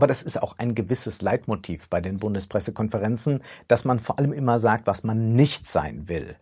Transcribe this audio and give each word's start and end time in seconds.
Aber 0.00 0.06
das 0.06 0.22
ist 0.22 0.40
auch 0.40 0.54
ein 0.56 0.74
gewisses 0.74 1.20
Leitmotiv 1.20 1.90
bei 1.90 2.00
den 2.00 2.18
Bundespressekonferenzen, 2.18 3.42
dass 3.68 3.84
man 3.84 4.00
vor 4.00 4.18
allem 4.18 4.32
immer 4.32 4.58
sagt, 4.58 4.86
was 4.86 5.04
man 5.04 5.34
nicht 5.34 5.68
sein 5.68 6.08
will. 6.08 6.36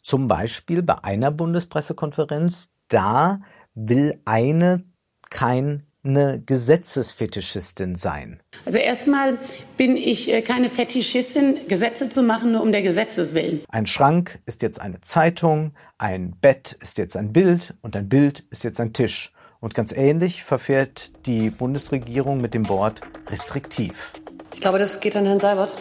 Zum 0.00 0.28
Beispiel 0.28 0.84
bei 0.84 0.94
einer 1.02 1.32
Bundespressekonferenz, 1.32 2.68
da 2.86 3.40
will 3.74 4.20
eine 4.26 4.84
kein 5.28 5.88
eine 6.04 6.40
Gesetzesfetischistin 6.40 7.96
sein? 7.96 8.40
Also 8.64 8.78
erstmal 8.78 9.38
bin 9.76 9.96
ich 9.96 10.32
äh, 10.32 10.40
keine 10.40 10.70
Fetischistin, 10.70 11.66
Gesetze 11.66 12.08
zu 12.08 12.22
machen, 12.22 12.52
nur 12.52 12.62
um 12.62 12.70
der 12.70 12.82
Gesetzes 12.82 13.34
willen. 13.34 13.62
Ein 13.70 13.86
Schrank 13.86 14.38
ist 14.46 14.62
jetzt 14.62 14.80
eine 14.80 15.00
Zeitung, 15.00 15.72
ein 15.98 16.36
Bett 16.40 16.78
ist 16.80 16.96
jetzt 16.96 17.16
ein 17.16 17.32
Bild 17.32 17.74
und 17.82 17.96
ein 17.96 18.08
Bild 18.08 18.44
ist 18.50 18.62
jetzt 18.62 18.80
ein 18.80 18.92
Tisch. 18.92 19.32
Und 19.60 19.74
ganz 19.74 19.92
ähnlich 19.92 20.42
verfährt 20.42 21.26
die 21.26 21.50
Bundesregierung 21.50 22.40
mit 22.40 22.54
dem 22.54 22.70
Wort 22.70 23.02
restriktiv. 23.28 24.14
Ich 24.54 24.62
glaube, 24.62 24.78
das 24.78 25.00
geht 25.00 25.14
an 25.16 25.26
Herrn 25.26 25.38
Seibert. 25.38 25.74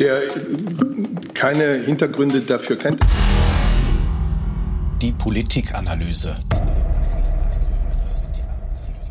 Der 0.00 0.22
keine 1.32 1.74
Hintergründe 1.74 2.40
dafür 2.40 2.76
kennt. 2.76 3.00
Die 5.00 5.12
Politikanalyse. 5.12 6.40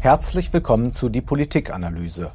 Herzlich 0.01 0.51
willkommen 0.51 0.91
zu 0.91 1.07
die 1.07 1.21
Politikanalyse. 1.21 2.33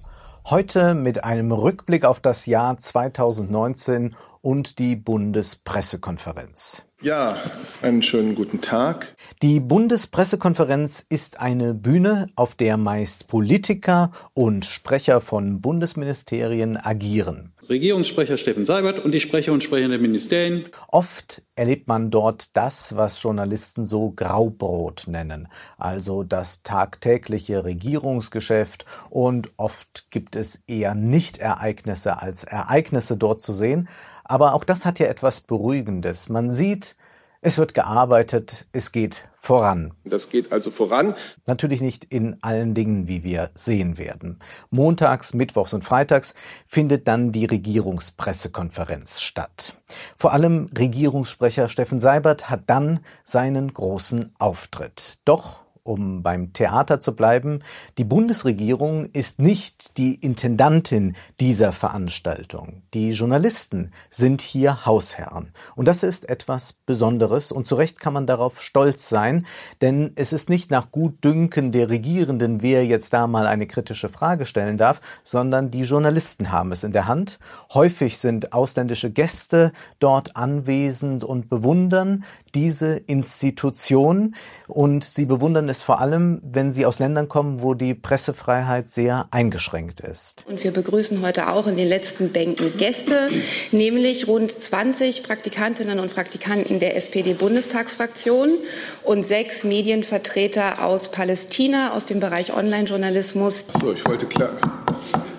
Heute 0.48 0.94
mit 0.94 1.22
einem 1.22 1.52
Rückblick 1.52 2.06
auf 2.06 2.20
das 2.20 2.46
Jahr 2.46 2.78
2019 2.78 4.16
und 4.40 4.78
die 4.78 4.96
Bundespressekonferenz. 4.96 6.86
Ja, 7.04 7.36
einen 7.82 8.02
schönen 8.02 8.34
guten 8.34 8.62
Tag. 8.62 9.14
Die 9.42 9.60
Bundespressekonferenz 9.60 11.04
ist 11.06 11.38
eine 11.38 11.74
Bühne, 11.74 12.28
auf 12.34 12.54
der 12.54 12.78
meist 12.78 13.26
Politiker 13.26 14.10
und 14.32 14.64
Sprecher 14.64 15.20
von 15.20 15.60
Bundesministerien 15.60 16.78
agieren. 16.78 17.53
Regierungssprecher 17.68 18.36
Steffen 18.36 18.64
Seibert 18.64 18.98
und 18.98 19.12
die 19.12 19.20
Sprecher 19.20 19.52
und 19.52 19.64
Sprecher 19.64 19.88
der 19.88 19.98
Ministerien. 19.98 20.66
Oft 20.88 21.42
erlebt 21.54 21.88
man 21.88 22.10
dort 22.10 22.56
das, 22.56 22.96
was 22.96 23.22
Journalisten 23.22 23.84
so 23.84 24.10
Graubrot 24.10 25.04
nennen, 25.06 25.48
also 25.78 26.22
das 26.22 26.62
tagtägliche 26.62 27.64
Regierungsgeschäft 27.64 28.84
und 29.10 29.50
oft 29.56 30.10
gibt 30.10 30.36
es 30.36 30.62
eher 30.66 30.94
Nicht-Ereignisse 30.94 32.20
als 32.20 32.44
Ereignisse 32.44 33.16
dort 33.16 33.40
zu 33.40 33.52
sehen. 33.52 33.88
Aber 34.24 34.54
auch 34.54 34.64
das 34.64 34.86
hat 34.86 34.98
ja 34.98 35.06
etwas 35.06 35.40
Beruhigendes. 35.40 36.28
Man 36.28 36.50
sieht, 36.50 36.96
es 37.40 37.58
wird 37.58 37.74
gearbeitet, 37.74 38.66
es 38.72 38.90
geht 38.90 39.28
voran. 39.44 39.92
Das 40.04 40.30
geht 40.30 40.52
also 40.52 40.70
voran. 40.70 41.14
Natürlich 41.46 41.82
nicht 41.82 42.04
in 42.04 42.42
allen 42.42 42.74
Dingen, 42.74 43.08
wie 43.08 43.24
wir 43.24 43.50
sehen 43.54 43.98
werden. 43.98 44.38
Montags, 44.70 45.34
Mittwochs 45.34 45.74
und 45.74 45.84
Freitags 45.84 46.34
findet 46.66 47.06
dann 47.08 47.30
die 47.30 47.44
Regierungspressekonferenz 47.44 49.20
statt. 49.20 49.74
Vor 50.16 50.32
allem 50.32 50.70
Regierungssprecher 50.76 51.68
Steffen 51.68 52.00
Seibert 52.00 52.48
hat 52.48 52.62
dann 52.68 53.00
seinen 53.22 53.72
großen 53.72 54.32
Auftritt. 54.38 55.18
Doch 55.24 55.63
um 55.84 56.22
beim 56.22 56.54
Theater 56.54 56.98
zu 56.98 57.14
bleiben, 57.14 57.60
die 57.98 58.04
Bundesregierung 58.04 59.04
ist 59.12 59.38
nicht 59.38 59.98
die 59.98 60.14
Intendantin 60.14 61.14
dieser 61.40 61.72
Veranstaltung. 61.72 62.82
Die 62.94 63.10
Journalisten 63.10 63.92
sind 64.08 64.40
hier 64.40 64.86
Hausherren. 64.86 65.52
Und 65.76 65.86
das 65.86 66.02
ist 66.02 66.28
etwas 66.28 66.72
Besonderes 66.72 67.52
und 67.52 67.66
zu 67.66 67.74
Recht 67.74 68.00
kann 68.00 68.14
man 68.14 68.26
darauf 68.26 68.62
stolz 68.62 69.10
sein, 69.10 69.46
denn 69.82 70.12
es 70.16 70.32
ist 70.32 70.48
nicht 70.48 70.70
nach 70.70 70.90
Gutdünken 70.90 71.70
der 71.70 71.90
Regierenden, 71.90 72.62
wer 72.62 72.86
jetzt 72.86 73.12
da 73.12 73.26
mal 73.26 73.46
eine 73.46 73.66
kritische 73.66 74.08
Frage 74.08 74.46
stellen 74.46 74.78
darf, 74.78 75.02
sondern 75.22 75.70
die 75.70 75.82
Journalisten 75.82 76.50
haben 76.50 76.72
es 76.72 76.82
in 76.82 76.92
der 76.92 77.06
Hand. 77.06 77.38
Häufig 77.74 78.18
sind 78.18 78.54
ausländische 78.54 79.10
Gäste 79.10 79.70
dort 79.98 80.34
anwesend 80.36 81.24
und 81.24 81.50
bewundern 81.50 82.24
diese 82.54 82.96
Institution 82.96 84.34
und 84.66 85.04
sie 85.04 85.26
bewundern 85.26 85.68
es 85.68 85.73
vor 85.82 86.00
allem, 86.00 86.40
wenn 86.42 86.72
sie 86.72 86.86
aus 86.86 86.98
Ländern 86.98 87.28
kommen, 87.28 87.62
wo 87.62 87.74
die 87.74 87.94
Pressefreiheit 87.94 88.88
sehr 88.88 89.26
eingeschränkt 89.30 90.00
ist. 90.00 90.44
Und 90.48 90.62
wir 90.62 90.72
begrüßen 90.72 91.20
heute 91.22 91.48
auch 91.50 91.66
in 91.66 91.76
den 91.76 91.88
letzten 91.88 92.30
Bänken 92.30 92.76
Gäste, 92.76 93.30
nämlich 93.72 94.28
rund 94.28 94.50
20 94.50 95.22
Praktikantinnen 95.22 95.98
und 95.98 96.14
Praktikanten 96.14 96.78
der 96.78 96.96
SPD-Bundestagsfraktion 96.96 98.58
und 99.02 99.24
sechs 99.24 99.64
Medienvertreter 99.64 100.84
aus 100.84 101.10
Palästina, 101.10 101.92
aus 101.92 102.06
dem 102.06 102.20
Bereich 102.20 102.52
Online-Journalismus. 102.54 103.66
So, 103.80 103.92
ich 103.92 104.04
wollte 104.06 104.26
klar. 104.26 104.56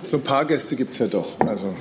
So 0.04 0.18
ein 0.18 0.24
paar 0.24 0.46
Gäste 0.46 0.76
gibt 0.76 0.94
es 0.94 1.00
ja 1.00 1.08
doch. 1.08 1.40
Also. 1.40 1.76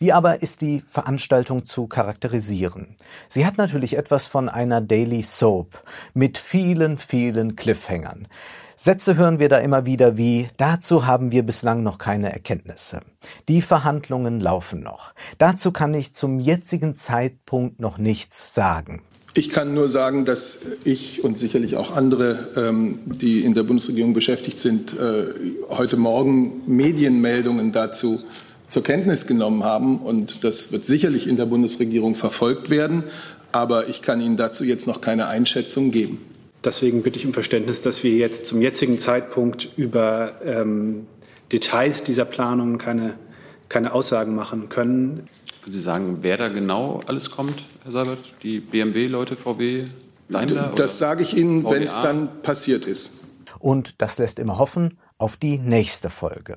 Wie 0.00 0.12
aber 0.12 0.42
ist 0.42 0.60
die 0.60 0.82
Veranstaltung 0.86 1.64
zu 1.64 1.88
charakterisieren? 1.88 2.94
Sie 3.28 3.44
hat 3.44 3.58
natürlich 3.58 3.96
etwas 3.96 4.28
von 4.28 4.48
einer 4.48 4.80
Daily 4.80 5.22
Soap 5.22 5.82
mit 6.14 6.38
vielen, 6.38 6.98
vielen 6.98 7.56
Cliffhängern. 7.56 8.28
Sätze 8.76 9.16
hören 9.16 9.40
wir 9.40 9.48
da 9.48 9.58
immer 9.58 9.86
wieder 9.86 10.16
wie, 10.16 10.46
dazu 10.56 11.04
haben 11.04 11.32
wir 11.32 11.42
bislang 11.42 11.82
noch 11.82 11.98
keine 11.98 12.32
Erkenntnisse. 12.32 13.00
Die 13.48 13.60
Verhandlungen 13.60 14.40
laufen 14.40 14.84
noch. 14.84 15.14
Dazu 15.38 15.72
kann 15.72 15.94
ich 15.94 16.14
zum 16.14 16.38
jetzigen 16.38 16.94
Zeitpunkt 16.94 17.80
noch 17.80 17.98
nichts 17.98 18.54
sagen. 18.54 19.02
Ich 19.34 19.50
kann 19.50 19.74
nur 19.74 19.88
sagen, 19.88 20.24
dass 20.24 20.60
ich 20.84 21.24
und 21.24 21.38
sicherlich 21.40 21.76
auch 21.76 21.94
andere, 21.94 22.50
ähm, 22.56 23.00
die 23.04 23.44
in 23.44 23.54
der 23.54 23.64
Bundesregierung 23.64 24.14
beschäftigt 24.14 24.60
sind, 24.60 24.96
äh, 24.96 25.24
heute 25.70 25.96
Morgen 25.96 26.62
Medienmeldungen 26.66 27.72
dazu 27.72 28.22
zur 28.68 28.82
Kenntnis 28.82 29.26
genommen 29.26 29.64
haben. 29.64 29.98
Und 29.98 30.44
das 30.44 30.72
wird 30.72 30.84
sicherlich 30.84 31.26
in 31.26 31.36
der 31.36 31.46
Bundesregierung 31.46 32.14
verfolgt 32.14 32.70
werden. 32.70 33.04
Aber 33.52 33.88
ich 33.88 34.02
kann 34.02 34.20
Ihnen 34.20 34.36
dazu 34.36 34.64
jetzt 34.64 34.86
noch 34.86 35.00
keine 35.00 35.26
Einschätzung 35.26 35.90
geben. 35.90 36.18
Deswegen 36.64 37.02
bitte 37.02 37.18
ich 37.18 37.26
um 37.26 37.32
Verständnis, 37.32 37.80
dass 37.80 38.02
wir 38.02 38.12
jetzt 38.12 38.46
zum 38.46 38.60
jetzigen 38.60 38.98
Zeitpunkt 38.98 39.68
über 39.76 40.32
ähm, 40.44 41.06
Details 41.52 42.02
dieser 42.02 42.24
Planung 42.24 42.78
keine, 42.78 43.14
keine 43.68 43.92
Aussagen 43.92 44.34
machen 44.34 44.68
können. 44.68 45.28
Können 45.62 45.72
Sie 45.72 45.80
sagen, 45.80 46.18
wer 46.22 46.36
da 46.36 46.48
genau 46.48 47.00
alles 47.06 47.30
kommt, 47.30 47.62
Herr 47.84 47.92
Seibert? 47.92 48.18
Die 48.42 48.60
BMW-Leute, 48.60 49.36
VW, 49.36 49.84
Daimler? 50.28 50.72
Das 50.74 50.98
sage 50.98 51.22
ich 51.22 51.36
Ihnen, 51.36 51.64
wenn 51.70 51.84
es 51.84 52.00
dann 52.00 52.42
passiert 52.42 52.86
ist. 52.86 53.20
Und 53.60 54.02
das 54.02 54.18
lässt 54.18 54.38
immer 54.38 54.58
hoffen 54.58 54.98
auf 55.18 55.36
die 55.36 55.58
nächste 55.58 56.10
Folge. 56.10 56.56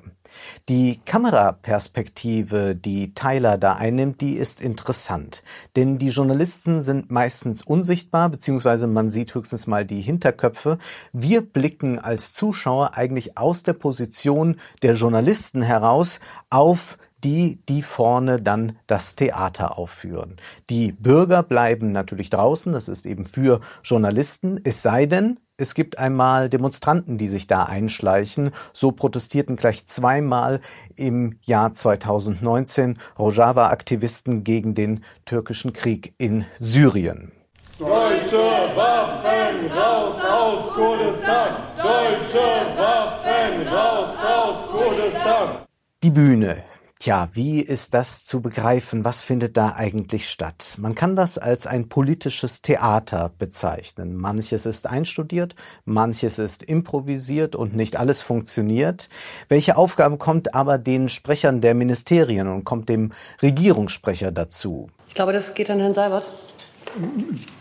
Die 0.68 1.00
Kameraperspektive, 1.04 2.74
die 2.76 3.12
Tyler 3.12 3.58
da 3.58 3.74
einnimmt, 3.74 4.20
die 4.20 4.34
ist 4.36 4.60
interessant. 4.60 5.42
Denn 5.76 5.98
die 5.98 6.08
Journalisten 6.08 6.82
sind 6.82 7.10
meistens 7.10 7.62
unsichtbar, 7.62 8.28
beziehungsweise 8.28 8.86
man 8.86 9.10
sieht 9.10 9.34
höchstens 9.34 9.66
mal 9.66 9.84
die 9.84 10.00
Hinterköpfe. 10.00 10.78
Wir 11.12 11.42
blicken 11.42 11.98
als 11.98 12.32
Zuschauer 12.32 12.94
eigentlich 12.94 13.36
aus 13.36 13.64
der 13.64 13.74
Position 13.74 14.56
der 14.82 14.94
Journalisten 14.94 15.62
heraus 15.62 16.20
auf 16.48 16.98
die, 17.24 17.60
die 17.68 17.82
vorne 17.82 18.40
dann 18.40 18.78
das 18.86 19.14
Theater 19.14 19.78
aufführen. 19.78 20.36
Die 20.70 20.92
Bürger 20.92 21.42
bleiben 21.42 21.92
natürlich 21.92 22.30
draußen, 22.30 22.72
das 22.72 22.88
ist 22.88 23.06
eben 23.06 23.26
für 23.26 23.60
Journalisten, 23.84 24.60
es 24.64 24.82
sei 24.82 25.06
denn, 25.06 25.38
es 25.62 25.74
gibt 25.74 25.98
einmal 25.98 26.48
Demonstranten, 26.48 27.16
die 27.16 27.28
sich 27.28 27.46
da 27.46 27.62
einschleichen. 27.62 28.50
So 28.72 28.92
protestierten 28.92 29.56
gleich 29.56 29.86
zweimal 29.86 30.60
im 30.96 31.38
Jahr 31.42 31.72
2019 31.72 32.98
Rojava-Aktivisten 33.18 34.44
gegen 34.44 34.74
den 34.74 35.04
türkischen 35.24 35.72
Krieg 35.72 36.14
in 36.18 36.44
Syrien. 36.58 37.32
Deutsche 37.78 38.36
Waffen 38.36 39.70
raus 39.70 40.22
aus 40.22 40.72
Kurdistan! 40.74 41.56
Deutsche 41.76 42.76
Waffen 42.76 43.68
raus 43.68 44.16
aus 44.20 44.78
Kurdistan! 44.78 45.58
Die 46.02 46.10
Bühne, 46.10 46.64
Tja, 47.02 47.28
wie 47.32 47.60
ist 47.60 47.94
das 47.94 48.26
zu 48.26 48.40
begreifen? 48.40 49.04
Was 49.04 49.22
findet 49.22 49.56
da 49.56 49.74
eigentlich 49.74 50.28
statt? 50.28 50.76
Man 50.78 50.94
kann 50.94 51.16
das 51.16 51.36
als 51.36 51.66
ein 51.66 51.88
politisches 51.88 52.62
Theater 52.62 53.32
bezeichnen. 53.38 54.14
Manches 54.14 54.66
ist 54.66 54.88
einstudiert, 54.88 55.56
manches 55.84 56.38
ist 56.38 56.62
improvisiert 56.62 57.56
und 57.56 57.74
nicht 57.74 57.96
alles 57.96 58.22
funktioniert. 58.22 59.08
Welche 59.48 59.76
Aufgabe 59.76 60.16
kommt 60.16 60.54
aber 60.54 60.78
den 60.78 61.08
Sprechern 61.08 61.60
der 61.60 61.74
Ministerien 61.74 62.46
und 62.46 62.62
kommt 62.62 62.88
dem 62.88 63.10
Regierungssprecher 63.42 64.30
dazu? 64.30 64.88
Ich 65.08 65.16
glaube, 65.16 65.32
das 65.32 65.54
geht 65.54 65.70
an 65.70 65.80
Herrn 65.80 65.94
Seibert 65.94 66.30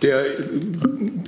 der 0.03 0.23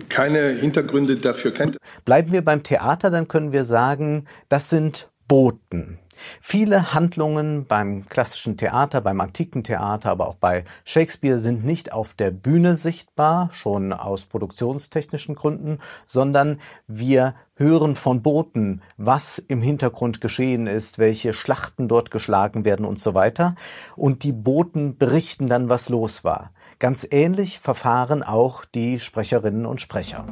keine 0.09 0.49
Hintergründe 0.49 1.15
dafür 1.15 1.51
kennt. 1.51 1.77
Bleiben 2.05 2.31
wir 2.31 2.43
beim 2.43 2.61
Theater, 2.61 3.09
dann 3.09 3.27
können 3.27 3.53
wir 3.53 3.63
sagen, 3.63 4.25
das 4.49 4.69
sind 4.69 5.09
Boten. 5.27 5.97
Viele 6.41 6.93
Handlungen 6.93 7.65
beim 7.65 8.07
klassischen 8.07 8.57
Theater, 8.57 9.01
beim 9.01 9.21
antiken 9.21 9.63
Theater, 9.63 10.11
aber 10.11 10.27
auch 10.27 10.35
bei 10.35 10.63
Shakespeare 10.85 11.37
sind 11.37 11.65
nicht 11.65 11.91
auf 11.91 12.13
der 12.13 12.31
Bühne 12.31 12.75
sichtbar, 12.75 13.49
schon 13.53 13.93
aus 13.93 14.25
produktionstechnischen 14.25 15.35
Gründen, 15.35 15.79
sondern 16.05 16.59
wir 16.87 17.35
hören 17.55 17.95
von 17.95 18.21
Booten, 18.21 18.81
was 18.97 19.37
im 19.37 19.61
Hintergrund 19.61 20.21
geschehen 20.21 20.67
ist, 20.67 20.97
welche 20.99 21.33
Schlachten 21.33 21.87
dort 21.87 22.11
geschlagen 22.11 22.65
werden 22.65 22.85
und 22.85 22.99
so 22.99 23.13
weiter. 23.13 23.55
Und 23.95 24.23
die 24.23 24.31
Boten 24.31 24.97
berichten 24.97 25.47
dann, 25.47 25.69
was 25.69 25.89
los 25.89 26.23
war. 26.23 26.51
Ganz 26.79 27.07
ähnlich 27.09 27.59
verfahren 27.59 28.23
auch 28.23 28.65
die 28.65 28.99
Sprecherinnen 28.99 29.65
und 29.65 29.81
Sprecher. 29.81 30.25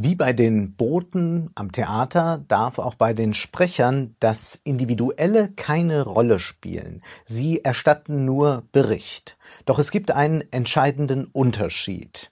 Wie 0.00 0.14
bei 0.14 0.32
den 0.32 0.74
Boten 0.74 1.50
am 1.56 1.72
Theater 1.72 2.44
darf 2.46 2.78
auch 2.78 2.94
bei 2.94 3.14
den 3.14 3.34
Sprechern 3.34 4.14
das 4.20 4.60
Individuelle 4.62 5.50
keine 5.56 6.04
Rolle 6.04 6.38
spielen. 6.38 7.02
Sie 7.24 7.64
erstatten 7.64 8.24
nur 8.24 8.62
Bericht. 8.70 9.36
Doch 9.64 9.80
es 9.80 9.90
gibt 9.90 10.12
einen 10.12 10.44
entscheidenden 10.52 11.24
Unterschied. 11.24 12.30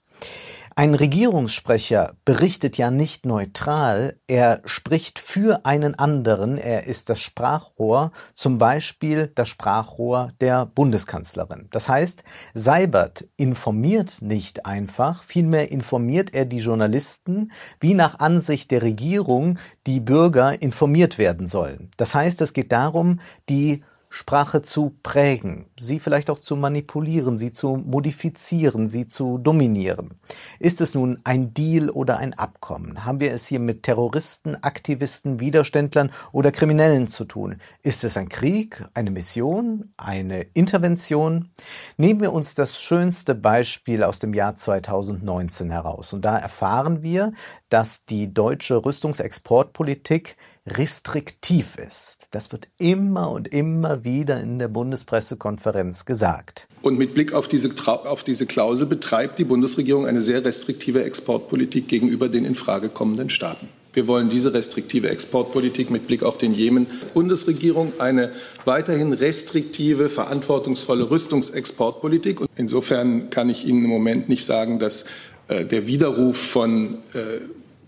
Ein 0.79 0.93
Regierungssprecher 0.93 2.13
berichtet 2.23 2.77
ja 2.77 2.91
nicht 2.91 3.25
neutral, 3.25 4.19
er 4.27 4.61
spricht 4.65 5.17
für 5.17 5.65
einen 5.65 5.95
anderen, 5.95 6.59
er 6.59 6.85
ist 6.85 7.09
das 7.09 7.19
Sprachrohr, 7.19 8.11
zum 8.35 8.59
Beispiel 8.59 9.31
das 9.33 9.47
Sprachrohr 9.47 10.33
der 10.39 10.67
Bundeskanzlerin. 10.67 11.67
Das 11.71 11.89
heißt, 11.89 12.23
Seibert 12.53 13.27
informiert 13.37 14.21
nicht 14.21 14.67
einfach, 14.67 15.23
vielmehr 15.23 15.71
informiert 15.71 16.35
er 16.35 16.45
die 16.45 16.59
Journalisten, 16.59 17.51
wie 17.79 17.95
nach 17.95 18.19
Ansicht 18.19 18.69
der 18.69 18.83
Regierung 18.83 19.57
die 19.87 19.99
Bürger 19.99 20.61
informiert 20.61 21.17
werden 21.17 21.47
sollen. 21.47 21.89
Das 21.97 22.13
heißt, 22.13 22.39
es 22.41 22.53
geht 22.53 22.71
darum, 22.71 23.19
die 23.49 23.83
Sprache 24.09 24.61
zu 24.61 24.95
prägen, 25.03 25.65
sie 25.77 25.99
vielleicht 25.99 26.29
auch 26.29 26.39
zu 26.39 26.55
manipulieren, 26.55 27.37
sie 27.37 27.51
zu 27.51 27.75
modifizieren, 27.75 28.89
sie 28.89 29.07
zu 29.07 29.37
dominieren. 29.37 30.15
Ist 30.59 30.79
es 30.79 30.95
nun 30.95 31.19
ein 31.23 31.53
Deal 31.53 31.89
oder 31.89 32.17
ein 32.17 32.33
Abkommen? 32.33 33.03
Haben 33.05 33.19
wir 33.19 33.31
es 33.31 33.47
hier 33.47 33.59
mit 33.59 33.83
Terroristen, 33.83 34.55
Aktivisten, 34.55 35.39
Widerständlern 35.39 36.11
oder 36.31 36.51
Kriminellen 36.51 37.07
zu 37.07 37.25
tun? 37.25 37.57
Ist 37.81 38.03
es 38.03 38.15
ein 38.15 38.29
Krieg, 38.29 38.83
eine 38.93 39.11
Mission, 39.11 39.93
eine 39.97 40.41
Intervention? 40.53 41.49
Nehmen 41.97 42.21
wir 42.21 42.31
uns 42.31 42.55
das 42.55 42.79
schönste 42.79 43.35
Beispiel 43.35 44.03
aus 44.03 44.19
dem 44.19 44.33
Jahr 44.33 44.55
2019 44.55 45.69
heraus. 45.69 46.13
Und 46.13 46.23
da 46.23 46.37
erfahren 46.37 47.03
wir, 47.03 47.31
dass 47.69 48.05
die 48.05 48.33
deutsche 48.33 48.85
Rüstungsexportpolitik 48.85 50.37
restriktiv 50.67 51.77
ist. 51.77 52.27
Das 52.31 52.51
wird 52.51 52.67
immer 52.77 53.31
und 53.31 53.47
immer 53.47 54.03
wieder 54.03 54.39
in 54.41 54.59
der 54.59 54.67
Bundespressekonferenz 54.67 56.05
gesagt. 56.05 56.67
Und 56.81 56.97
mit 56.97 57.13
Blick 57.13 57.33
auf 57.33 57.47
diese, 57.47 57.69
auf 57.85 58.23
diese 58.23 58.45
Klausel 58.45 58.87
betreibt 58.87 59.39
die 59.39 59.45
Bundesregierung 59.45 60.05
eine 60.05 60.21
sehr 60.21 60.43
restriktive 60.43 61.03
Exportpolitik 61.03 61.87
gegenüber 61.87 62.29
den 62.29 62.45
in 62.45 62.55
Frage 62.55 62.89
kommenden 62.89 63.29
Staaten. 63.29 63.69
Wir 63.93 64.07
wollen 64.07 64.29
diese 64.29 64.53
restriktive 64.53 65.09
Exportpolitik 65.09 65.89
mit 65.89 66.05
Blick 66.05 66.21
auf 66.21 66.37
den 66.37 66.53
Jemen. 66.53 66.85
Bundesregierung 67.15 67.93
eine 67.97 68.31
weiterhin 68.63 69.11
restriktive, 69.11 70.07
verantwortungsvolle 70.09 71.09
Rüstungsexportpolitik. 71.09 72.41
Und 72.41 72.49
insofern 72.55 73.31
kann 73.31 73.49
ich 73.49 73.65
Ihnen 73.65 73.85
im 73.85 73.89
Moment 73.89 74.29
nicht 74.29 74.45
sagen, 74.45 74.77
dass 74.77 75.05
äh, 75.47 75.65
der 75.65 75.87
Widerruf 75.87 76.37
von 76.37 76.99
äh, 77.15 77.39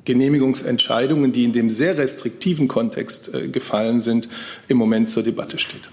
Genehmigungsentscheidungen, 0.10 1.32
die 1.32 1.44
in 1.44 1.54
dem 1.54 1.70
sehr 1.70 1.96
restriktiven 1.96 2.68
Kontext 2.68 3.32
äh, 3.32 3.48
gefallen 3.48 4.00
sind, 4.00 4.28
im 4.68 4.78
Moment 4.78 5.12
zur 5.12 5.22
Debatte 5.22 5.60
steht. 5.60 5.92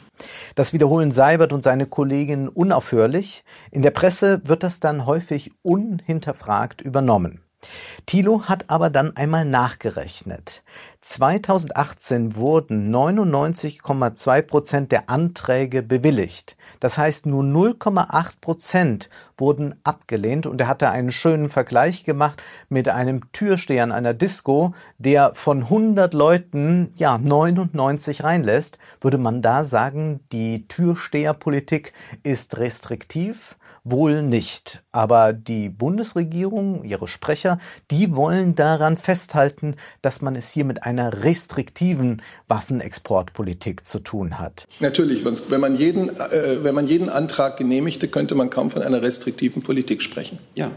Das 0.55 0.73
wiederholen 0.73 1.13
Seibert 1.13 1.53
und 1.53 1.63
seine 1.63 1.85
Kolleginnen 1.85 2.49
unaufhörlich. 2.49 3.45
In 3.71 3.83
der 3.83 3.91
Presse 3.91 4.41
wird 4.47 4.63
das 4.63 4.81
dann 4.81 5.05
häufig 5.05 5.51
unhinterfragt 5.61 6.81
übernommen. 6.81 7.43
Thilo 8.07 8.43
hat 8.49 8.65
aber 8.69 8.91
dann 8.91 9.17
einmal 9.17 9.45
nachgerechnet. 9.45 10.63
2018 11.01 12.35
wurden 12.35 12.93
99,2 12.95 14.43
Prozent 14.43 14.93
der 14.93 15.09
Anträge 15.09 15.83
bewilligt. 15.83 16.57
Das 16.81 16.99
heißt, 16.99 17.27
nur 17.27 17.45
0,8 17.45 18.41
Prozent 18.41 19.11
wurden 19.39 19.77
abgelehnt 19.85 20.47
und 20.47 20.61
er 20.61 20.69
hatte 20.69 20.91
einen 20.91 21.13
schönen 21.13 21.49
Vergleich 21.51 22.05
gemacht 22.05 22.43
mit 22.69 22.89
einem 22.89 23.33
Türsteher 23.33 23.85
an 23.85 23.93
einer 23.93 24.15
Disco, 24.15 24.75
der 24.99 25.35
von 25.35 25.63
100 25.63 26.13
Leuten, 26.15 26.93
ja, 26.97 27.19
99 27.19 28.25
reinlässt. 28.25 28.79
Würde 29.01 29.19
man 29.19 29.43
da 29.43 29.63
sagen, 29.63 30.21
die 30.33 30.67
Türsteherpolitik 30.67 31.93
ist 32.23 32.59
restriktiv? 32.59 33.57
Wohl 33.85 34.23
nicht. 34.23 34.83
Aber 34.93 35.33
die 35.33 35.69
Bundesregierung, 35.69 36.85
ihre 36.85 37.09
Sprecher, 37.09 37.59
die 37.91 38.15
wollen 38.15 38.55
daran 38.55 38.97
festhalten, 38.97 39.77
dass 40.03 40.23
man 40.23 40.37
es 40.37 40.51
hier 40.51 40.65
mit 40.65 40.83
einer 40.83 41.25
restriktiven 41.25 42.23
Waffenexportpolitik 42.49 43.85
zu 43.85 44.01
tun 44.01 44.39
hat. 44.39 44.67
Natürlich, 44.81 45.25
wenn 45.25 45.61
man 45.61 45.77
jeden, 45.77 46.09
äh, 46.09 46.65
wenn 46.65 46.75
man 46.75 46.87
jeden 46.87 47.09
Antrag 47.09 47.57
genehmigte, 47.57 48.09
könnte 48.09 48.35
man 48.35 48.51
kaum 48.51 48.71
von 48.71 48.83
einer 48.83 49.03
restriktiven 49.03 49.63
Politik 49.63 50.03
sprechen. 50.03 50.39
Ja. 50.55 50.71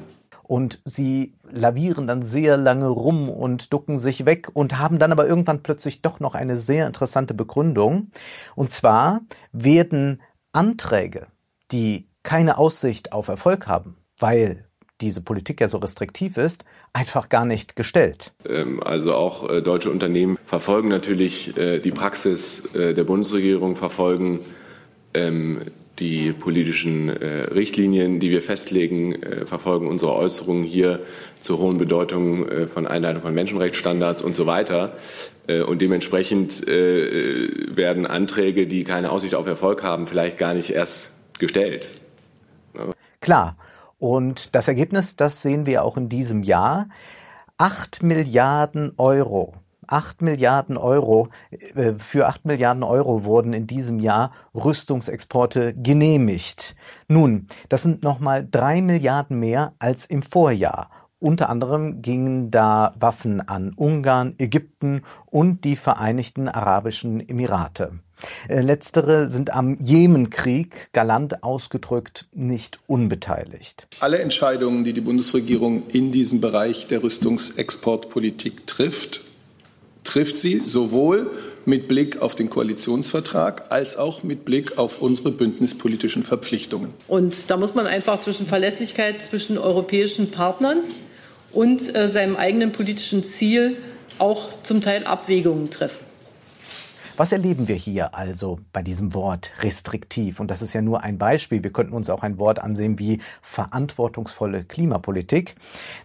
Und 0.49 0.81
sie 0.83 1.35
lavieren 1.51 2.07
dann 2.07 2.23
sehr 2.23 2.57
lange 2.57 2.87
rum 2.87 3.29
und 3.29 3.71
ducken 3.71 3.99
sich 3.99 4.25
weg 4.25 4.49
und 4.51 4.79
haben 4.79 4.97
dann 4.97 5.11
aber 5.11 5.27
irgendwann 5.27 5.61
plötzlich 5.61 6.01
doch 6.01 6.19
noch 6.19 6.33
eine 6.33 6.57
sehr 6.57 6.87
interessante 6.87 7.35
Begründung. 7.35 8.09
Und 8.55 8.71
zwar 8.71 9.21
werden 9.51 10.23
Anträge, 10.51 11.27
die 11.71 12.08
keine 12.29 12.59
Aussicht 12.59 13.11
auf 13.11 13.27
Erfolg 13.27 13.65
haben, 13.65 13.95
weil 14.19 14.65
diese 15.01 15.19
Politik 15.19 15.61
ja 15.61 15.67
so 15.67 15.79
restriktiv 15.79 16.37
ist, 16.37 16.63
einfach 16.93 17.27
gar 17.27 17.43
nicht 17.43 17.75
gestellt. 17.75 18.33
Ähm, 18.47 18.83
also 18.83 19.15
auch 19.15 19.49
äh, 19.49 19.63
deutsche 19.63 19.89
Unternehmen 19.89 20.37
verfolgen 20.45 20.89
natürlich 20.89 21.57
äh, 21.57 21.79
die 21.79 21.89
Praxis 21.89 22.65
äh, 22.75 22.93
der 22.93 23.03
Bundesregierung, 23.03 23.75
verfolgen 23.75 24.41
ähm, 25.15 25.71
die 25.97 26.31
politischen 26.31 27.09
Richtlinien, 27.09 28.21
die 28.21 28.31
wir 28.31 28.41
festlegen, 28.41 29.17
verfolgen 29.43 29.85
unsere 29.85 30.15
Äußerungen 30.15 30.63
hier 30.63 31.01
zur 31.41 31.57
hohen 31.57 31.77
Bedeutung 31.77 32.45
von 32.69 32.87
Einleitung 32.87 33.21
von 33.21 33.33
Menschenrechtsstandards 33.33 34.21
und 34.21 34.33
so 34.33 34.45
weiter. 34.45 34.93
Und 35.67 35.81
dementsprechend 35.81 36.65
werden 36.65 38.05
Anträge, 38.05 38.65
die 38.65 38.85
keine 38.85 39.11
Aussicht 39.11 39.35
auf 39.35 39.45
Erfolg 39.45 39.83
haben, 39.83 40.07
vielleicht 40.07 40.37
gar 40.37 40.53
nicht 40.53 40.69
erst 40.69 41.15
gestellt. 41.37 41.89
Klar. 43.19 43.57
Und 43.97 44.55
das 44.55 44.67
Ergebnis, 44.67 45.15
das 45.15 45.41
sehen 45.41 45.65
wir 45.65 45.83
auch 45.83 45.97
in 45.97 46.09
diesem 46.09 46.43
Jahr. 46.43 46.87
Acht 47.57 48.01
Milliarden 48.01 48.93
Euro. 48.97 49.55
Acht 49.85 50.21
Milliarden 50.21 50.77
Euro, 50.77 51.29
äh, 51.49 51.93
für 51.97 52.27
acht 52.27 52.45
Milliarden 52.45 52.83
Euro 52.83 53.23
wurden 53.23 53.53
in 53.53 53.65
diesem 53.65 53.99
Jahr 53.99 54.31
Rüstungsexporte 54.53 55.73
genehmigt. 55.73 56.75
Nun, 57.07 57.47
das 57.69 57.81
sind 57.81 58.03
nochmal 58.03 58.47
drei 58.49 58.81
Milliarden 58.81 59.39
mehr 59.39 59.73
als 59.79 60.05
im 60.05 60.21
Vorjahr. 60.21 60.89
Unter 61.17 61.49
anderem 61.49 62.01
gingen 62.01 62.49
da 62.49 62.93
Waffen 62.97 63.41
an 63.41 63.73
Ungarn, 63.75 64.35
Ägypten 64.37 65.01
und 65.25 65.65
die 65.65 65.75
Vereinigten 65.75 66.47
Arabischen 66.47 67.27
Emirate. 67.27 67.99
Äh, 68.47 68.61
letztere 68.61 69.29
sind 69.29 69.53
am 69.53 69.77
Jemenkrieg, 69.79 70.91
galant 70.93 71.43
ausgedrückt, 71.43 72.25
nicht 72.33 72.79
unbeteiligt. 72.87 73.87
Alle 73.99 74.19
Entscheidungen, 74.19 74.83
die 74.83 74.93
die 74.93 75.01
Bundesregierung 75.01 75.83
in 75.87 76.11
diesem 76.11 76.41
Bereich 76.41 76.87
der 76.87 77.03
Rüstungsexportpolitik 77.03 78.67
trifft, 78.67 79.21
trifft 80.03 80.37
sie 80.37 80.61
sowohl 80.63 81.29
mit 81.65 81.87
Blick 81.87 82.21
auf 82.21 82.35
den 82.35 82.49
Koalitionsvertrag 82.49 83.71
als 83.71 83.95
auch 83.97 84.23
mit 84.23 84.43
Blick 84.43 84.77
auf 84.77 85.01
unsere 85.01 85.31
bündnispolitischen 85.31 86.23
Verpflichtungen. 86.23 86.93
Und 87.07 87.49
da 87.49 87.57
muss 87.57 87.75
man 87.75 87.85
einfach 87.85 88.19
zwischen 88.19 88.47
Verlässlichkeit 88.47 89.21
zwischen 89.21 89.57
europäischen 89.57 90.31
Partnern 90.31 90.79
und 91.51 91.95
äh, 91.95 92.09
seinem 92.09 92.35
eigenen 92.35 92.71
politischen 92.71 93.23
Ziel 93.23 93.77
auch 94.17 94.49
zum 94.63 94.81
Teil 94.81 95.05
Abwägungen 95.05 95.69
treffen. 95.69 96.08
Was 97.19 97.33
erleben 97.33 97.67
wir 97.67 97.75
hier 97.75 98.15
also 98.15 98.59
bei 98.71 98.81
diesem 98.81 99.13
Wort 99.13 99.51
restriktiv? 99.61 100.39
Und 100.39 100.49
das 100.49 100.61
ist 100.61 100.71
ja 100.71 100.81
nur 100.81 101.03
ein 101.03 101.17
Beispiel. 101.17 101.61
Wir 101.61 101.73
könnten 101.73 101.91
uns 101.91 102.09
auch 102.09 102.23
ein 102.23 102.37
Wort 102.37 102.59
ansehen 102.59 102.97
wie 102.97 103.19
verantwortungsvolle 103.41 104.63
Klimapolitik. 104.63 105.55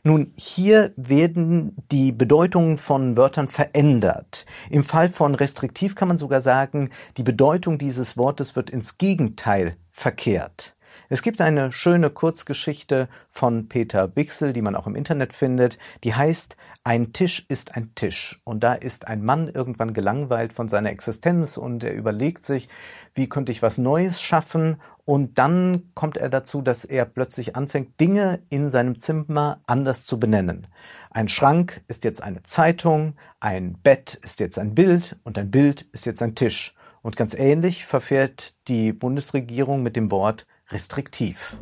Nun, 0.02 0.32
hier 0.34 0.90
werden 0.96 1.76
die 1.92 2.10
Bedeutungen 2.10 2.78
von 2.78 3.16
Wörtern 3.16 3.46
verändert. 3.48 4.44
Im 4.70 4.82
Fall 4.82 5.08
von 5.08 5.36
restriktiv 5.36 5.94
kann 5.94 6.08
man 6.08 6.18
sogar 6.18 6.40
sagen, 6.40 6.90
die 7.16 7.22
Bedeutung 7.22 7.78
dieses 7.78 8.16
Wortes 8.16 8.56
wird 8.56 8.68
ins 8.68 8.98
Gegenteil 8.98 9.76
verkehrt. 9.92 10.74
Es 11.14 11.22
gibt 11.22 11.40
eine 11.40 11.70
schöne 11.70 12.10
Kurzgeschichte 12.10 13.08
von 13.30 13.68
Peter 13.68 14.08
Bixel, 14.08 14.52
die 14.52 14.62
man 14.62 14.74
auch 14.74 14.88
im 14.88 14.96
Internet 14.96 15.32
findet, 15.32 15.78
die 16.02 16.12
heißt 16.12 16.56
Ein 16.82 17.12
Tisch 17.12 17.46
ist 17.46 17.76
ein 17.76 17.94
Tisch. 17.94 18.40
Und 18.42 18.64
da 18.64 18.74
ist 18.74 19.06
ein 19.06 19.24
Mann 19.24 19.48
irgendwann 19.48 19.94
gelangweilt 19.94 20.52
von 20.52 20.66
seiner 20.66 20.90
Existenz 20.90 21.56
und 21.56 21.84
er 21.84 21.94
überlegt 21.94 22.42
sich, 22.44 22.68
wie 23.14 23.28
könnte 23.28 23.52
ich 23.52 23.62
was 23.62 23.78
Neues 23.78 24.20
schaffen? 24.20 24.80
Und 25.04 25.38
dann 25.38 25.84
kommt 25.94 26.16
er 26.16 26.30
dazu, 26.30 26.62
dass 26.62 26.84
er 26.84 27.04
plötzlich 27.04 27.54
anfängt, 27.54 28.00
Dinge 28.00 28.40
in 28.50 28.68
seinem 28.68 28.98
Zimmer 28.98 29.60
anders 29.68 30.06
zu 30.06 30.18
benennen. 30.18 30.66
Ein 31.12 31.28
Schrank 31.28 31.84
ist 31.86 32.02
jetzt 32.02 32.24
eine 32.24 32.42
Zeitung, 32.42 33.14
ein 33.38 33.78
Bett 33.84 34.14
ist 34.14 34.40
jetzt 34.40 34.58
ein 34.58 34.74
Bild 34.74 35.14
und 35.22 35.38
ein 35.38 35.52
Bild 35.52 35.82
ist 35.92 36.06
jetzt 36.06 36.22
ein 36.22 36.34
Tisch. 36.34 36.74
Und 37.02 37.14
ganz 37.16 37.34
ähnlich 37.34 37.86
verfährt 37.86 38.54
die 38.66 38.92
Bundesregierung 38.92 39.84
mit 39.84 39.94
dem 39.94 40.10
Wort 40.10 40.46
restriktiv. 40.70 41.56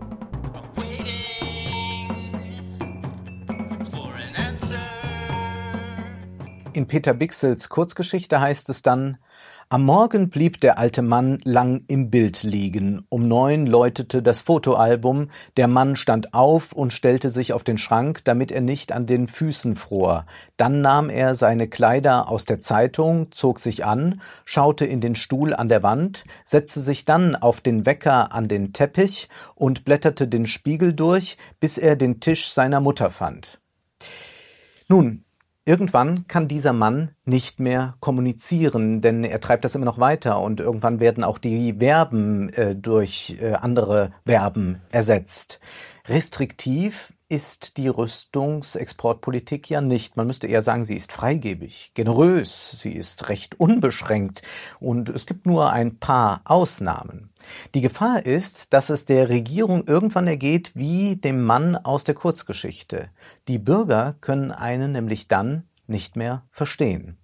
In 6.74 6.88
Peter 6.88 7.12
Bixels 7.12 7.68
Kurzgeschichte 7.68 8.40
heißt 8.40 8.70
es 8.70 8.80
dann, 8.80 9.16
am 9.72 9.84
Morgen 9.86 10.28
blieb 10.28 10.60
der 10.60 10.78
alte 10.78 11.00
Mann 11.00 11.38
lang 11.44 11.84
im 11.88 12.10
Bild 12.10 12.42
liegen. 12.42 13.06
Um 13.08 13.26
neun 13.26 13.64
läutete 13.64 14.22
das 14.22 14.42
Fotoalbum. 14.42 15.30
Der 15.56 15.66
Mann 15.66 15.96
stand 15.96 16.34
auf 16.34 16.72
und 16.74 16.92
stellte 16.92 17.30
sich 17.30 17.54
auf 17.54 17.64
den 17.64 17.78
Schrank, 17.78 18.22
damit 18.24 18.52
er 18.52 18.60
nicht 18.60 18.92
an 18.92 19.06
den 19.06 19.28
Füßen 19.28 19.74
fror. 19.74 20.26
Dann 20.58 20.82
nahm 20.82 21.08
er 21.08 21.34
seine 21.34 21.68
Kleider 21.68 22.28
aus 22.28 22.44
der 22.44 22.60
Zeitung, 22.60 23.32
zog 23.32 23.60
sich 23.60 23.86
an, 23.86 24.20
schaute 24.44 24.84
in 24.84 25.00
den 25.00 25.14
Stuhl 25.14 25.54
an 25.54 25.70
der 25.70 25.82
Wand, 25.82 26.24
setzte 26.44 26.80
sich 26.80 27.06
dann 27.06 27.34
auf 27.34 27.62
den 27.62 27.86
Wecker 27.86 28.34
an 28.34 28.48
den 28.48 28.74
Teppich 28.74 29.30
und 29.54 29.86
blätterte 29.86 30.28
den 30.28 30.46
Spiegel 30.46 30.92
durch, 30.92 31.38
bis 31.60 31.78
er 31.78 31.96
den 31.96 32.20
Tisch 32.20 32.52
seiner 32.52 32.82
Mutter 32.82 33.08
fand. 33.08 33.58
Nun, 34.88 35.24
Irgendwann 35.64 36.26
kann 36.26 36.48
dieser 36.48 36.72
Mann 36.72 37.12
nicht 37.24 37.60
mehr 37.60 37.94
kommunizieren, 38.00 39.00
denn 39.00 39.22
er 39.22 39.38
treibt 39.38 39.64
das 39.64 39.76
immer 39.76 39.84
noch 39.84 40.00
weiter 40.00 40.40
und 40.40 40.58
irgendwann 40.58 40.98
werden 40.98 41.22
auch 41.22 41.38
die 41.38 41.74
Verben 41.74 42.48
äh, 42.50 42.74
durch 42.74 43.36
äh, 43.40 43.52
andere 43.52 44.10
Verben 44.26 44.80
ersetzt. 44.90 45.60
Restriktiv 46.08 47.11
ist 47.32 47.78
die 47.78 47.88
Rüstungsexportpolitik 47.88 49.70
ja 49.70 49.80
nicht. 49.80 50.18
Man 50.18 50.26
müsste 50.26 50.48
eher 50.48 50.60
sagen, 50.60 50.84
sie 50.84 50.96
ist 50.96 51.12
freigebig, 51.12 51.92
generös, 51.94 52.72
sie 52.72 52.92
ist 52.92 53.30
recht 53.30 53.58
unbeschränkt 53.58 54.42
und 54.80 55.08
es 55.08 55.24
gibt 55.24 55.46
nur 55.46 55.72
ein 55.72 55.98
paar 55.98 56.42
Ausnahmen. 56.44 57.30
Die 57.74 57.80
Gefahr 57.80 58.26
ist, 58.26 58.74
dass 58.74 58.90
es 58.90 59.06
der 59.06 59.30
Regierung 59.30 59.86
irgendwann 59.86 60.26
ergeht 60.26 60.72
wie 60.74 61.16
dem 61.16 61.42
Mann 61.42 61.74
aus 61.74 62.04
der 62.04 62.14
Kurzgeschichte. 62.14 63.08
Die 63.48 63.58
Bürger 63.58 64.14
können 64.20 64.52
einen 64.52 64.92
nämlich 64.92 65.26
dann 65.26 65.66
nicht 65.86 66.16
mehr 66.16 66.44
verstehen. 66.50 67.16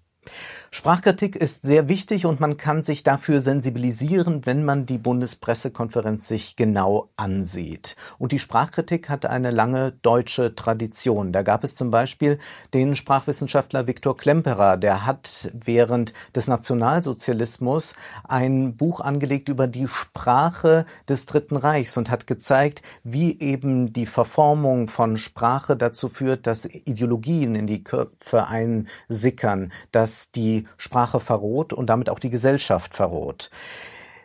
Sprachkritik 0.71 1.35
ist 1.35 1.63
sehr 1.63 1.89
wichtig 1.89 2.27
und 2.27 2.41
man 2.41 2.59
kann 2.59 2.83
sich 2.83 3.03
dafür 3.03 3.41
sensibilisieren, 3.41 4.45
wenn 4.45 4.67
man 4.67 4.85
die 4.85 4.99
Bundespressekonferenz 4.99 6.29
sich 6.29 6.57
genau 6.57 7.09
ansieht. 7.17 7.97
Und 8.19 8.33
die 8.33 8.39
Sprachkritik 8.39 9.09
hat 9.09 9.25
eine 9.25 9.51
lange 9.51 9.93
deutsche 10.03 10.55
Tradition. 10.55 11.33
Da 11.33 11.41
gab 11.41 11.65
es 11.65 11.75
zum 11.75 11.91
Beispiel 11.91 12.39
den 12.75 12.97
Sprachwissenschaftler 12.97 13.87
Viktor 13.87 14.15
Klemperer, 14.15 14.77
der 14.77 15.07
hat 15.07 15.51
während 15.55 16.13
des 16.37 16.49
Nationalsozialismus 16.49 17.95
ein 18.25 18.77
Buch 18.77 19.01
angelegt 19.01 19.49
über 19.49 19.69
die 19.69 19.89
Sprache 19.89 20.85
des 21.09 21.25
Dritten 21.25 21.57
Reichs 21.57 21.97
und 21.97 22.11
hat 22.11 22.27
gezeigt, 22.27 22.83
wie 23.03 23.41
eben 23.41 23.95
die 23.95 24.07
Verformung 24.07 24.89
von 24.89 25.17
Sprache 25.17 25.77
dazu 25.79 26.11
führt, 26.11 26.47
dass 26.47 26.67
Ideologien 26.67 27.55
in 27.55 27.67
die 27.67 27.83
Köpfe 27.83 28.47
einsickern, 28.49 29.73
dass 29.93 30.31
die 30.31 30.58
Sprache 30.77 31.21
verroht 31.21 31.73
und 31.73 31.87
damit 31.89 32.11
auch 32.11 32.19
die 32.19 32.31
Gesellschaft 32.31 32.95
verroht. 32.95 33.51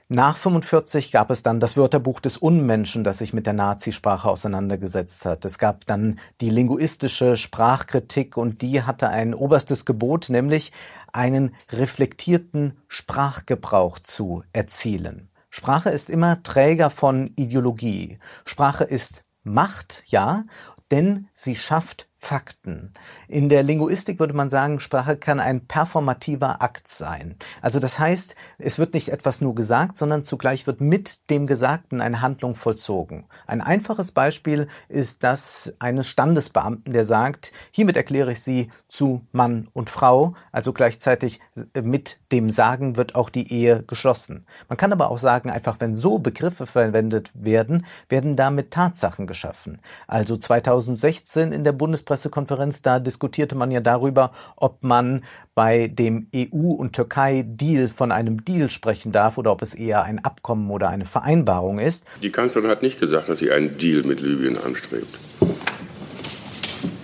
Nach 0.10 0.38
45 0.38 1.12
gab 1.12 1.32
es 1.32 1.44
dann 1.44 1.60
das 1.60 1.78
Wörterbuch 1.78 2.20
des 2.20 2.38
Unmenschen, 2.38 3.04
das 3.04 3.18
sich 3.18 3.34
mit 3.34 3.48
der 3.48 3.54
Nazisprache 3.54 4.30
auseinandergesetzt 4.30 5.26
hat. 5.26 5.44
Es 5.46 5.58
gab 5.58 5.86
dann 5.86 6.20
die 6.42 6.50
linguistische 6.50 7.38
Sprachkritik 7.38 8.38
und 8.38 8.62
die 8.62 8.84
hatte 8.84 9.10
ein 9.10 9.34
oberstes 9.34 9.86
Gebot, 9.86 10.30
nämlich 10.30 10.72
einen 11.14 11.56
reflektierten 11.72 12.74
Sprachgebrauch 12.88 13.98
zu 13.98 14.44
erzielen. 14.54 15.30
Sprache 15.50 15.90
ist 15.90 16.10
immer 16.10 16.44
Träger 16.44 16.90
von 16.90 17.32
Ideologie. 17.36 18.18
Sprache 18.46 18.84
ist 18.84 19.22
Macht, 19.44 20.04
ja, 20.06 20.44
denn 20.92 21.28
sie 21.34 21.56
schafft 21.56 22.08
Fakten. 22.24 22.94
In 23.28 23.50
der 23.50 23.64
Linguistik 23.64 24.18
würde 24.18 24.34
man 24.34 24.50
sagen, 24.50 24.80
Sprache 24.80 25.18
kann 25.18 25.42
ein 25.42 25.68
performativer 25.68 26.62
Akt 26.62 26.90
sein. 26.90 27.36
Also 27.62 27.80
das 27.80 28.00
heißt, 28.00 28.36
es 28.60 28.80
wird 28.80 28.94
nicht 28.94 29.10
etwas 29.10 29.42
nur 29.42 29.54
gesagt, 29.54 29.98
sondern 29.98 30.24
zugleich 30.24 30.66
wird 30.66 30.80
mit 30.80 31.30
dem 31.30 31.48
Gesagten 31.48 32.00
eine 32.00 32.22
Handlung 32.22 32.56
vollzogen. 32.56 33.26
Ein 33.46 33.60
einfaches 33.60 34.14
Beispiel 34.14 34.70
ist 34.88 35.26
das 35.26 35.74
eines 35.80 36.08
Standesbeamten, 36.08 36.94
der 36.94 37.04
sagt, 37.04 37.52
hiermit 37.72 37.98
erkläre 37.98 38.32
ich 38.32 38.40
Sie 38.40 38.72
zu 38.88 39.22
Mann 39.34 39.68
und 39.74 39.90
Frau, 39.90 40.34
also 40.54 40.72
gleichzeitig 40.72 41.42
mit 41.76 42.20
dem 42.32 42.50
Sagen 42.50 42.96
wird 42.96 43.16
auch 43.16 43.30
die 43.30 43.52
Ehe 43.52 43.84
geschlossen. 43.84 44.46
Man 44.70 44.78
kann 44.78 44.94
aber 44.94 45.12
auch 45.12 45.18
sagen, 45.18 45.50
einfach 45.50 45.82
wenn 45.82 45.94
so 45.94 46.20
Begriffe 46.20 46.68
verwendet 46.68 47.32
werden, 47.34 47.86
werden 48.08 48.38
damit 48.38 48.72
Tatsachen 48.72 49.28
geschaffen. 49.28 49.80
Also 50.08 50.38
2016 50.38 51.52
in 51.52 51.66
der 51.66 51.74
Bundespresse 51.74 52.13
Pressekonferenz, 52.14 52.84
da 52.84 53.00
diskutierte 53.00 53.56
man 53.56 53.72
ja 53.72 53.80
darüber, 53.80 54.32
ob 54.56 54.84
man 54.84 55.24
bei 55.56 55.88
dem 55.88 56.28
EU- 56.36 56.76
und 56.76 56.94
Türkei-Deal 56.94 57.90
von 57.90 58.12
einem 58.12 58.46
Deal 58.46 58.70
sprechen 58.70 59.12
darf 59.12 59.40
oder 59.40 59.52
ob 59.52 59.64
es 59.64 59.74
eher 59.74 60.04
ein 60.04 60.24
Abkommen 60.24 60.70
oder 60.70 60.90
eine 60.90 61.06
Vereinbarung 61.06 61.80
ist. 61.80 62.06
Die 62.22 62.30
Kanzlerin 62.30 62.70
hat 62.70 62.84
nicht 62.84 63.00
gesagt, 63.00 63.30
dass 63.30 63.40
sie 63.40 63.52
einen 63.52 63.80
Deal 63.80 64.04
mit 64.04 64.22
Libyen 64.22 64.60
anstrebt. 64.60 65.08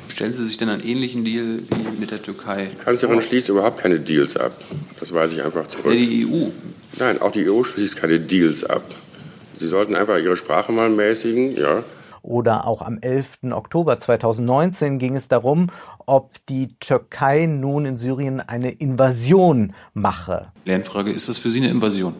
Stellen 0.10 0.34
Sie 0.34 0.46
sich 0.46 0.58
denn 0.60 0.70
einen 0.70 0.84
ähnlichen 0.84 1.26
Deal 1.26 1.64
wie 1.76 2.00
mit 2.00 2.12
der 2.12 2.22
Türkei? 2.22 2.68
Die 2.72 2.84
Kanzlerin 2.84 3.20
schließt 3.24 3.50
überhaupt 3.50 3.80
keine 3.80 4.00
Deals 4.00 4.38
ab. 4.38 4.52
Das 5.00 5.12
weise 5.12 5.34
ich 5.34 5.44
einfach 5.44 5.66
zurück. 5.66 5.92
Ja, 5.92 5.94
die 5.94 6.28
EU? 6.28 6.50
Nein, 7.00 7.20
auch 7.20 7.32
die 7.32 7.50
EU 7.50 7.64
schließt 7.64 7.96
keine 7.96 8.20
Deals 8.20 8.64
ab. 8.64 8.84
Sie 9.58 9.68
sollten 9.68 9.96
einfach 9.96 10.20
Ihre 10.20 10.38
Sprache 10.38 10.72
mal 10.72 10.92
mäßigen, 10.92 11.58
ja. 11.58 11.84
Oder 12.22 12.68
auch 12.68 12.82
am 12.82 12.98
11. 13.02 13.40
Oktober 13.52 13.98
2019 13.98 15.00
ging 15.00 15.16
es 15.16 15.28
darum, 15.28 15.68
ob 16.06 16.34
die 16.48 16.76
Türkei 16.80 17.46
nun 17.46 17.86
in 17.86 17.98
Syrien 17.98 18.42
eine 18.42 18.72
Invasion 18.72 19.74
mache. 19.94 20.52
Lernfrage, 20.66 21.12
ist 21.12 21.30
das 21.30 21.38
für 21.38 21.50
Sie 21.50 21.60
eine 21.60 21.70
Invasion? 21.70 22.16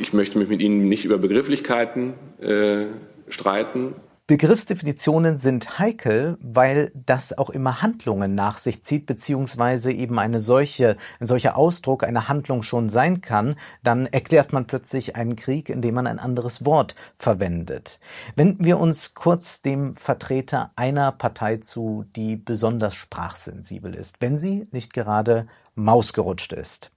Ich 0.00 0.12
möchte 0.12 0.38
mich 0.38 0.48
mit 0.48 0.60
Ihnen 0.60 0.88
nicht 0.88 1.04
über 1.04 1.18
Begrifflichkeiten 1.18 2.14
äh, 2.40 2.86
streiten. 3.28 3.94
Begriffsdefinitionen 4.28 5.38
sind 5.38 5.78
heikel, 5.78 6.36
weil 6.42 6.92
das 6.94 7.38
auch 7.38 7.48
immer 7.48 7.80
Handlungen 7.80 8.34
nach 8.34 8.58
sich 8.58 8.82
zieht, 8.82 9.06
beziehungsweise 9.06 9.90
eben 9.90 10.18
eine 10.18 10.38
solche, 10.38 10.98
ein 11.18 11.26
solcher 11.26 11.56
Ausdruck 11.56 12.04
eine 12.04 12.28
Handlung 12.28 12.62
schon 12.62 12.90
sein 12.90 13.22
kann, 13.22 13.54
dann 13.82 14.04
erklärt 14.04 14.52
man 14.52 14.66
plötzlich 14.66 15.16
einen 15.16 15.34
Krieg, 15.34 15.70
indem 15.70 15.94
man 15.94 16.06
ein 16.06 16.18
anderes 16.18 16.66
Wort 16.66 16.94
verwendet. 17.16 18.00
Wenden 18.36 18.66
wir 18.66 18.78
uns 18.78 19.14
kurz 19.14 19.62
dem 19.62 19.96
Vertreter 19.96 20.72
einer 20.76 21.10
Partei 21.10 21.56
zu, 21.56 22.04
die 22.14 22.36
besonders 22.36 22.94
sprachsensibel 22.96 23.94
ist, 23.94 24.20
wenn 24.20 24.36
sie 24.36 24.68
nicht 24.72 24.92
gerade 24.92 25.46
mausgerutscht 25.74 26.52
ist 26.52 26.90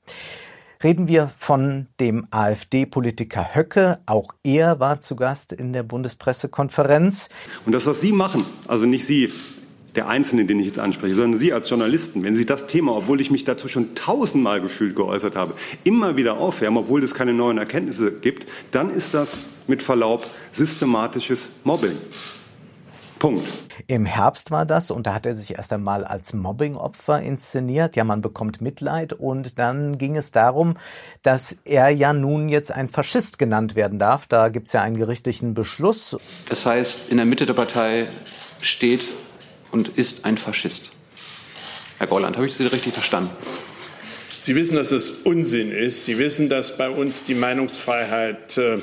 reden 0.84 1.08
wir 1.08 1.32
von 1.38 1.88
dem 2.00 2.26
AfD-Politiker 2.32 3.56
Höcke. 3.56 4.00
Auch 4.06 4.34
er 4.44 4.80
war 4.80 5.00
zu 5.00 5.16
Gast 5.16 5.52
in 5.54 5.74
der 5.74 5.84
Bundespressekonferenz. 5.84 7.30
Und 7.66 7.74
das, 7.74 7.86
was 7.86 8.02
Sie 8.02 8.12
machen, 8.12 8.46
also 8.68 8.86
nicht 8.86 9.06
Sie, 9.06 9.32
der 9.96 10.08
Einzelne, 10.08 10.46
den 10.46 10.60
ich 10.60 10.68
jetzt 10.68 10.80
anspreche, 10.80 11.16
sondern 11.16 11.40
Sie 11.40 11.52
als 11.52 11.70
Journalisten, 11.70 12.24
wenn 12.24 12.36
Sie 12.36 12.46
das 12.46 12.66
Thema, 12.66 12.96
obwohl 12.96 13.20
ich 13.20 13.30
mich 13.30 13.44
dazu 13.44 13.68
schon 13.68 13.94
tausendmal 13.94 14.62
gefühlt 14.62 14.96
geäußert 14.96 15.36
habe, 15.36 15.56
immer 15.84 16.16
wieder 16.18 16.38
aufwärmen, 16.38 16.78
obwohl 16.78 17.04
es 17.04 17.14
keine 17.14 17.34
neuen 17.34 17.58
Erkenntnisse 17.58 18.12
gibt, 18.12 18.48
dann 18.72 18.92
ist 18.92 19.14
das 19.14 19.46
mit 19.68 19.84
Verlaub 19.84 20.26
systematisches 20.52 21.52
Mobbing. 21.64 21.98
Punkt. 23.22 23.48
Im 23.86 24.08
Herbst 24.08 24.50
war 24.50 24.66
das 24.66 24.90
und 24.90 25.06
da 25.06 25.14
hat 25.14 25.28
er 25.28 25.36
sich 25.36 25.56
erst 25.56 25.72
einmal 25.72 26.06
als 26.06 26.34
Mobbingopfer 26.34 27.22
inszeniert. 27.22 27.96
Ja, 27.96 28.04
man 28.04 28.22
bekommt 28.22 28.62
Mitleid 28.62 29.14
und 29.14 29.60
dann 29.60 30.00
ging 30.00 30.18
es 30.18 30.32
darum, 30.32 30.76
dass 31.22 31.56
er 31.64 31.90
ja 31.90 32.14
nun 32.14 32.50
jetzt 32.50 32.72
ein 32.72 32.90
Faschist 32.90 33.38
genannt 33.38 33.76
werden 33.76 34.00
darf. 34.00 34.26
Da 34.26 34.50
gibt 34.50 34.68
es 34.68 34.74
ja 34.74 34.82
einen 34.82 34.98
gerichtlichen 34.98 35.54
Beschluss. 35.54 36.18
Das 36.50 36.66
heißt, 36.66 37.10
in 37.10 37.18
der 37.18 37.28
Mitte 37.28 37.46
der 37.46 37.54
Partei 37.54 38.08
steht 38.60 39.04
und 39.70 39.90
ist 39.90 40.26
ein 40.26 40.40
Faschist. 40.40 40.90
Herr 42.00 42.08
Gauland, 42.08 42.38
habe 42.38 42.48
ich 42.48 42.56
Sie 42.56 42.66
richtig 42.66 42.94
verstanden? 42.94 43.30
Sie 44.40 44.56
wissen, 44.56 44.76
dass 44.76 44.92
es 44.92 45.12
Unsinn 45.12 45.72
ist. 45.72 46.06
Sie 46.06 46.18
wissen, 46.18 46.50
dass 46.50 46.76
bei 46.76 46.90
uns 46.90 47.24
die 47.24 47.36
Meinungsfreiheit 47.36 48.58
äh, 48.58 48.80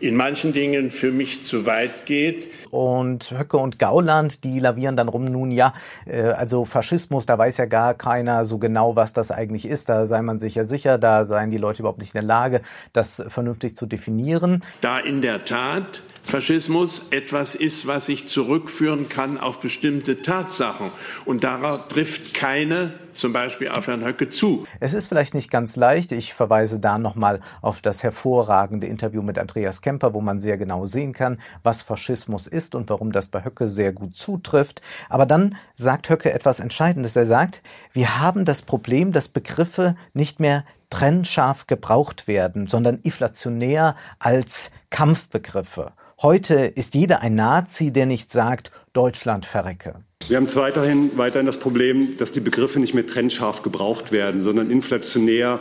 in 0.00 0.16
manchen 0.16 0.52
Dingen 0.52 0.90
für 0.90 1.10
mich 1.10 1.44
zu 1.44 1.66
weit 1.66 2.06
geht. 2.06 2.50
Und 2.70 3.32
Höcke 3.36 3.56
und 3.56 3.78
Gauland, 3.78 4.44
die 4.44 4.60
lavieren 4.60 4.96
dann 4.96 5.08
rum, 5.08 5.24
nun 5.24 5.50
ja, 5.50 5.72
äh, 6.06 6.22
also 6.22 6.64
Faschismus, 6.64 7.26
da 7.26 7.38
weiß 7.38 7.56
ja 7.56 7.66
gar 7.66 7.94
keiner 7.94 8.44
so 8.44 8.58
genau, 8.58 8.96
was 8.96 9.12
das 9.12 9.30
eigentlich 9.30 9.66
ist. 9.66 9.88
Da 9.88 10.06
sei 10.06 10.22
man 10.22 10.38
sich 10.38 10.54
ja 10.54 10.64
sicher, 10.64 10.98
da 10.98 11.24
seien 11.24 11.50
die 11.50 11.58
Leute 11.58 11.82
überhaupt 11.82 12.00
nicht 12.00 12.14
in 12.14 12.20
der 12.20 12.28
Lage, 12.28 12.60
das 12.92 13.22
vernünftig 13.28 13.76
zu 13.76 13.86
definieren. 13.86 14.62
Da 14.80 14.98
in 14.98 15.22
der 15.22 15.44
Tat 15.44 16.02
Faschismus 16.28 17.04
etwas 17.10 17.54
ist, 17.54 17.86
was 17.86 18.04
sich 18.04 18.28
zurückführen 18.28 19.08
kann 19.08 19.38
auf 19.38 19.60
bestimmte 19.60 20.20
Tatsachen. 20.20 20.90
Und 21.24 21.42
darauf 21.42 21.88
trifft 21.88 22.34
keine 22.34 22.92
zum 23.14 23.32
Beispiel 23.32 23.68
auf 23.68 23.86
Herrn 23.86 24.04
Höcke 24.04 24.28
zu. 24.28 24.64
Es 24.78 24.92
ist 24.92 25.06
vielleicht 25.06 25.32
nicht 25.32 25.50
ganz 25.50 25.74
leicht. 25.76 26.12
Ich 26.12 26.34
verweise 26.34 26.80
da 26.80 26.98
nochmal 26.98 27.40
auf 27.62 27.80
das 27.80 28.02
hervorragende 28.02 28.86
Interview 28.86 29.22
mit 29.22 29.38
Andreas 29.38 29.80
Kemper, 29.80 30.12
wo 30.12 30.20
man 30.20 30.38
sehr 30.38 30.58
genau 30.58 30.84
sehen 30.84 31.14
kann, 31.14 31.40
was 31.62 31.82
Faschismus 31.82 32.46
ist 32.46 32.74
und 32.74 32.90
warum 32.90 33.10
das 33.10 33.28
bei 33.28 33.42
Höcke 33.42 33.66
sehr 33.66 33.94
gut 33.94 34.14
zutrifft. 34.14 34.82
Aber 35.08 35.24
dann 35.24 35.56
sagt 35.74 36.10
Höcke 36.10 36.32
etwas 36.32 36.60
Entscheidendes. 36.60 37.16
Er 37.16 37.26
sagt, 37.26 37.62
wir 37.92 38.20
haben 38.20 38.44
das 38.44 38.60
Problem, 38.60 39.12
dass 39.12 39.28
Begriffe 39.28 39.96
nicht 40.12 40.40
mehr 40.40 40.64
trennscharf 40.90 41.66
gebraucht 41.66 42.28
werden, 42.28 42.66
sondern 42.66 42.98
inflationär 42.98 43.94
als 44.18 44.70
Kampfbegriffe. 44.90 45.92
Heute 46.20 46.54
ist 46.54 46.96
jeder 46.96 47.22
ein 47.22 47.36
Nazi, 47.36 47.92
der 47.92 48.04
nicht 48.04 48.32
sagt, 48.32 48.72
Deutschland 48.92 49.46
verrecke. 49.46 50.02
Wir 50.26 50.36
haben 50.36 50.52
weiterhin, 50.56 51.16
weiterhin 51.16 51.46
das 51.46 51.60
Problem, 51.60 52.16
dass 52.16 52.32
die 52.32 52.40
Begriffe 52.40 52.80
nicht 52.80 52.92
mehr 52.92 53.06
trennscharf 53.06 53.62
gebraucht 53.62 54.10
werden, 54.10 54.40
sondern 54.40 54.68
inflationär 54.68 55.60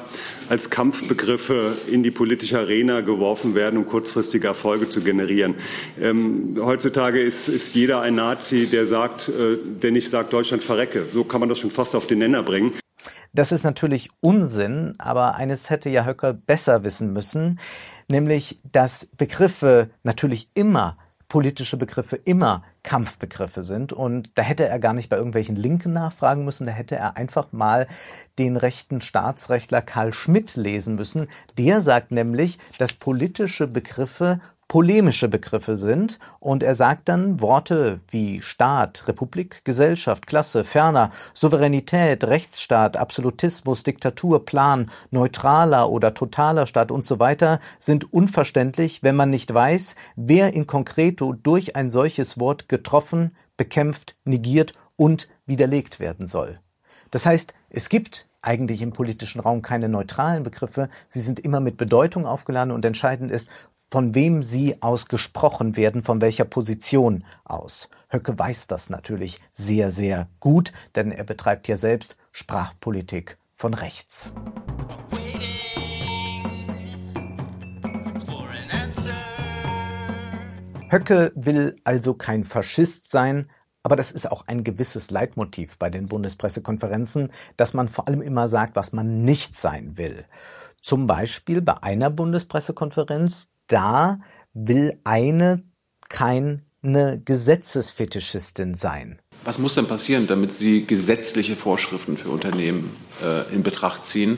als 0.49 0.71
Kampfbegriffe 0.71 1.77
in 1.91 2.01
die 2.01 2.09
politische 2.09 2.57
Arena 2.57 3.01
geworfen 3.01 3.53
werden, 3.53 3.77
um 3.77 3.85
kurzfristige 3.85 4.47
Erfolge 4.47 4.89
zu 4.89 5.01
generieren. 5.01 5.53
Ähm, 6.01 6.55
heutzutage 6.59 7.21
ist, 7.21 7.49
ist 7.49 7.75
jeder 7.75 8.01
ein 8.01 8.15
Nazi, 8.15 8.65
der 8.65 8.87
sagt, 8.87 9.29
äh, 9.29 9.57
der 9.63 9.91
nicht 9.91 10.09
sagt, 10.09 10.33
Deutschland 10.33 10.63
verrecke. 10.63 11.05
So 11.13 11.23
kann 11.23 11.39
man 11.39 11.49
das 11.49 11.59
schon 11.59 11.69
fast 11.69 11.95
auf 11.95 12.07
den 12.07 12.17
Nenner 12.17 12.41
bringen. 12.41 12.73
Das 13.31 13.51
ist 13.51 13.63
natürlich 13.63 14.09
Unsinn, 14.21 14.95
aber 14.97 15.35
eines 15.35 15.69
hätte 15.69 15.89
ja 15.89 16.05
Höcker 16.05 16.33
besser 16.33 16.83
wissen 16.83 17.13
müssen 17.13 17.59
nämlich 18.07 18.57
dass 18.71 19.07
Begriffe 19.17 19.89
natürlich 20.03 20.49
immer 20.53 20.97
politische 21.27 21.77
Begriffe 21.77 22.15
immer 22.15 22.63
Kampfbegriffe 22.83 23.63
sind. 23.63 23.91
Und 23.91 24.31
da 24.35 24.43
hätte 24.43 24.65
er 24.67 24.79
gar 24.79 24.93
nicht 24.93 25.09
bei 25.09 25.17
irgendwelchen 25.17 25.55
Linken 25.55 25.91
nachfragen 25.91 26.45
müssen, 26.45 26.65
da 26.65 26.71
hätte 26.71 26.95
er 26.95 27.17
einfach 27.17 27.51
mal 27.51 27.87
den 28.39 28.55
rechten 28.55 29.01
Staatsrechtler 29.01 29.81
Karl 29.81 30.13
Schmidt 30.13 30.55
lesen 30.55 30.95
müssen. 30.95 31.27
Der 31.57 31.81
sagt 31.81 32.11
nämlich, 32.11 32.59
dass 32.77 32.93
politische 32.93 33.67
Begriffe 33.67 34.39
polemische 34.67 35.29
Begriffe 35.29 35.77
sind 35.77 36.19
und 36.39 36.62
er 36.62 36.75
sagt 36.75 37.07
dann 37.07 37.39
Worte 37.39 38.00
wie 38.09 38.41
Staat, 38.41 39.07
Republik, 39.07 39.63
Gesellschaft, 39.63 40.27
Klasse, 40.27 40.63
ferner 40.63 41.12
Souveränität, 41.33 42.25
Rechtsstaat, 42.25 42.97
Absolutismus, 42.97 43.83
Diktatur, 43.83 44.45
Plan, 44.45 44.91
neutraler 45.09 45.89
oder 45.89 46.13
totaler 46.13 46.67
Staat 46.67 46.91
und 46.91 47.05
so 47.05 47.19
weiter 47.19 47.59
sind 47.79 48.12
unverständlich, 48.12 49.03
wenn 49.03 49.15
man 49.15 49.29
nicht 49.29 49.53
weiß, 49.53 49.95
wer 50.15 50.53
in 50.53 50.67
concreto 50.67 51.33
durch 51.33 51.75
ein 51.75 51.89
solches 51.89 52.39
Wort 52.39 52.67
getroffen, 52.67 53.31
bekämpft, 53.55 54.15
negiert 54.25 54.74
und 54.97 55.29
widerlegt 55.45 56.00
werden 56.00 56.27
soll. 56.27 56.59
Das 57.12 57.25
heißt, 57.25 57.53
es 57.69 57.88
gibt 57.88 58.27
eigentlich 58.41 58.81
im 58.81 58.93
politischen 58.93 59.41
Raum 59.41 59.62
keine 59.62 59.89
neutralen 59.89 60.43
Begriffe. 60.43 60.89
Sie 61.09 61.21
sind 61.21 61.39
immer 61.39 61.59
mit 61.59 61.77
Bedeutung 61.77 62.25
aufgeladen 62.25 62.71
und 62.71 62.86
entscheidend 62.86 63.31
ist, 63.31 63.50
von 63.89 64.15
wem 64.15 64.44
sie 64.44 64.82
ausgesprochen 64.82 65.75
werden, 65.75 66.03
von 66.03 66.22
welcher 66.22 66.46
Position 66.46 67.24
aus. 67.46 67.89
Höcke 68.10 68.38
weiß 68.38 68.67
das 68.67 68.89
natürlich 68.89 69.39
sehr, 69.53 69.91
sehr 69.91 70.27
gut, 70.39 70.74
denn 70.96 71.12
er 71.12 71.24
betreibt 71.24 71.67
ja 71.67 71.77
selbst 71.77 72.17
Sprachpolitik 72.32 73.38
von 73.53 73.74
rechts. 73.74 74.34
Höcke 80.89 81.34
will 81.36 81.75
also 81.84 82.13
kein 82.13 82.46
Faschist 82.46 83.12
sein, 83.12 83.50
aber 83.84 83.96
das 83.96 84.12
ist 84.12 84.29
auch 84.32 84.48
ein 84.48 84.63
gewisses 84.63 85.12
Leitmotiv 85.12 85.77
bei 85.77 85.89
den 85.89 86.08
Bundespressekonferenzen, 86.08 87.29
dass 87.58 87.74
man 87.74 87.89
vor 87.89 88.08
allem 88.08 88.21
immer 88.21 88.47
sagt, 88.47 88.76
was 88.76 88.93
man 88.93 89.23
nicht 89.23 89.58
sein 89.58 89.97
will. 89.97 90.26
Zum 90.82 91.08
Beispiel 91.08 91.62
bei 91.62 91.84
einer 91.84 92.10
Bundespressekonferenz, 92.10 93.50
da 93.67 94.19
will 94.53 94.99
eine 95.03 95.63
keine 96.10 96.62
Gesetzesfetischistin 97.25 98.73
sein. 98.73 99.19
Was 99.43 99.60
muss 99.60 99.75
denn 99.75 99.88
passieren, 99.88 100.27
damit 100.27 100.51
Sie 100.51 100.86
gesetzliche 100.86 101.56
Vorschriften 101.56 102.17
für 102.17 102.30
Unternehmen 102.30 102.95
äh, 103.23 103.53
in 103.53 103.63
Betracht 103.63 104.03
ziehen? 104.03 104.38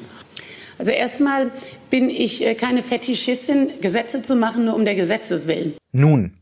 Also 0.77 0.91
erstmal 0.91 1.51
bin 1.89 2.09
ich 2.09 2.45
äh, 2.45 2.55
keine 2.55 2.83
Fetischistin, 2.83 3.81
Gesetze 3.81 4.21
zu 4.21 4.35
machen, 4.35 4.65
nur 4.65 4.75
um 4.75 4.85
der 4.85 4.95
Gesetzes 4.95 5.47
willen. 5.47 5.75
Nun, 5.91 6.37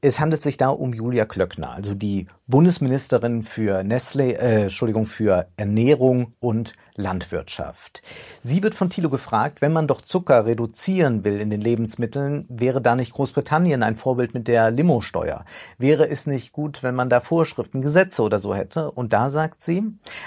es 0.00 0.20
handelt 0.20 0.42
sich 0.42 0.56
da 0.56 0.68
um 0.68 0.92
Julia 0.92 1.26
Klöckner, 1.26 1.70
also 1.72 1.94
die 1.94 2.26
Bundesministerin 2.52 3.44
für 3.44 3.82
Nestle, 3.82 4.34
äh, 4.34 4.64
Entschuldigung, 4.64 5.06
für 5.06 5.46
Ernährung 5.56 6.34
und 6.38 6.74
Landwirtschaft. 6.96 8.02
Sie 8.42 8.62
wird 8.62 8.74
von 8.74 8.90
Thilo 8.90 9.08
gefragt, 9.08 9.62
wenn 9.62 9.72
man 9.72 9.86
doch 9.86 10.02
Zucker 10.02 10.44
reduzieren 10.44 11.24
will 11.24 11.40
in 11.40 11.48
den 11.48 11.62
Lebensmitteln, 11.62 12.44
wäre 12.50 12.82
da 12.82 12.94
nicht 12.94 13.14
Großbritannien 13.14 13.82
ein 13.82 13.96
Vorbild 13.96 14.34
mit 14.34 14.48
der 14.48 14.70
Limosteuer? 14.70 15.46
Wäre 15.78 16.10
es 16.10 16.26
nicht 16.26 16.52
gut, 16.52 16.82
wenn 16.82 16.94
man 16.94 17.08
da 17.08 17.22
Vorschriften, 17.22 17.80
Gesetze 17.80 18.20
oder 18.20 18.38
so 18.38 18.54
hätte? 18.54 18.90
Und 18.90 19.14
da 19.14 19.30
sagt 19.30 19.62
sie, 19.62 19.84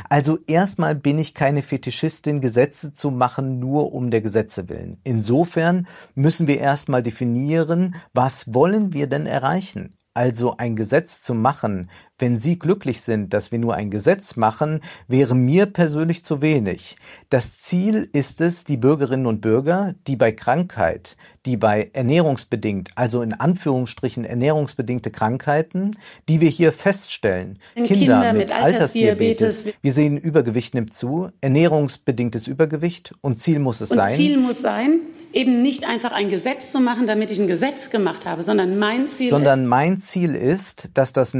also 0.09 0.39
erstmal 0.47 0.95
bin 0.95 1.19
ich 1.19 1.35
keine 1.35 1.61
Fetischistin, 1.61 2.41
Gesetze 2.41 2.91
zu 2.91 3.11
machen, 3.11 3.59
nur 3.59 3.93
um 3.93 4.09
der 4.09 4.21
Gesetze 4.21 4.67
willen. 4.67 4.97
Insofern 5.03 5.85
müssen 6.15 6.47
wir 6.47 6.59
erstmal 6.59 7.03
definieren, 7.03 7.93
was 8.15 8.51
wollen 8.51 8.93
wir 8.93 9.05
denn 9.05 9.27
erreichen? 9.27 9.93
Also 10.17 10.55
ein 10.55 10.77
Gesetz 10.77 11.21
zu 11.21 11.33
machen, 11.33 11.89
wenn 12.17 12.39
Sie 12.39 12.57
glücklich 12.57 13.01
sind, 13.01 13.33
dass 13.33 13.51
wir 13.51 13.59
nur 13.59 13.75
ein 13.75 13.91
Gesetz 13.91 14.35
machen, 14.35 14.79
wäre 15.07 15.35
mir 15.35 15.65
persönlich 15.65 16.23
zu 16.23 16.41
wenig. 16.41 16.95
Das 17.29 17.59
Ziel 17.59 18.09
ist 18.13 18.41
es, 18.41 18.63
die 18.63 18.77
Bürgerinnen 18.77 19.25
und 19.25 19.41
Bürger, 19.41 19.93
die 20.07 20.15
bei 20.15 20.31
Krankheit, 20.31 21.17
die 21.45 21.57
bei 21.57 21.89
ernährungsbedingt, 21.93 22.91
also 22.95 23.21
in 23.21 23.33
Anführungsstrichen 23.33 24.23
ernährungsbedingte 24.23 25.11
Krankheiten, 25.11 25.97
die 26.29 26.41
wir 26.41 26.49
hier 26.49 26.71
feststellen, 26.71 27.59
Kinder, 27.75 27.93
Kinder, 27.93 28.33
mit, 28.33 28.49
mit 28.49 28.51
Altersdiabetes, 28.51 29.65
Altersdiabetes, 29.65 29.79
wir 29.81 29.91
sehen 29.91 30.17
Übergewicht 30.17 30.73
nimmt 30.73 30.93
zu, 30.93 31.29
ernährungsbedingtes 31.41 32.47
Übergewicht 32.47 33.13
und 33.21 33.39
Ziel 33.39 33.59
muss 33.59 33.81
es 33.81 33.91
und 33.91 33.97
sein. 33.97 34.15
Ziel 34.15 34.39
muss 34.39 34.61
sein, 34.61 35.01
eben 35.35 35.61
nicht 35.61 35.87
einfach 35.87 36.13
ein 36.13 36.29
Gesetz 36.29 36.71
zu 36.71 36.79
machen, 36.79 37.05
damit 37.05 37.29
ich 37.29 37.39
ein 37.39 37.47
Gesetz 37.47 37.89
gemacht 37.89 38.25
habe, 38.25 38.41
sondern 38.41 38.79
mein 38.79 39.09
Ziel 39.09 39.29
sondern 39.29 39.63
ist, 39.63 39.67
mein 39.67 39.99
Ziel 39.99 40.33
ist, 40.33 40.89
dass 40.93 41.13
das 41.13 41.33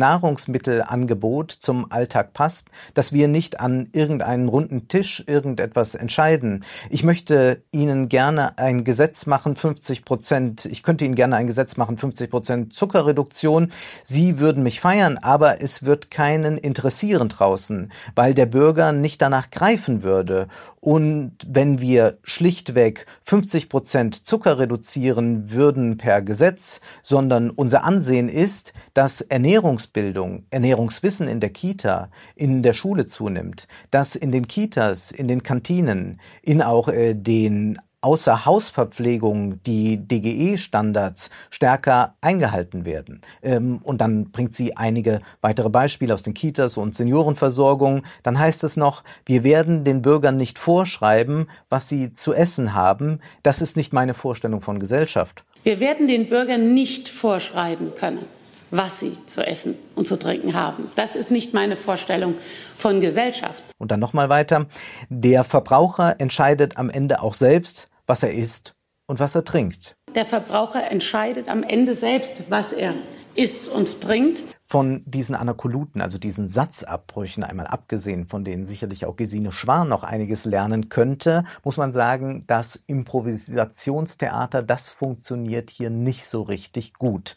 Nahrungsmittelangebot 0.65 1.51
zum 1.51 1.91
Alltag 1.91 2.33
passt, 2.33 2.67
dass 2.93 3.13
wir 3.13 3.27
nicht 3.27 3.59
an 3.59 3.89
irgendeinen 3.93 4.47
runden 4.47 4.87
Tisch 4.87 5.23
irgendetwas 5.27 5.95
entscheiden. 5.95 6.63
Ich 6.89 7.03
möchte 7.03 7.63
Ihnen 7.71 8.09
gerne 8.09 8.57
ein 8.57 8.83
Gesetz 8.83 9.25
machen, 9.25 9.55
50 9.55 10.05
Prozent, 10.05 10.65
ich 10.65 10.83
könnte 10.83 11.05
Ihnen 11.05 11.15
gerne 11.15 11.35
ein 11.35 11.47
Gesetz 11.47 11.77
machen, 11.77 11.97
50 11.97 12.29
Prozent 12.29 12.73
Zuckerreduktion. 12.73 13.71
Sie 14.03 14.39
würden 14.39 14.63
mich 14.63 14.79
feiern, 14.79 15.17
aber 15.17 15.61
es 15.61 15.83
wird 15.83 16.11
keinen 16.11 16.57
interessieren 16.57 17.29
draußen, 17.29 17.91
weil 18.15 18.33
der 18.33 18.45
Bürger 18.45 18.91
nicht 18.91 19.21
danach 19.21 19.49
greifen 19.49 20.03
würde. 20.03 20.47
Und 20.79 21.37
wenn 21.47 21.81
wir 21.81 22.17
schlichtweg 22.23 23.05
50 23.23 23.69
Prozent 23.69 23.75
Prozent 23.75 24.25
Zucker 24.27 24.57
reduzieren 24.57 25.51
würden 25.51 25.97
per 25.97 26.21
Gesetz, 26.21 26.79
sondern 27.01 27.49
unser 27.49 27.83
Ansehen 27.83 28.29
ist, 28.29 28.73
dass 28.93 29.21
Ernährungsbildung, 29.21 30.45
Ernährungswissen 30.55 31.27
in 31.27 31.41
der 31.41 31.51
Kita, 31.51 32.09
in 32.35 32.63
der 32.63 32.73
Schule 32.73 33.05
zunimmt, 33.05 33.67
dass 33.91 34.15
in 34.15 34.31
den 34.31 34.47
Kitas, 34.47 35.11
in 35.11 35.27
den 35.27 35.43
Kantinen, 35.43 36.19
in 36.41 36.61
auch 36.61 36.87
äh, 36.87 37.13
den 37.13 37.77
außer 37.99 38.45
Hausverpflegung 38.45 39.61
die 39.63 39.97
DGE-Standards 39.97 41.31
stärker 41.49 42.15
eingehalten 42.21 42.85
werden. 42.85 43.21
Ähm, 43.41 43.79
und 43.83 43.99
dann 43.99 44.31
bringt 44.31 44.55
sie 44.55 44.77
einige 44.77 45.21
weitere 45.41 45.69
Beispiele 45.69 46.13
aus 46.13 46.21
den 46.21 46.35
Kitas 46.35 46.77
und 46.77 46.93
Seniorenversorgung. 46.95 48.03
Dann 48.23 48.39
heißt 48.39 48.63
es 48.63 48.77
noch, 48.77 49.03
wir 49.25 49.43
werden 49.43 49.83
den 49.83 50.03
Bürgern 50.03 50.37
nicht 50.37 50.59
vorschreiben, 50.59 51.47
was 51.67 51.89
sie 51.89 52.13
zu 52.13 52.33
essen 52.33 52.75
haben. 52.75 53.19
Das 53.43 53.61
ist 53.61 53.75
nicht 53.75 53.91
meine 53.91 54.13
Vorstellung 54.13 54.61
von 54.61 54.79
Gesellschaft. 54.79 55.43
Wir 55.63 55.79
werden 55.79 56.07
den 56.07 56.29
Bürgern 56.29 56.75
nicht 56.75 57.09
vorschreiben 57.09 57.95
können 57.95 58.25
was 58.71 58.99
sie 58.99 59.17
zu 59.25 59.45
essen 59.45 59.75
und 59.95 60.07
zu 60.07 60.17
trinken 60.17 60.53
haben. 60.53 60.89
Das 60.95 61.15
ist 61.15 61.31
nicht 61.31 61.53
meine 61.53 61.75
Vorstellung 61.75 62.35
von 62.77 63.01
Gesellschaft. 63.01 63.63
Und 63.77 63.91
dann 63.91 63.99
nochmal 63.99 64.29
weiter. 64.29 64.67
Der 65.09 65.43
Verbraucher 65.43 66.15
entscheidet 66.19 66.77
am 66.77 66.89
Ende 66.89 67.21
auch 67.21 67.33
selbst, 67.33 67.87
was 68.05 68.23
er 68.23 68.33
isst 68.33 68.73
und 69.07 69.19
was 69.19 69.35
er 69.35 69.43
trinkt. 69.43 69.95
Der 70.13 70.25
Verbraucher 70.25 70.89
entscheidet 70.91 71.49
am 71.49 71.63
Ende 71.63 71.93
selbst, 71.93 72.43
was 72.49 72.71
er 72.71 72.93
isst 73.35 73.67
und 73.67 74.01
trinkt. 74.01 74.43
Von 74.67 75.03
diesen 75.05 75.35
Anakoluten, 75.35 76.01
also 76.01 76.17
diesen 76.17 76.47
Satzabbrüchen, 76.47 77.43
einmal 77.43 77.67
abgesehen, 77.67 78.25
von 78.25 78.43
denen 78.43 78.65
sicherlich 78.65 79.05
auch 79.05 79.15
Gesine 79.15 79.51
Schwan 79.51 79.89
noch 79.89 80.01
einiges 80.01 80.43
lernen 80.43 80.89
könnte, 80.89 81.43
muss 81.63 81.77
man 81.77 81.93
sagen, 81.93 82.45
das 82.47 82.79
Improvisationstheater, 82.87 84.63
das 84.63 84.89
funktioniert 84.89 85.69
hier 85.69 85.91
nicht 85.91 86.25
so 86.25 86.41
richtig 86.41 86.93
gut. 86.93 87.35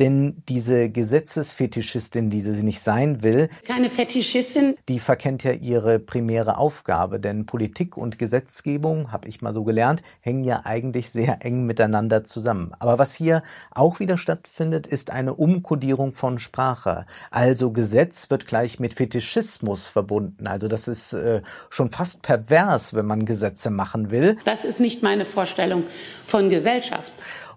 Denn 0.00 0.42
diese 0.48 0.90
Gesetzesfetischistin, 0.90 2.28
die 2.28 2.40
sie 2.40 2.64
nicht 2.64 2.80
sein 2.80 3.22
will, 3.22 3.50
keine 3.64 3.88
Fetischistin, 3.88 4.74
die 4.88 4.98
verkennt 4.98 5.44
ja 5.44 5.52
ihre 5.52 6.00
primäre 6.00 6.58
Aufgabe, 6.58 7.20
denn 7.20 7.46
Politik 7.46 7.96
und 7.96 8.18
Gesetzgebung, 8.18 9.12
habe 9.12 9.28
ich 9.28 9.42
mal 9.42 9.54
so 9.54 9.62
gelernt, 9.62 10.02
hängen 10.18 10.42
ja 10.42 10.62
eigentlich 10.64 11.10
sehr 11.10 11.44
eng 11.44 11.66
miteinander 11.66 12.24
zusammen. 12.24 12.72
Aber 12.80 12.98
was 12.98 13.14
hier 13.14 13.44
auch 13.70 14.00
wieder 14.00 14.18
stattfindet, 14.18 14.88
ist 14.88 15.12
eine 15.12 15.34
Umkodierung 15.34 16.12
von 16.12 16.40
Sprache 16.40 16.63
Sprache. 16.64 17.04
Also 17.30 17.72
Gesetz 17.72 18.30
wird 18.30 18.46
gleich 18.46 18.80
mit 18.80 18.94
Fetischismus 18.94 19.86
verbunden. 19.86 20.46
Also 20.46 20.66
das 20.66 20.88
ist 20.88 21.12
äh, 21.12 21.42
schon 21.68 21.90
fast 21.90 22.22
pervers, 22.22 22.94
wenn 22.94 23.06
man 23.06 23.26
Gesetze 23.26 23.70
machen 23.70 24.10
will. 24.10 24.36
Das 24.44 24.64
ist 24.64 24.80
nicht 24.80 25.02
meine 25.02 25.26
Vorstellung 25.26 25.84
von 26.26 26.48
Gesellschaft. 26.48 27.12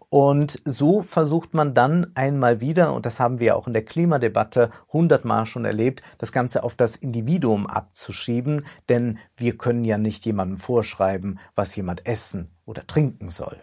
Und 0.09 0.61
so 0.63 1.03
versucht 1.03 1.53
man 1.53 1.73
dann 1.73 2.11
einmal 2.15 2.61
wieder, 2.61 2.93
und 2.93 3.05
das 3.05 3.19
haben 3.19 3.39
wir 3.39 3.57
auch 3.57 3.67
in 3.67 3.73
der 3.73 3.83
Klimadebatte 3.83 4.69
hundertmal 4.91 5.45
schon 5.45 5.65
erlebt, 5.65 6.01
das 6.17 6.31
Ganze 6.31 6.63
auf 6.63 6.75
das 6.75 6.95
Individuum 6.95 7.67
abzuschieben, 7.67 8.65
denn 8.87 9.19
wir 9.35 9.57
können 9.57 9.83
ja 9.83 9.97
nicht 9.97 10.25
jemandem 10.25 10.57
vorschreiben, 10.57 11.39
was 11.55 11.75
jemand 11.75 12.05
essen 12.05 12.51
oder 12.65 12.87
trinken 12.87 13.29
soll. 13.29 13.57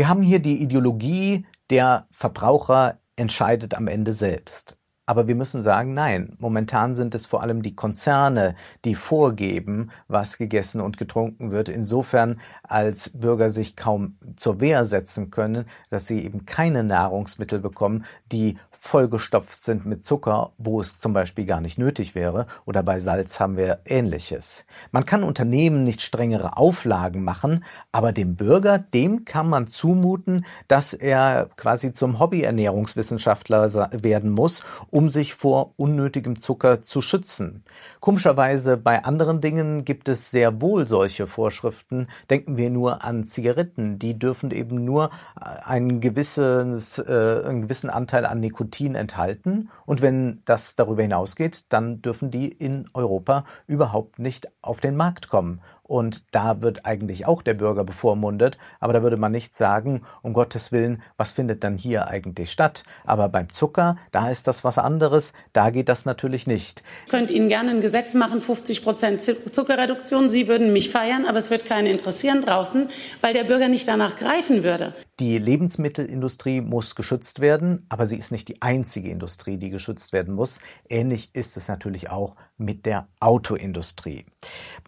Wir 0.00 0.08
haben 0.08 0.22
hier 0.22 0.38
die 0.38 0.62
Ideologie, 0.62 1.44
der 1.68 2.06
Verbraucher 2.10 3.00
entscheidet 3.16 3.74
am 3.74 3.86
Ende 3.86 4.14
selbst. 4.14 4.78
Aber 5.04 5.28
wir 5.28 5.34
müssen 5.34 5.60
sagen, 5.60 5.92
nein, 5.92 6.36
momentan 6.38 6.94
sind 6.94 7.14
es 7.14 7.26
vor 7.26 7.42
allem 7.42 7.60
die 7.60 7.74
Konzerne, 7.74 8.54
die 8.86 8.94
vorgeben, 8.94 9.90
was 10.08 10.38
gegessen 10.38 10.80
und 10.80 10.96
getrunken 10.96 11.50
wird. 11.50 11.68
Insofern 11.68 12.40
als 12.62 13.10
Bürger 13.10 13.50
sich 13.50 13.76
kaum 13.76 14.16
zur 14.36 14.60
Wehr 14.62 14.86
setzen 14.86 15.30
können, 15.30 15.66
dass 15.90 16.06
sie 16.06 16.24
eben 16.24 16.46
keine 16.46 16.82
Nahrungsmittel 16.82 17.58
bekommen, 17.58 18.06
die 18.32 18.56
vollgestopft 18.82 19.62
sind 19.62 19.84
mit 19.84 20.02
Zucker, 20.02 20.52
wo 20.56 20.80
es 20.80 20.98
zum 20.98 21.12
Beispiel 21.12 21.44
gar 21.44 21.60
nicht 21.60 21.78
nötig 21.78 22.14
wäre. 22.14 22.46
Oder 22.64 22.82
bei 22.82 22.98
Salz 22.98 23.38
haben 23.38 23.58
wir 23.58 23.80
Ähnliches. 23.84 24.64
Man 24.90 25.04
kann 25.04 25.22
Unternehmen 25.22 25.84
nicht 25.84 26.00
strengere 26.00 26.56
Auflagen 26.56 27.22
machen, 27.22 27.62
aber 27.92 28.12
dem 28.12 28.36
Bürger, 28.36 28.78
dem 28.78 29.26
kann 29.26 29.50
man 29.50 29.68
zumuten, 29.68 30.46
dass 30.66 30.94
er 30.94 31.50
quasi 31.56 31.92
zum 31.92 32.18
Hobbyernährungswissenschaftler 32.18 33.70
werden 34.02 34.30
muss, 34.30 34.62
um 34.88 35.10
sich 35.10 35.34
vor 35.34 35.74
unnötigem 35.76 36.40
Zucker 36.40 36.80
zu 36.80 37.02
schützen. 37.02 37.64
Komischerweise 38.00 38.78
bei 38.78 39.04
anderen 39.04 39.42
Dingen 39.42 39.84
gibt 39.84 40.08
es 40.08 40.30
sehr 40.30 40.62
wohl 40.62 40.88
solche 40.88 41.26
Vorschriften. 41.26 42.08
Denken 42.30 42.56
wir 42.56 42.70
nur 42.70 43.04
an 43.04 43.24
Zigaretten. 43.24 43.98
Die 43.98 44.18
dürfen 44.18 44.50
eben 44.50 44.86
nur 44.86 45.10
ein 45.36 46.00
gewisses, 46.00 46.98
äh, 46.98 47.42
einen 47.44 47.62
gewissen 47.62 47.90
Anteil 47.90 48.24
an 48.24 48.40
Nikotin 48.40 48.69
Nikotin 48.70 48.94
enthalten. 48.94 49.68
Und 49.84 50.00
wenn 50.00 50.42
das 50.44 50.76
darüber 50.76 51.02
hinausgeht, 51.02 51.64
dann 51.68 52.00
dürfen 52.02 52.30
die 52.30 52.48
in 52.48 52.88
Europa 52.94 53.44
überhaupt 53.66 54.18
nicht 54.18 54.48
auf 54.62 54.80
den 54.80 54.96
Markt 54.96 55.28
kommen. 55.28 55.60
Und 55.90 56.22
da 56.30 56.62
wird 56.62 56.86
eigentlich 56.86 57.26
auch 57.26 57.42
der 57.42 57.54
Bürger 57.54 57.82
bevormundet. 57.82 58.56
Aber 58.78 58.92
da 58.92 59.02
würde 59.02 59.16
man 59.16 59.32
nicht 59.32 59.56
sagen, 59.56 60.02
um 60.22 60.34
Gottes 60.34 60.70
Willen, 60.70 61.02
was 61.16 61.32
findet 61.32 61.64
dann 61.64 61.76
hier 61.76 62.06
eigentlich 62.06 62.52
statt? 62.52 62.84
Aber 63.04 63.28
beim 63.28 63.52
Zucker, 63.52 63.96
da 64.12 64.30
ist 64.30 64.46
das 64.46 64.62
was 64.62 64.78
anderes. 64.78 65.32
Da 65.52 65.70
geht 65.70 65.88
das 65.88 66.04
natürlich 66.04 66.46
nicht. 66.46 66.84
Ich 67.06 67.10
könnte 67.10 67.32
Ihnen 67.32 67.48
gerne 67.48 67.70
ein 67.70 67.80
Gesetz 67.80 68.14
machen, 68.14 68.40
50 68.40 68.84
Prozent 68.84 69.20
Zuckerreduktion. 69.20 70.28
Sie 70.28 70.46
würden 70.46 70.72
mich 70.72 70.90
feiern, 70.90 71.26
aber 71.26 71.38
es 71.38 71.50
wird 71.50 71.66
keinen 71.66 71.88
interessieren 71.88 72.42
draußen, 72.42 72.88
weil 73.20 73.32
der 73.32 73.42
Bürger 73.42 73.68
nicht 73.68 73.88
danach 73.88 74.14
greifen 74.14 74.62
würde. 74.62 74.94
Die 75.18 75.38
Lebensmittelindustrie 75.38 76.60
muss 76.60 76.94
geschützt 76.94 77.40
werden, 77.40 77.84
aber 77.88 78.06
sie 78.06 78.16
ist 78.16 78.30
nicht 78.30 78.46
die 78.46 78.62
einzige 78.62 79.10
Industrie, 79.10 79.58
die 79.58 79.70
geschützt 79.70 80.12
werden 80.12 80.34
muss. 80.34 80.60
Ähnlich 80.88 81.30
ist 81.32 81.56
es 81.56 81.66
natürlich 81.66 82.10
auch 82.10 82.36
mit 82.60 82.86
der 82.86 83.08
Autoindustrie. 83.18 84.24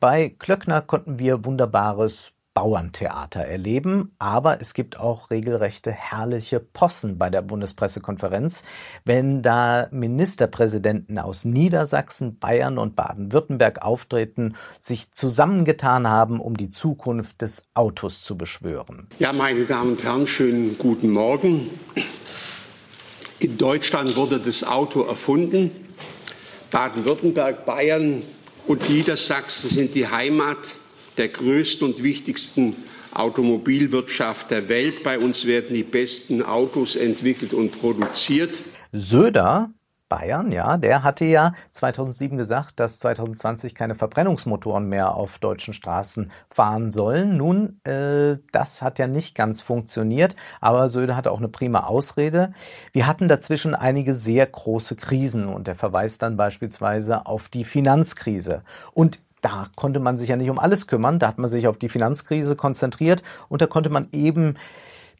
Bei 0.00 0.28
Klöckner 0.28 0.82
konnten 0.82 1.18
wir 1.18 1.44
wunderbares 1.44 2.32
Bauerntheater 2.54 3.40
erleben, 3.40 4.14
aber 4.18 4.60
es 4.60 4.74
gibt 4.74 5.00
auch 5.00 5.30
regelrechte 5.30 5.90
herrliche 5.90 6.60
Possen 6.60 7.16
bei 7.16 7.30
der 7.30 7.42
Bundespressekonferenz, 7.42 8.64
wenn 9.04 9.42
da 9.42 9.88
Ministerpräsidenten 9.90 11.18
aus 11.18 11.44
Niedersachsen, 11.44 12.38
Bayern 12.38 12.78
und 12.78 12.94
Baden-Württemberg 12.94 13.82
auftreten, 13.82 14.54
sich 14.78 15.12
zusammengetan 15.12 16.08
haben, 16.08 16.40
um 16.40 16.56
die 16.56 16.68
Zukunft 16.68 17.40
des 17.40 17.62
Autos 17.74 18.22
zu 18.22 18.36
beschwören. 18.36 19.08
Ja, 19.18 19.32
meine 19.32 19.64
Damen 19.64 19.92
und 19.92 20.04
Herren, 20.04 20.26
schönen 20.26 20.76
guten 20.76 21.08
Morgen. 21.08 21.70
In 23.38 23.58
Deutschland 23.58 24.14
wurde 24.16 24.38
das 24.38 24.62
Auto 24.62 25.02
erfunden. 25.02 25.81
Baden-Württemberg, 26.72 27.64
Bayern 27.64 28.22
und 28.66 28.88
Niedersachsen 28.90 29.70
sind 29.70 29.94
die 29.94 30.08
Heimat 30.08 30.58
der 31.18 31.28
größten 31.28 31.86
und 31.86 32.02
wichtigsten 32.02 32.74
Automobilwirtschaft 33.12 34.50
der 34.50 34.68
Welt. 34.68 35.02
Bei 35.02 35.18
uns 35.18 35.44
werden 35.44 35.74
die 35.74 35.82
besten 35.82 36.42
Autos 36.42 36.96
entwickelt 36.96 37.52
und 37.52 37.78
produziert. 37.78 38.64
Söder 38.90 39.70
Bayern, 40.12 40.52
ja, 40.52 40.76
der 40.76 41.04
hatte 41.04 41.24
ja 41.24 41.54
2007 41.70 42.36
gesagt, 42.36 42.78
dass 42.78 42.98
2020 42.98 43.74
keine 43.74 43.94
Verbrennungsmotoren 43.94 44.86
mehr 44.86 45.14
auf 45.14 45.38
deutschen 45.38 45.72
Straßen 45.72 46.30
fahren 46.50 46.90
sollen. 46.90 47.38
Nun, 47.38 47.80
äh, 47.84 48.36
das 48.52 48.82
hat 48.82 48.98
ja 48.98 49.06
nicht 49.06 49.34
ganz 49.34 49.62
funktioniert, 49.62 50.36
aber 50.60 50.90
Söder 50.90 51.16
hatte 51.16 51.30
auch 51.30 51.38
eine 51.38 51.48
prima 51.48 51.84
Ausrede. 51.84 52.52
Wir 52.92 53.06
hatten 53.06 53.26
dazwischen 53.26 53.74
einige 53.74 54.12
sehr 54.12 54.46
große 54.46 54.96
Krisen 54.96 55.46
und 55.46 55.66
er 55.66 55.76
verweist 55.76 56.20
dann 56.20 56.36
beispielsweise 56.36 57.24
auf 57.24 57.48
die 57.48 57.64
Finanzkrise. 57.64 58.64
Und 58.92 59.18
da 59.40 59.68
konnte 59.76 59.98
man 59.98 60.18
sich 60.18 60.28
ja 60.28 60.36
nicht 60.36 60.50
um 60.50 60.58
alles 60.58 60.88
kümmern, 60.88 61.20
da 61.20 61.28
hat 61.28 61.38
man 61.38 61.48
sich 61.48 61.68
auf 61.68 61.78
die 61.78 61.88
Finanzkrise 61.88 62.54
konzentriert 62.54 63.22
und 63.48 63.62
da 63.62 63.66
konnte 63.66 63.88
man 63.88 64.08
eben 64.12 64.56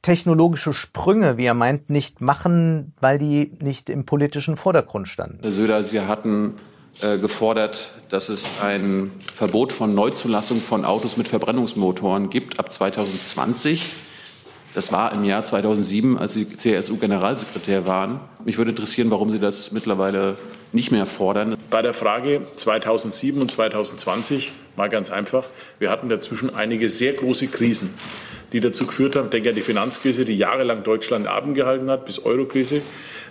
technologische 0.02 0.72
Sprünge, 0.72 1.38
wie 1.38 1.44
er 1.44 1.54
meint, 1.54 1.88
nicht 1.88 2.20
machen, 2.20 2.92
weil 3.00 3.18
die 3.18 3.52
nicht 3.60 3.88
im 3.88 4.04
politischen 4.04 4.56
Vordergrund 4.56 5.08
standen. 5.08 5.38
Herr 5.42 5.52
Söder, 5.52 5.84
Sie 5.84 6.00
hatten 6.00 6.54
äh, 7.00 7.18
gefordert, 7.18 7.92
dass 8.10 8.28
es 8.28 8.46
ein 8.60 9.12
Verbot 9.32 9.72
von 9.72 9.94
Neuzulassung 9.94 10.60
von 10.60 10.84
Autos 10.84 11.16
mit 11.16 11.28
Verbrennungsmotoren 11.28 12.28
gibt 12.28 12.58
ab 12.58 12.72
2020. 12.72 13.90
Das 14.74 14.90
war 14.90 15.12
im 15.12 15.24
Jahr 15.24 15.44
2007, 15.44 16.18
als 16.18 16.34
Sie 16.34 16.46
CSU-Generalsekretär 16.46 17.86
waren. 17.86 18.20
Mich 18.44 18.58
würde 18.58 18.70
interessieren, 18.70 19.10
warum 19.10 19.30
Sie 19.30 19.38
das 19.38 19.70
mittlerweile 19.70 20.36
nicht 20.72 20.90
mehr 20.90 21.06
fordern. 21.06 21.56
Bei 21.70 21.82
der 21.82 21.94
Frage 21.94 22.42
2007 22.56 23.40
und 23.40 23.50
2020 23.50 24.52
mal 24.76 24.88
ganz 24.88 25.10
einfach. 25.10 25.44
Wir 25.78 25.90
hatten 25.90 26.08
dazwischen 26.08 26.54
einige 26.54 26.88
sehr 26.88 27.12
große 27.12 27.48
Krisen 27.48 27.90
die 28.52 28.60
dazu 28.60 28.86
geführt 28.86 29.16
haben. 29.16 29.30
Denke 29.30 29.50
an 29.50 29.54
die 29.54 29.62
Finanzkrise, 29.62 30.24
die 30.24 30.36
jahrelang 30.36 30.82
Deutschland 30.82 31.26
abgehalten 31.26 31.90
hat, 31.90 32.04
bis 32.04 32.24
Eurokrise. 32.24 32.82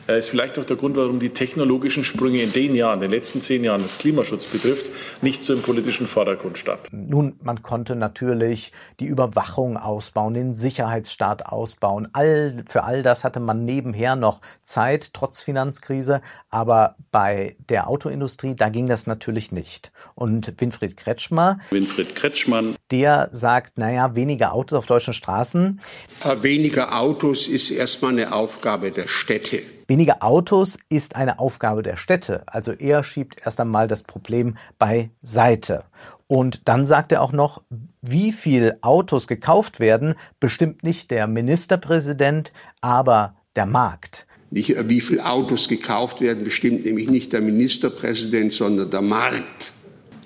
Äh, 0.07 0.19
ist 0.19 0.29
vielleicht 0.29 0.57
auch 0.59 0.65
der 0.65 0.77
Grund, 0.77 0.95
warum 0.95 1.19
die 1.19 1.29
technologischen 1.29 2.03
Sprünge 2.03 2.41
in 2.41 2.51
den 2.51 2.75
Jahren, 2.75 2.99
den 2.99 3.11
letzten 3.11 3.41
zehn 3.41 3.63
Jahren, 3.63 3.81
das 3.81 3.97
Klimaschutz 3.97 4.45
betrifft, 4.45 4.91
nicht 5.21 5.43
so 5.43 5.53
im 5.53 5.61
politischen 5.61 6.07
Vordergrund 6.07 6.57
statt. 6.57 6.87
Nun, 6.91 7.35
man 7.41 7.61
konnte 7.61 7.95
natürlich 7.95 8.71
die 8.99 9.05
Überwachung 9.05 9.77
ausbauen, 9.77 10.33
den 10.33 10.53
Sicherheitsstaat 10.53 11.45
ausbauen. 11.45 12.07
All, 12.13 12.63
für 12.67 12.83
all 12.83 13.03
das 13.03 13.23
hatte 13.23 13.39
man 13.39 13.65
nebenher 13.65 14.15
noch 14.15 14.41
Zeit, 14.63 15.13
trotz 15.13 15.43
Finanzkrise. 15.43 16.21
Aber 16.49 16.95
bei 17.11 17.55
der 17.69 17.87
Autoindustrie, 17.87 18.55
da 18.55 18.69
ging 18.69 18.87
das 18.87 19.07
natürlich 19.07 19.51
nicht. 19.51 19.91
Und 20.15 20.53
Winfried 20.59 20.97
Kretschmer, 20.97 21.59
Winfried 21.69 22.15
Kretschmann, 22.15 22.75
der 22.89 23.29
sagt, 23.31 23.77
naja, 23.77 24.15
weniger 24.15 24.53
Autos 24.53 24.77
auf 24.77 24.85
deutschen 24.85 25.13
Straßen. 25.13 25.79
Äh, 26.23 26.43
weniger 26.43 26.97
Autos 26.99 27.47
ist 27.47 27.71
erstmal 27.71 28.11
eine 28.11 28.33
Aufgabe 28.33 28.91
der 28.91 29.07
Städte. 29.07 29.63
Weniger 29.91 30.23
Autos 30.23 30.77
ist 30.87 31.17
eine 31.17 31.39
Aufgabe 31.39 31.83
der 31.83 31.97
Städte. 31.97 32.43
Also 32.47 32.71
er 32.71 33.03
schiebt 33.03 33.41
erst 33.43 33.59
einmal 33.59 33.89
das 33.89 34.03
Problem 34.03 34.55
beiseite. 34.79 35.83
Und 36.27 36.61
dann 36.69 36.85
sagt 36.85 37.11
er 37.11 37.21
auch 37.21 37.33
noch, 37.33 37.61
wie 38.01 38.31
viel 38.31 38.77
Autos 38.79 39.27
gekauft 39.27 39.81
werden, 39.81 40.15
bestimmt 40.39 40.81
nicht 40.83 41.11
der 41.11 41.27
Ministerpräsident, 41.27 42.53
aber 42.79 43.35
der 43.57 43.65
Markt. 43.65 44.27
Nicht, 44.49 44.77
äh, 44.77 44.87
wie 44.87 45.01
viele 45.01 45.25
Autos 45.25 45.67
gekauft 45.67 46.21
werden, 46.21 46.45
bestimmt 46.45 46.85
nämlich 46.85 47.09
nicht 47.09 47.33
der 47.33 47.41
Ministerpräsident, 47.41 48.53
sondern 48.53 48.89
der 48.89 49.01
Markt. 49.01 49.73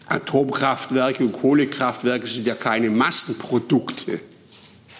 Atomkraftwerke 0.05 1.23
und 1.23 1.31
Kohlekraftwerke 1.31 2.27
sind 2.27 2.45
ja 2.45 2.53
keine 2.53 2.91
Massenprodukte 2.91 4.21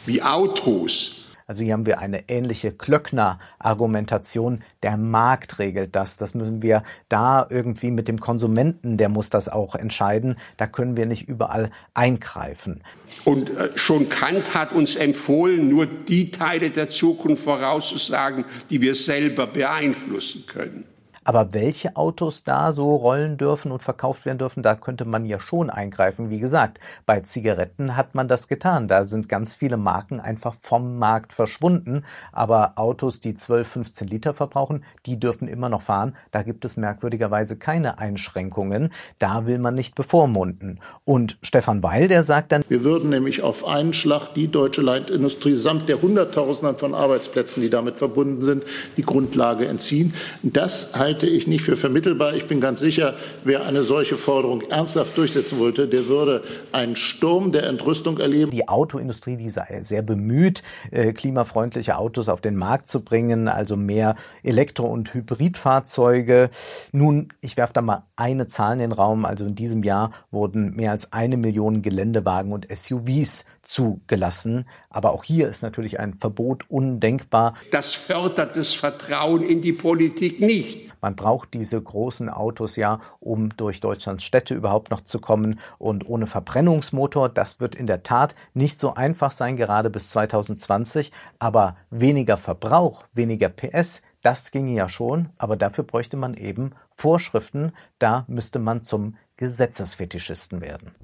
wie 0.08 0.24
Autos. 0.24 1.25
Also 1.48 1.64
hier 1.64 1.74
haben 1.74 1.86
wir 1.86 2.00
eine 2.00 2.28
ähnliche 2.28 2.72
Klöckner-Argumentation. 2.72 4.64
Der 4.82 4.98
Markt 4.98 5.60
regelt 5.60 5.96
das. 5.96 6.18
Das 6.18 6.34
müssen 6.34 6.64
wir 6.64 6.82
da 7.08 7.46
irgendwie 7.50 7.92
mit 7.92 8.08
dem 8.08 8.20
Konsumenten, 8.20 8.98
der 8.98 9.10
muss 9.10 9.30
das 9.30 9.48
auch 9.48 9.76
entscheiden. 9.76 10.38
Da 10.58 10.66
können 10.66 10.98
wir 10.98 11.06
nicht 11.06 11.30
überall 11.30 11.70
eingreifen. 11.94 12.82
Und 13.26 13.52
äh, 13.52 13.70
schon 13.76 14.10
Kant 14.10 14.56
hat 14.56 14.74
uns 14.74 14.96
empfohlen, 14.96 15.70
nur 15.70 15.86
die 15.86 16.32
Teile 16.32 16.72
der 16.72 16.90
Zukunft 16.90 17.44
vorauszusagen, 17.44 18.46
die 18.72 18.82
wir 18.82 18.96
selber 18.96 19.46
beeinflussen 19.46 20.46
können. 20.48 20.86
Aber 21.26 21.54
welche 21.54 21.96
Autos 21.96 22.44
da 22.44 22.72
so 22.72 22.96
rollen 22.96 23.38
dürfen 23.38 23.72
und 23.72 23.82
verkauft 23.82 24.26
werden 24.26 24.38
dürfen, 24.38 24.62
da 24.62 24.76
könnte 24.76 25.06
man 25.06 25.26
ja 25.26 25.40
schon 25.40 25.72
eingreifen. 25.72 26.30
Wie 26.30 26.40
gesagt, 26.40 26.80
bei 27.08 27.22
Zigaretten 27.22 27.98
hat 27.98 28.14
man 28.14 28.28
das 28.28 28.48
getan. 28.48 28.88
Da 28.88 29.06
sind 29.06 29.28
ganz 29.28 29.56
viele 29.56 29.78
Marken 29.78 30.20
einfach 30.20 30.54
vom 30.54 31.00
Markt 31.00 31.34
verschwunden. 31.34 32.04
Aber 32.32 32.74
Autos, 32.76 33.20
die 33.20 33.34
12, 33.34 33.68
15 33.68 34.08
Liter 34.08 34.36
verbrauchen, 34.36 34.84
die 35.08 35.20
dürfen 35.20 35.48
immer 35.48 35.68
noch 35.68 35.82
fahren. 35.82 36.16
Da 36.30 36.44
gibt 36.44 36.64
es 36.64 36.78
merkwürdigerweise 36.78 37.58
keine 37.58 37.98
Einschränkungen. 37.98 38.92
Da 39.18 39.48
will 39.48 39.58
man 39.58 39.74
nicht 39.74 39.96
bevormunden. 39.96 40.80
Und 41.06 41.40
Stefan 41.42 41.82
Weil, 41.82 42.08
der 42.08 42.22
sagt 42.22 42.52
dann, 42.52 42.64
wir 42.70 42.84
würden 42.84 43.10
nämlich 43.10 43.42
auf 43.42 43.66
einen 43.66 43.94
Schlag 43.94 44.36
die 44.36 44.48
deutsche 44.48 44.84
Leitindustrie 44.84 45.56
samt 45.56 45.90
der 45.90 46.04
Hunderttausenden 46.04 46.78
von 46.78 46.94
Arbeitsplätzen, 46.94 47.64
die 47.64 47.72
damit 47.72 47.98
verbunden 47.98 48.44
sind, 48.44 48.64
die 48.96 49.02
Grundlage 49.02 49.68
entziehen. 49.68 50.14
Das 50.44 50.96
heißt, 50.96 51.15
halte 51.16 51.28
ich 51.28 51.48
nicht 51.48 51.64
für 51.64 51.78
vermittelbar. 51.78 52.34
Ich 52.34 52.46
bin 52.46 52.60
ganz 52.60 52.82
sicher, 52.82 53.16
wer 53.46 53.66
eine 53.66 53.84
solche 53.84 54.16
Forderung 54.18 54.64
ernsthaft 54.64 55.18
durchsetzen 55.18 55.60
wollte, 55.60 55.88
der 55.88 56.08
würde 56.08 56.42
einen 56.74 56.98
Sturm 56.98 57.54
der 57.54 57.68
Entrüstung 57.68 58.18
erleben. 58.18 58.52
Die 58.52 58.68
Autoindustrie, 58.68 59.38
die 59.38 59.50
sei 59.50 59.80
sehr 59.82 60.02
bemüht, 60.02 60.62
äh, 60.92 61.14
klimafreundliche 61.14 61.98
Autos 61.98 62.28
auf 62.28 62.42
den 62.42 62.58
Markt 62.58 62.90
zu 62.90 63.00
bringen, 63.00 63.48
also 63.48 63.78
mehr 63.78 64.16
Elektro- 64.44 64.88
und 64.88 65.14
Hybridfahrzeuge. 65.14 66.50
Nun, 66.92 67.30
ich 67.40 67.56
werfe 67.56 67.72
da 67.72 67.82
mal 67.82 68.04
eine 68.18 68.48
Zahl 68.48 68.74
in 68.74 68.80
den 68.80 68.92
Raum. 68.92 69.24
Also 69.24 69.46
in 69.46 69.56
diesem 69.56 69.84
Jahr 69.84 70.12
wurden 70.32 70.76
mehr 70.76 70.92
als 70.92 71.14
eine 71.14 71.38
Million 71.38 71.82
Geländewagen 71.82 72.52
und 72.52 72.68
SUVs 72.70 73.46
zugelassen. 73.62 74.68
Aber 74.90 75.14
auch 75.14 75.24
hier 75.24 75.48
ist 75.48 75.64
natürlich 75.64 75.98
ein 75.98 76.16
Verbot 76.16 76.66
undenkbar. 76.68 77.54
Das 77.72 77.94
fördert 77.94 78.58
das 78.58 78.74
Vertrauen 78.74 79.44
in 79.44 79.62
die 79.62 79.72
Politik 79.72 80.42
nicht. 80.42 80.85
Man 81.06 81.16
braucht 81.16 81.54
diese 81.54 81.80
großen 81.80 82.30
Autos 82.30 82.78
ja, 82.78 83.00
um 83.20 83.56
durch 83.56 83.80
Deutschlands 83.80 84.24
Städte 84.24 84.56
überhaupt 84.56 84.90
noch 84.90 85.02
zu 85.02 85.20
kommen. 85.20 85.60
Und 85.78 86.10
ohne 86.10 86.26
Verbrennungsmotor, 86.26 87.30
das 87.30 87.60
wird 87.60 87.76
in 87.76 87.86
der 87.86 88.02
Tat 88.02 88.34
nicht 88.56 88.80
so 88.80 88.96
einfach 88.96 89.30
sein, 89.30 89.56
gerade 89.56 89.92
bis 89.92 90.10
2020. 90.10 91.12
Aber 91.38 91.76
weniger 91.92 92.38
Verbrauch, 92.38 93.04
weniger 93.14 93.50
PS, 93.50 94.02
das 94.24 94.50
ginge 94.50 94.74
ja 94.74 94.90
schon, 94.90 95.30
aber 95.38 95.58
dafür 95.58 95.84
bräuchte 95.84 96.18
man 96.18 96.34
eben 96.34 96.72
Vorschriften. 96.90 97.74
Da 98.00 98.26
müsste 98.28 98.58
man 98.58 98.82
zum 98.82 99.16
Gesetzesfetischisten 99.38 100.60
werden. 100.60 100.96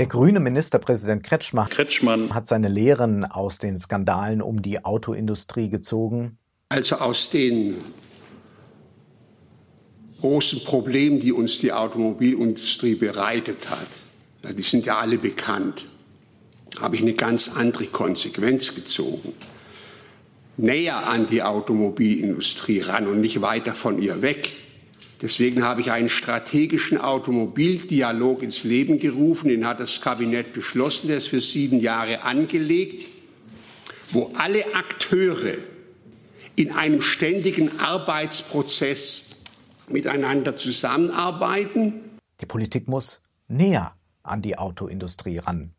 Der 0.00 0.06
grüne 0.06 0.40
Ministerpräsident 0.40 1.22
Kretschmann, 1.22 1.68
Kretschmann 1.68 2.32
hat 2.32 2.46
seine 2.46 2.68
Lehren 2.68 3.26
aus 3.26 3.58
den 3.58 3.78
Skandalen 3.78 4.40
um 4.40 4.62
die 4.62 4.82
Autoindustrie 4.82 5.68
gezogen. 5.68 6.38
Also 6.70 6.96
aus 6.96 7.28
den 7.28 7.76
großen 10.22 10.64
Problemen, 10.64 11.20
die 11.20 11.32
uns 11.32 11.58
die 11.58 11.70
Automobilindustrie 11.70 12.94
bereitet 12.94 13.68
hat, 13.68 14.56
die 14.56 14.62
sind 14.62 14.86
ja 14.86 14.96
alle 15.00 15.18
bekannt, 15.18 15.84
habe 16.80 16.96
ich 16.96 17.02
eine 17.02 17.12
ganz 17.12 17.50
andere 17.54 17.84
Konsequenz 17.84 18.74
gezogen. 18.74 19.34
Näher 20.56 21.08
an 21.08 21.26
die 21.26 21.42
Automobilindustrie 21.42 22.80
ran 22.80 23.06
und 23.06 23.20
nicht 23.20 23.42
weiter 23.42 23.74
von 23.74 24.00
ihr 24.00 24.22
weg. 24.22 24.56
Deswegen 25.22 25.62
habe 25.62 25.82
ich 25.82 25.90
einen 25.90 26.08
strategischen 26.08 26.98
Automobildialog 26.98 28.42
ins 28.42 28.64
Leben 28.64 28.98
gerufen. 28.98 29.48
Den 29.48 29.66
hat 29.66 29.80
das 29.80 30.00
Kabinett 30.00 30.54
beschlossen. 30.54 31.08
Der 31.08 31.18
ist 31.18 31.28
für 31.28 31.42
sieben 31.42 31.78
Jahre 31.78 32.22
angelegt, 32.22 33.06
wo 34.12 34.32
alle 34.38 34.74
Akteure 34.74 35.58
in 36.56 36.72
einem 36.72 37.02
ständigen 37.02 37.80
Arbeitsprozess 37.80 39.24
miteinander 39.88 40.56
zusammenarbeiten. 40.56 42.18
Die 42.40 42.46
Politik 42.46 42.88
muss 42.88 43.20
näher 43.48 43.94
an 44.22 44.40
die 44.40 44.56
Autoindustrie 44.56 45.38
ran. 45.38 45.74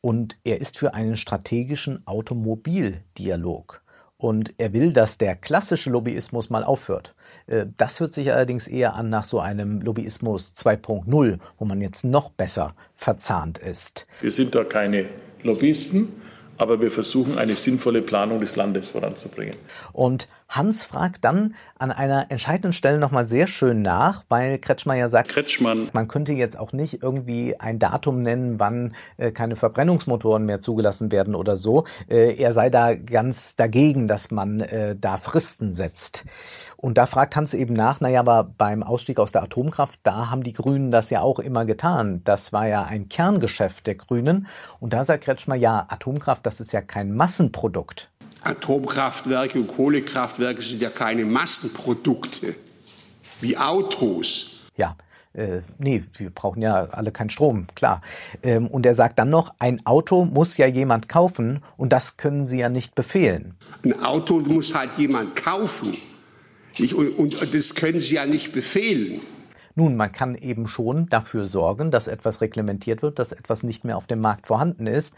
Und 0.00 0.38
er 0.42 0.60
ist 0.60 0.78
für 0.78 0.94
einen 0.94 1.16
strategischen 1.16 2.04
Automobildialog 2.06 3.82
und 4.22 4.54
er 4.58 4.72
will, 4.72 4.92
dass 4.92 5.18
der 5.18 5.34
klassische 5.34 5.90
Lobbyismus 5.90 6.48
mal 6.48 6.62
aufhört. 6.62 7.14
Äh, 7.46 7.66
das 7.76 7.98
hört 7.98 8.12
sich 8.12 8.32
allerdings 8.32 8.68
eher 8.68 8.94
an 8.94 9.10
nach 9.10 9.24
so 9.24 9.40
einem 9.40 9.80
Lobbyismus 9.80 10.54
2.0, 10.54 11.38
wo 11.58 11.64
man 11.64 11.80
jetzt 11.80 12.04
noch 12.04 12.30
besser 12.30 12.74
verzahnt 12.94 13.58
ist. 13.58 14.06
Wir 14.20 14.30
sind 14.30 14.54
da 14.54 14.62
keine 14.62 15.06
Lobbyisten, 15.42 16.12
aber 16.56 16.80
wir 16.80 16.90
versuchen 16.90 17.38
eine 17.38 17.56
sinnvolle 17.56 18.02
Planung 18.02 18.40
des 18.40 18.54
Landes 18.54 18.90
voranzubringen. 18.90 19.56
Und 19.92 20.28
Hans 20.52 20.84
fragt 20.84 21.24
dann 21.24 21.54
an 21.78 21.90
einer 21.90 22.30
entscheidenden 22.30 22.74
Stelle 22.74 22.98
nochmal 22.98 23.24
sehr 23.24 23.46
schön 23.46 23.80
nach, 23.80 24.24
weil 24.28 24.58
Kretschmann 24.58 24.98
ja 24.98 25.08
sagt, 25.08 25.30
Kretschmann. 25.30 25.88
man 25.94 26.08
könnte 26.08 26.32
jetzt 26.32 26.58
auch 26.58 26.72
nicht 26.72 27.02
irgendwie 27.02 27.58
ein 27.58 27.78
Datum 27.78 28.22
nennen, 28.22 28.60
wann 28.60 28.94
äh, 29.16 29.32
keine 29.32 29.56
Verbrennungsmotoren 29.56 30.44
mehr 30.44 30.60
zugelassen 30.60 31.10
werden 31.10 31.34
oder 31.34 31.56
so. 31.56 31.84
Äh, 32.06 32.36
er 32.36 32.52
sei 32.52 32.68
da 32.68 32.94
ganz 32.94 33.56
dagegen, 33.56 34.08
dass 34.08 34.30
man 34.30 34.60
äh, 34.60 34.94
da 34.94 35.16
Fristen 35.16 35.72
setzt. 35.72 36.26
Und 36.76 36.98
da 36.98 37.06
fragt 37.06 37.34
Hans 37.34 37.54
eben 37.54 37.72
nach, 37.72 38.00
naja, 38.00 38.20
aber 38.20 38.44
beim 38.44 38.82
Ausstieg 38.82 39.18
aus 39.18 39.32
der 39.32 39.42
Atomkraft, 39.42 40.00
da 40.02 40.30
haben 40.30 40.42
die 40.42 40.52
Grünen 40.52 40.90
das 40.90 41.08
ja 41.08 41.22
auch 41.22 41.38
immer 41.38 41.64
getan. 41.64 42.20
Das 42.24 42.52
war 42.52 42.68
ja 42.68 42.84
ein 42.84 43.08
Kerngeschäft 43.08 43.86
der 43.86 43.94
Grünen. 43.94 44.46
Und 44.80 44.92
da 44.92 45.02
sagt 45.02 45.24
Kretschmann, 45.24 45.60
ja, 45.60 45.86
Atomkraft, 45.88 46.44
das 46.44 46.60
ist 46.60 46.72
ja 46.72 46.82
kein 46.82 47.16
Massenprodukt. 47.16 48.11
Atomkraftwerke 48.44 49.58
und 49.58 49.68
Kohlekraftwerke 49.68 50.62
sind 50.62 50.82
ja 50.82 50.90
keine 50.90 51.24
Massenprodukte 51.24 52.56
wie 53.40 53.56
Autos. 53.56 54.60
Ja, 54.76 54.96
äh, 55.32 55.62
nee, 55.78 56.02
wir 56.16 56.30
brauchen 56.30 56.62
ja 56.62 56.84
alle 56.90 57.12
keinen 57.12 57.30
Strom, 57.30 57.66
klar. 57.74 58.00
Ähm, 58.42 58.66
und 58.68 58.86
er 58.86 58.94
sagt 58.94 59.18
dann 59.18 59.30
noch, 59.30 59.54
ein 59.58 59.84
Auto 59.86 60.24
muss 60.24 60.56
ja 60.56 60.66
jemand 60.66 61.08
kaufen 61.08 61.60
und 61.76 61.92
das 61.92 62.16
können 62.16 62.46
Sie 62.46 62.58
ja 62.58 62.68
nicht 62.68 62.94
befehlen. 62.94 63.54
Ein 63.84 64.02
Auto 64.02 64.40
muss 64.40 64.74
halt 64.74 64.96
jemand 64.98 65.36
kaufen 65.36 65.96
ich, 66.78 66.94
und, 66.94 67.18
und 67.18 67.54
das 67.54 67.74
können 67.74 68.00
Sie 68.00 68.14
ja 68.14 68.26
nicht 68.26 68.52
befehlen. 68.52 69.20
Nun, 69.74 69.96
man 69.96 70.12
kann 70.12 70.34
eben 70.34 70.68
schon 70.68 71.06
dafür 71.06 71.46
sorgen, 71.46 71.90
dass 71.90 72.06
etwas 72.06 72.40
reglementiert 72.40 73.02
wird, 73.02 73.18
dass 73.18 73.32
etwas 73.32 73.62
nicht 73.62 73.84
mehr 73.84 73.96
auf 73.96 74.06
dem 74.06 74.20
Markt 74.20 74.46
vorhanden 74.46 74.86
ist. 74.86 75.14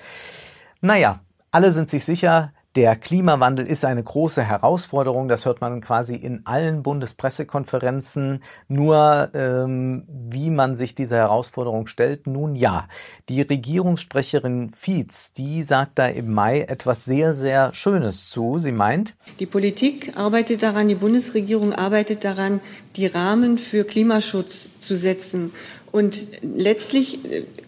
Naja, 0.80 1.20
alle 1.50 1.72
sind 1.72 1.90
sich 1.90 2.04
sicher, 2.04 2.52
der 2.76 2.96
Klimawandel 2.96 3.66
ist 3.66 3.84
eine 3.84 4.02
große 4.02 4.42
Herausforderung. 4.42 5.28
Das 5.28 5.44
hört 5.44 5.60
man 5.60 5.80
quasi 5.80 6.16
in 6.16 6.42
allen 6.44 6.82
Bundespressekonferenzen. 6.82 8.42
Nur 8.68 9.30
ähm, 9.32 10.04
wie 10.08 10.50
man 10.50 10.74
sich 10.74 10.94
dieser 10.94 11.18
Herausforderung 11.18 11.86
stellt, 11.86 12.26
nun 12.26 12.54
ja. 12.54 12.88
Die 13.28 13.42
Regierungssprecherin 13.42 14.70
Fietz, 14.76 15.32
die 15.32 15.62
sagt 15.62 15.98
da 15.98 16.06
im 16.06 16.32
Mai 16.32 16.62
etwas 16.62 17.04
sehr, 17.04 17.34
sehr 17.34 17.72
Schönes 17.74 18.28
zu. 18.28 18.58
Sie 18.58 18.72
meint, 18.72 19.14
die 19.38 19.46
Politik 19.46 20.16
arbeitet 20.16 20.62
daran, 20.62 20.88
die 20.88 20.96
Bundesregierung 20.96 21.72
arbeitet 21.72 22.24
daran, 22.24 22.60
die 22.96 23.06
Rahmen 23.06 23.58
für 23.58 23.84
Klimaschutz 23.84 24.70
zu 24.80 24.96
setzen. 24.96 25.52
Und 25.92 26.26
letztlich 26.42 27.20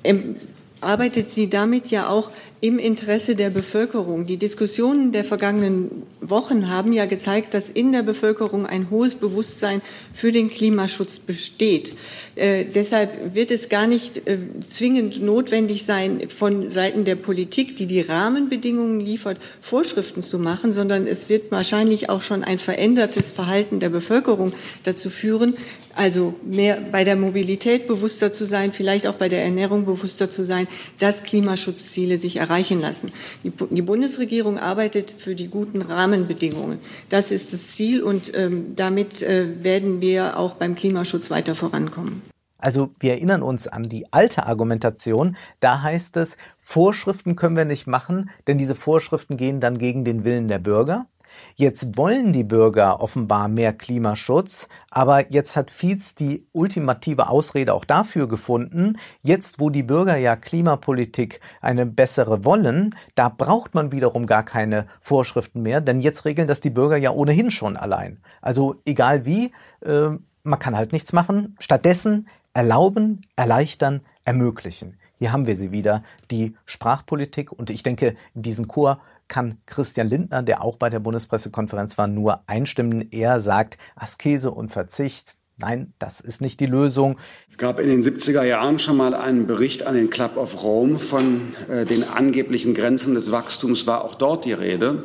äh, 0.02 0.34
arbeitet 0.80 1.30
sie 1.30 1.48
damit 1.48 1.90
ja 1.90 2.08
auch 2.08 2.30
im 2.66 2.80
Interesse 2.80 3.36
der 3.36 3.50
Bevölkerung. 3.50 4.26
Die 4.26 4.38
Diskussionen 4.38 5.12
der 5.12 5.24
vergangenen 5.24 6.02
Wochen 6.20 6.68
haben 6.68 6.92
ja 6.92 7.04
gezeigt, 7.06 7.54
dass 7.54 7.70
in 7.70 7.92
der 7.92 8.02
Bevölkerung 8.02 8.66
ein 8.66 8.90
hohes 8.90 9.14
Bewusstsein 9.14 9.82
für 10.12 10.32
den 10.32 10.50
Klimaschutz 10.50 11.20
besteht. 11.20 11.96
Äh, 12.34 12.64
deshalb 12.64 13.36
wird 13.36 13.52
es 13.52 13.68
gar 13.68 13.86
nicht 13.86 14.26
äh, 14.26 14.38
zwingend 14.68 15.22
notwendig 15.22 15.84
sein, 15.84 16.28
von 16.28 16.68
Seiten 16.68 17.04
der 17.04 17.14
Politik, 17.14 17.76
die 17.76 17.86
die 17.86 18.00
Rahmenbedingungen 18.00 18.98
liefert, 18.98 19.38
Vorschriften 19.60 20.22
zu 20.22 20.40
machen, 20.40 20.72
sondern 20.72 21.06
es 21.06 21.28
wird 21.28 21.52
wahrscheinlich 21.52 22.10
auch 22.10 22.22
schon 22.22 22.42
ein 22.42 22.58
verändertes 22.58 23.30
Verhalten 23.30 23.78
der 23.78 23.90
Bevölkerung 23.90 24.52
dazu 24.82 25.08
führen, 25.08 25.56
also 25.94 26.34
mehr 26.44 26.78
bei 26.92 27.04
der 27.04 27.16
Mobilität 27.16 27.86
bewusster 27.86 28.32
zu 28.32 28.44
sein, 28.44 28.72
vielleicht 28.72 29.06
auch 29.06 29.14
bei 29.14 29.30
der 29.30 29.42
Ernährung 29.42 29.86
bewusster 29.86 30.30
zu 30.30 30.44
sein, 30.44 30.66
dass 30.98 31.22
Klimaschutzziele 31.22 32.18
sich 32.18 32.36
erreichen 32.36 32.55
streichen 32.56 32.80
lassen. 32.80 33.12
Die, 33.44 33.52
die 33.70 33.82
Bundesregierung 33.82 34.58
arbeitet 34.58 35.14
für 35.18 35.34
die 35.34 35.48
guten 35.48 35.82
Rahmenbedingungen. 35.82 36.78
Das 37.08 37.30
ist 37.30 37.52
das 37.52 37.72
Ziel 37.72 38.02
und 38.02 38.32
ähm, 38.34 38.74
damit 38.76 39.22
äh, 39.22 39.62
werden 39.62 40.00
wir 40.00 40.38
auch 40.38 40.54
beim 40.54 40.74
Klimaschutz 40.74 41.30
weiter 41.30 41.54
vorankommen. 41.54 42.22
Also 42.58 42.90
wir 42.98 43.12
erinnern 43.12 43.42
uns 43.42 43.68
an 43.68 43.82
die 43.82 44.06
alte 44.12 44.46
Argumentation. 44.46 45.36
Da 45.60 45.82
heißt 45.82 46.16
es, 46.16 46.38
Vorschriften 46.58 47.36
können 47.36 47.56
wir 47.56 47.66
nicht 47.66 47.86
machen, 47.86 48.30
denn 48.46 48.56
diese 48.56 48.74
Vorschriften 48.74 49.36
gehen 49.36 49.60
dann 49.60 49.76
gegen 49.76 50.04
den 50.04 50.24
Willen 50.24 50.48
der 50.48 50.58
Bürger. 50.58 51.06
Jetzt 51.54 51.96
wollen 51.96 52.32
die 52.32 52.44
Bürger 52.44 53.00
offenbar 53.00 53.48
mehr 53.48 53.72
Klimaschutz, 53.72 54.68
aber 54.90 55.30
jetzt 55.30 55.56
hat 55.56 55.70
Fietz 55.70 56.14
die 56.14 56.44
ultimative 56.52 57.28
Ausrede 57.28 57.74
auch 57.74 57.84
dafür 57.84 58.28
gefunden, 58.28 58.98
jetzt 59.22 59.60
wo 59.60 59.70
die 59.70 59.82
Bürger 59.82 60.16
ja 60.16 60.36
Klimapolitik 60.36 61.40
eine 61.60 61.86
bessere 61.86 62.44
wollen, 62.44 62.94
da 63.14 63.28
braucht 63.28 63.74
man 63.74 63.92
wiederum 63.92 64.26
gar 64.26 64.44
keine 64.44 64.86
Vorschriften 65.00 65.62
mehr, 65.62 65.80
denn 65.80 66.00
jetzt 66.00 66.24
regeln 66.24 66.48
das 66.48 66.60
die 66.60 66.70
Bürger 66.70 66.96
ja 66.96 67.10
ohnehin 67.10 67.50
schon 67.50 67.76
allein. 67.76 68.20
Also 68.42 68.76
egal 68.84 69.24
wie, 69.24 69.52
äh, 69.84 70.10
man 70.42 70.58
kann 70.58 70.76
halt 70.76 70.92
nichts 70.92 71.12
machen. 71.12 71.56
Stattdessen 71.58 72.28
erlauben, 72.54 73.20
erleichtern, 73.36 74.00
ermöglichen. 74.24 74.96
Hier 75.18 75.32
haben 75.32 75.46
wir 75.46 75.56
sie 75.56 75.72
wieder, 75.72 76.02
die 76.30 76.54
Sprachpolitik. 76.66 77.52
Und 77.52 77.70
ich 77.70 77.82
denke, 77.82 78.14
diesen 78.34 78.68
Chor 78.68 79.00
kann 79.28 79.58
Christian 79.66 80.08
Lindner, 80.08 80.42
der 80.42 80.62
auch 80.62 80.76
bei 80.76 80.90
der 80.90 81.00
Bundespressekonferenz 81.00 81.96
war, 81.98 82.06
nur 82.06 82.40
einstimmen. 82.46 83.08
Er 83.10 83.40
sagt, 83.40 83.78
Askese 83.94 84.50
und 84.50 84.70
Verzicht. 84.70 85.34
Nein, 85.58 85.94
das 85.98 86.20
ist 86.20 86.42
nicht 86.42 86.60
die 86.60 86.66
Lösung. 86.66 87.16
Es 87.48 87.56
gab 87.56 87.80
in 87.80 87.88
den 87.88 88.02
70er 88.02 88.42
Jahren 88.42 88.78
schon 88.78 88.98
mal 88.98 89.14
einen 89.14 89.46
Bericht 89.46 89.86
an 89.86 89.94
den 89.94 90.10
Club 90.10 90.36
of 90.36 90.62
Rome 90.62 90.98
von 90.98 91.54
äh, 91.70 91.86
den 91.86 92.04
angeblichen 92.04 92.74
Grenzen 92.74 93.14
des 93.14 93.32
Wachstums, 93.32 93.86
war 93.86 94.04
auch 94.04 94.16
dort 94.16 94.44
die 94.44 94.52
Rede. 94.52 95.04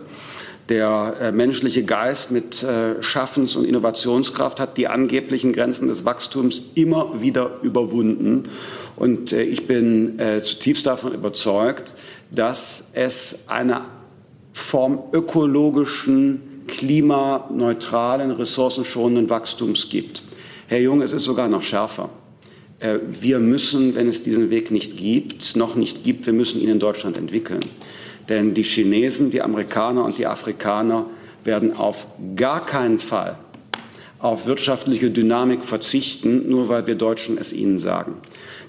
Der 0.68 1.16
äh, 1.20 1.32
menschliche 1.32 1.84
Geist 1.84 2.32
mit 2.32 2.64
äh, 2.64 3.02
Schaffens- 3.02 3.56
und 3.56 3.66
Innovationskraft 3.66 4.60
hat 4.60 4.78
die 4.78 4.88
angeblichen 4.88 5.54
Grenzen 5.54 5.88
des 5.88 6.06
Wachstums 6.06 6.62
immer 6.76 7.22
wieder 7.22 7.60
überwunden. 7.62 8.44
Und 9.02 9.34
äh, 9.34 9.42
ich 9.42 9.66
bin 9.66 10.20
äh, 10.20 10.44
zutiefst 10.44 10.86
davon 10.86 11.16
überzeugt, 11.16 11.96
dass 12.30 12.90
es 12.94 13.46
eine 13.48 13.86
Form 14.54 15.00
ökologischen, 15.12 16.64
klimaneutralen, 16.68 18.30
ressourcenschonenden 18.30 19.28
Wachstums 19.32 19.90
gibt. 19.90 20.22
Herr 20.68 20.82
Jung, 20.82 21.02
es 21.02 21.14
ist 21.14 21.24
sogar 21.24 21.48
noch 21.48 21.64
schärfer. 21.64 22.12
Äh, 22.78 23.00
wir 23.10 23.40
müssen, 23.40 23.96
wenn 23.96 24.08
es 24.08 24.22
diesen 24.22 24.52
Weg 24.52 24.70
nicht 24.70 24.98
gibt, 24.98 25.56
noch 25.56 25.74
nicht 25.74 26.04
gibt, 26.04 26.28
wir 26.28 26.34
müssen 26.34 26.62
ihn 26.62 26.70
in 26.70 26.78
Deutschland 26.78 27.18
entwickeln. 27.18 27.62
Denn 28.30 28.54
die 28.54 28.62
Chinesen, 28.62 29.32
die 29.32 29.42
Amerikaner 29.42 30.06
und 30.06 30.20
die 30.20 30.28
Afrikaner 30.28 31.08
werden 31.44 31.76
auf 31.76 32.06
gar 32.36 32.64
keinen 32.68 33.00
Fall 33.00 33.40
auf 34.22 34.46
wirtschaftliche 34.46 35.10
Dynamik 35.10 35.64
verzichten, 35.64 36.50
nur 36.50 36.70
weil 36.70 36.88
wir 36.88 36.96
Deutschen 36.96 37.38
es 37.38 37.54
ihnen 37.54 37.80
sagen. 37.80 38.16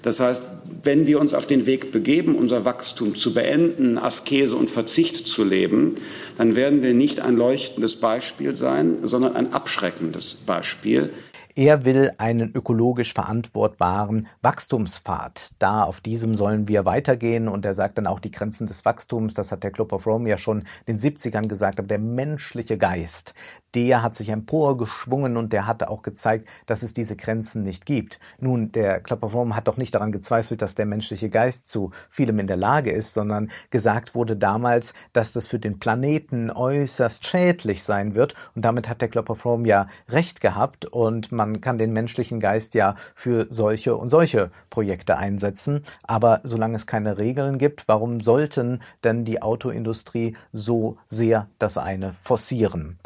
Das 0.01 0.19
heißt, 0.19 0.43
wenn 0.83 1.07
wir 1.07 1.19
uns 1.19 1.33
auf 1.33 1.45
den 1.45 1.65
Weg 1.65 1.91
begeben, 1.91 2.35
unser 2.35 2.65
Wachstum 2.65 3.15
zu 3.15 3.33
beenden, 3.33 3.97
Askese 3.97 4.55
und 4.57 4.69
Verzicht 4.69 5.27
zu 5.27 5.43
leben, 5.43 5.95
dann 6.37 6.55
werden 6.55 6.83
wir 6.83 6.93
nicht 6.93 7.21
ein 7.21 7.37
leuchtendes 7.37 7.97
Beispiel 7.97 8.53
sein, 8.55 8.97
sondern 9.03 9.35
ein 9.35 9.53
abschreckendes 9.53 10.35
Beispiel. 10.35 11.11
Er 11.55 11.85
will 11.85 12.11
einen 12.17 12.51
ökologisch 12.55 13.13
verantwortbaren 13.13 14.27
Wachstumspfad. 14.41 15.51
Da 15.59 15.83
auf 15.83 16.01
diesem 16.01 16.35
sollen 16.35 16.67
wir 16.67 16.85
weitergehen 16.85 17.47
und 17.47 17.63
er 17.63 17.75
sagt 17.75 17.99
dann 17.99 18.07
auch 18.07 18.19
die 18.19 18.31
Grenzen 18.31 18.65
des 18.65 18.85
Wachstums, 18.85 19.35
das 19.35 19.51
hat 19.51 19.63
der 19.63 19.69
Club 19.69 19.93
of 19.93 20.07
Rome 20.07 20.27
ja 20.27 20.39
schon 20.39 20.63
in 20.87 20.97
den 20.97 20.99
70ern 20.99 21.47
gesagt, 21.47 21.77
aber 21.77 21.87
der 21.87 21.99
menschliche 21.99 22.79
Geist, 22.79 23.35
der 23.75 24.01
hat 24.01 24.15
sich 24.15 24.29
emporgeschwungen 24.29 25.37
und 25.37 25.53
der 25.53 25.67
hat 25.67 25.83
auch 25.83 26.01
gezeigt, 26.01 26.47
dass 26.65 26.81
es 26.81 26.93
diese 26.93 27.15
Grenzen 27.15 27.61
nicht 27.61 27.85
gibt. 27.85 28.19
Nun, 28.39 28.71
der 28.71 28.99
Club 28.99 29.21
of 29.21 29.35
Rome 29.35 29.55
hat 29.55 29.67
doch 29.67 29.77
nicht 29.77 29.93
daran 29.93 30.11
gezweifelt, 30.11 30.61
dass 30.63 30.73
der 30.73 30.87
menschliche 30.87 31.29
Geist 31.29 31.69
zu 31.69 31.91
vielem 32.09 32.39
in 32.39 32.47
der 32.47 32.57
Lage 32.57 32.91
ist, 32.91 33.13
sondern 33.13 33.51
gesagt 33.69 34.15
wurde 34.15 34.35
damals, 34.37 34.95
dass 35.11 35.33
das 35.33 35.45
für 35.45 35.59
den 35.59 35.77
Planeten 35.77 36.49
äußerst 36.49 37.27
schädlich 37.27 37.83
sein 37.83 38.15
wird 38.15 38.33
und 38.55 38.65
damit 38.65 38.89
hat 38.89 39.01
der 39.01 39.09
Club 39.09 39.29
of 39.29 39.45
Rome 39.45 39.67
ja 39.67 39.85
recht 40.09 40.41
gehabt 40.41 40.85
und 40.85 41.31
man 41.31 41.42
man 41.45 41.61
kann 41.61 41.77
den 41.77 41.93
menschlichen 41.93 42.39
Geist 42.39 42.73
ja 42.73 42.95
für 43.15 43.47
solche 43.49 43.95
und 43.95 44.09
solche 44.09 44.51
Projekte 44.69 45.17
einsetzen. 45.17 45.83
Aber 46.03 46.39
solange 46.43 46.75
es 46.75 46.87
keine 46.87 47.17
Regeln 47.17 47.57
gibt, 47.57 47.83
warum 47.87 48.21
sollten 48.21 48.81
denn 49.03 49.25
die 49.25 49.41
Autoindustrie 49.41 50.35
so 50.51 50.97
sehr 51.05 51.47
das 51.59 51.77
eine 51.77 52.13
forcieren? 52.21 52.97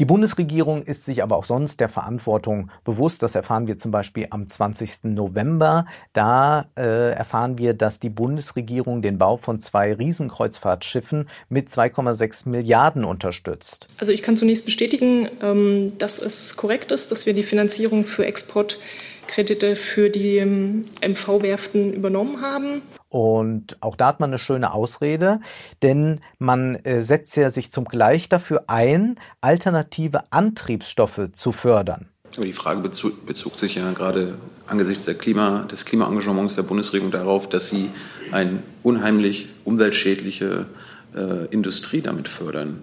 Die 0.00 0.04
Bundesregierung 0.04 0.82
ist 0.82 1.04
sich 1.04 1.22
aber 1.22 1.36
auch 1.36 1.44
sonst 1.44 1.80
der 1.80 1.88
Verantwortung 1.88 2.70
bewusst. 2.84 3.22
Das 3.22 3.34
erfahren 3.34 3.66
wir 3.66 3.78
zum 3.78 3.90
Beispiel 3.90 4.26
am 4.30 4.48
20. 4.48 5.04
November. 5.04 5.86
Da 6.12 6.66
äh, 6.76 7.12
erfahren 7.12 7.58
wir, 7.58 7.74
dass 7.74 8.00
die 8.00 8.10
Bundesregierung 8.10 9.02
den 9.02 9.18
Bau 9.18 9.36
von 9.36 9.60
zwei 9.60 9.94
Riesenkreuzfahrtschiffen 9.94 11.28
mit 11.48 11.68
2,6 11.68 12.48
Milliarden 12.48 13.04
unterstützt. 13.04 13.86
Also 13.98 14.12
ich 14.12 14.22
kann 14.22 14.36
zunächst 14.36 14.64
bestätigen, 14.64 15.28
ähm, 15.40 15.92
dass 15.98 16.18
es 16.18 16.56
korrekt 16.56 16.92
ist, 16.92 17.12
dass 17.12 17.26
wir 17.26 17.34
die 17.34 17.42
Finanzierung 17.42 17.83
Finanzierung 17.84 18.04
für 18.04 18.24
Exportkredite 18.24 19.76
für 19.76 20.10
die 20.10 20.40
MV-Werften 20.40 21.84
ähm, 21.84 21.92
übernommen 21.92 22.40
haben. 22.40 22.82
Und 23.10 23.76
auch 23.80 23.96
da 23.96 24.08
hat 24.08 24.20
man 24.20 24.30
eine 24.30 24.38
schöne 24.38 24.72
Ausrede, 24.72 25.40
denn 25.82 26.20
man 26.38 26.76
äh, 26.76 27.02
setzt 27.02 27.36
ja 27.36 27.50
sich 27.50 27.70
zum 27.70 27.84
Gleich 27.84 28.28
dafür 28.28 28.64
ein, 28.66 29.16
alternative 29.40 30.20
Antriebsstoffe 30.30 31.30
zu 31.32 31.52
fördern. 31.52 32.06
Aber 32.36 32.46
die 32.46 32.52
Frage 32.52 32.80
bezog, 32.80 33.26
bezog 33.26 33.58
sich 33.58 33.76
ja 33.76 33.92
gerade 33.92 34.34
angesichts 34.66 35.06
Klima, 35.18 35.66
des 35.70 35.84
Klimaengagements 35.84 36.56
der 36.56 36.62
Bundesregierung 36.62 37.12
darauf, 37.12 37.48
dass 37.48 37.68
sie 37.68 37.90
eine 38.32 38.62
unheimlich 38.82 39.48
umweltschädliche 39.64 40.66
äh, 41.14 41.44
Industrie 41.52 42.00
damit 42.00 42.28
fördern. 42.28 42.80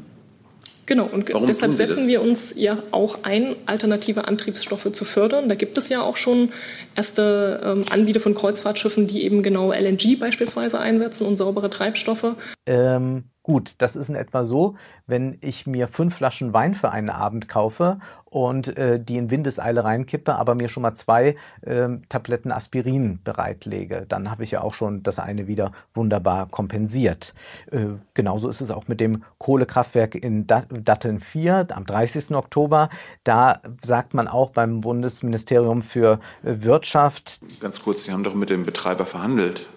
Genau, 0.86 1.06
und 1.06 1.32
Warum 1.32 1.48
deshalb 1.48 1.74
setzen 1.74 2.08
wir 2.08 2.22
uns 2.22 2.56
ja 2.58 2.82
auch 2.92 3.20
ein, 3.24 3.56
alternative 3.66 4.28
Antriebsstoffe 4.28 4.92
zu 4.92 5.06
fördern. 5.06 5.48
Da 5.48 5.56
gibt 5.56 5.78
es 5.78 5.90
ja 5.90 6.02
auch 6.02 6.18
schon 6.18 6.52
erste 6.96 7.62
ähm, 7.64 7.86
Anbieter 7.92 8.20
von 8.20 8.34
Kreuzfahrtschiffen, 8.34 9.08
die 9.08 9.24
eben 9.24 9.44
genau 9.44 9.72
LNG 9.72 10.20
beispielsweise 10.20 10.80
einsetzen 10.80 11.28
und 11.28 11.36
saubere 11.36 11.70
Treibstoffe. 11.70 12.36
Ähm, 12.66 13.26
Gut, 13.52 13.76
das 13.80 13.98
ist 13.98 14.08
in 14.08 14.16
etwa 14.16 14.46
so, 14.46 14.76
wenn 15.08 15.38
ich 15.42 15.68
mir 15.68 15.90
fünf 15.90 16.16
Flaschen 16.16 16.54
Wein 16.54 16.74
für 16.74 16.90
einen 16.90 17.10
Abend 17.10 17.50
kaufe 17.50 18.00
und 18.24 18.78
äh, 18.78 18.98
die 18.98 19.18
in 19.18 19.30
Windeseile 19.30 19.84
reinkippe, 19.84 20.36
aber 20.36 20.56
mir 20.56 20.70
schon 20.70 20.84
mal 20.84 20.96
zwei 20.96 21.36
äh, 21.60 21.90
Tabletten 22.08 22.54
Aspirin 22.54 23.20
bereitlege, 23.26 24.06
dann 24.08 24.32
habe 24.32 24.46
ich 24.46 24.52
ja 24.52 24.62
auch 24.62 24.74
schon 24.74 25.04
das 25.04 25.20
eine 25.20 25.48
wieder 25.48 25.74
wunderbar 25.94 26.48
kompensiert. 26.48 27.34
Äh, 27.74 27.88
genauso 28.14 28.48
ist 28.48 28.62
es 28.62 28.72
auch 28.72 28.88
mit 28.88 29.02
dem 29.02 29.26
Kohlekraftwerk 29.38 30.16
in 30.16 30.48
Datteln 30.48 31.20
4 31.20 31.68
am 31.72 31.86
30. 31.86 32.34
Oktober. 32.34 32.88
Da 33.26 33.60
sagt 33.82 34.14
man 34.14 34.30
auch 34.30 34.52
beim 34.52 34.80
Bundesministerium 34.80 35.82
für 35.82 36.22
äh, 36.44 36.64
Wirtschaft. 36.64 37.42
Ganz 37.60 37.82
kurz, 37.82 38.06
Sie 38.06 38.14
haben 38.14 38.24
doch 38.24 38.34
mit 38.34 38.50
dem 38.50 38.64
Betreiber 38.64 39.06
verhandelt 39.06 39.68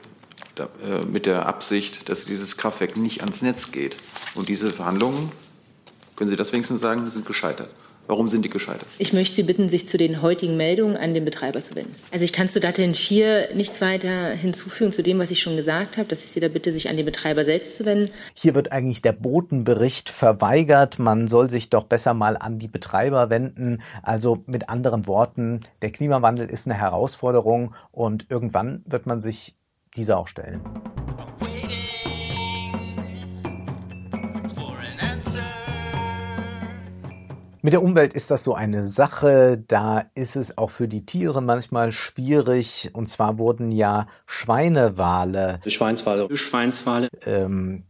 äh, 0.57 1.05
mit 1.05 1.27
der 1.27 1.47
Absicht, 1.47 2.09
dass 2.09 2.25
dieses 2.25 2.57
Kraftwerk 2.57 2.97
nicht 2.97 3.23
ans 3.23 3.43
Netz 3.43 3.73
geht. 3.73 3.97
Und 4.35 4.49
diese 4.49 4.71
Verhandlungen, 4.71 5.33
können 6.17 6.31
Sie 6.31 6.37
das 6.37 6.53
wenigstens 6.53 6.81
sagen, 6.81 7.07
sind 7.07 7.27
gescheitert. 7.27 7.71
Warum 8.07 8.29
sind 8.29 8.45
die 8.45 8.51
gescheitert? 8.51 8.87
Ich 8.99 9.15
möchte 9.15 9.35
Sie 9.35 9.43
bitten, 9.45 9.71
sich 9.71 9.89
zu 9.89 9.97
den 9.97 10.21
heutigen 10.21 10.59
Meldungen 10.59 10.97
an 10.97 11.15
den 11.15 11.25
Betreiber 11.25 11.63
zu 11.63 11.75
wenden. 11.75 11.95
Also 12.13 12.25
ich 12.25 12.35
kann 12.35 12.51
zu 12.51 12.61
Datteln 12.61 12.95
4 12.95 13.55
nichts 13.55 13.81
weiter 13.81 14.31
hinzufügen 14.31 14.93
zu 14.93 15.03
dem, 15.03 15.19
was 15.19 15.31
ich 15.31 15.41
schon 15.41 15.57
gesagt 15.57 15.97
habe, 15.97 16.07
dass 16.07 16.23
ich 16.23 16.31
Sie 16.31 16.41
da 16.41 16.49
bitte, 16.49 16.71
sich 16.71 16.91
an 16.91 16.99
den 16.99 17.07
Betreiber 17.07 17.47
selbst 17.47 17.77
zu 17.77 17.87
wenden. 17.87 18.13
Hier 18.35 18.55
wird 18.55 18.73
eigentlich 18.73 19.01
der 19.01 19.13
Botenbericht 19.13 20.11
verweigert. 20.11 20.99
Man 20.99 21.29
soll 21.29 21.49
sich 21.49 21.71
doch 21.71 21.85
besser 21.85 22.13
mal 22.13 22.37
an 22.37 22.59
die 22.59 22.69
Betreiber 22.69 23.31
wenden. 23.31 23.81
Also 24.03 24.45
mit 24.47 24.69
anderen 24.69 25.07
Worten, 25.07 25.61
der 25.81 25.91
Klimawandel 25.91 26.51
ist 26.51 26.67
eine 26.67 26.75
Herausforderung 26.75 27.75
und 27.91 28.27
irgendwann 28.29 28.83
wird 28.87 29.07
man 29.07 29.23
sich 29.23 29.55
diese 29.97 30.17
auch 30.17 30.29
stellen. 30.29 30.63
Mit 37.65 37.73
der 37.73 37.83
Umwelt 37.83 38.13
ist 38.13 38.31
das 38.31 38.45
so 38.45 38.53
eine 38.53 38.85
Sache, 38.85 39.57
da 39.67 40.05
ist 40.15 40.37
es 40.37 40.59
auch 40.59 40.69
für 40.69 40.87
die 40.87 41.07
Tiere 41.07 41.41
manchmal 41.41 41.93
schwierig. 41.93 42.91
Und 42.93 43.09
zwar 43.09 43.39
wurden 43.39 43.73
ja 43.73 44.07
Schweinewale. 44.27 45.61
Schweinswale. 45.67 46.29
Schweinswale. 46.37 47.09
Ähm, 47.25 47.85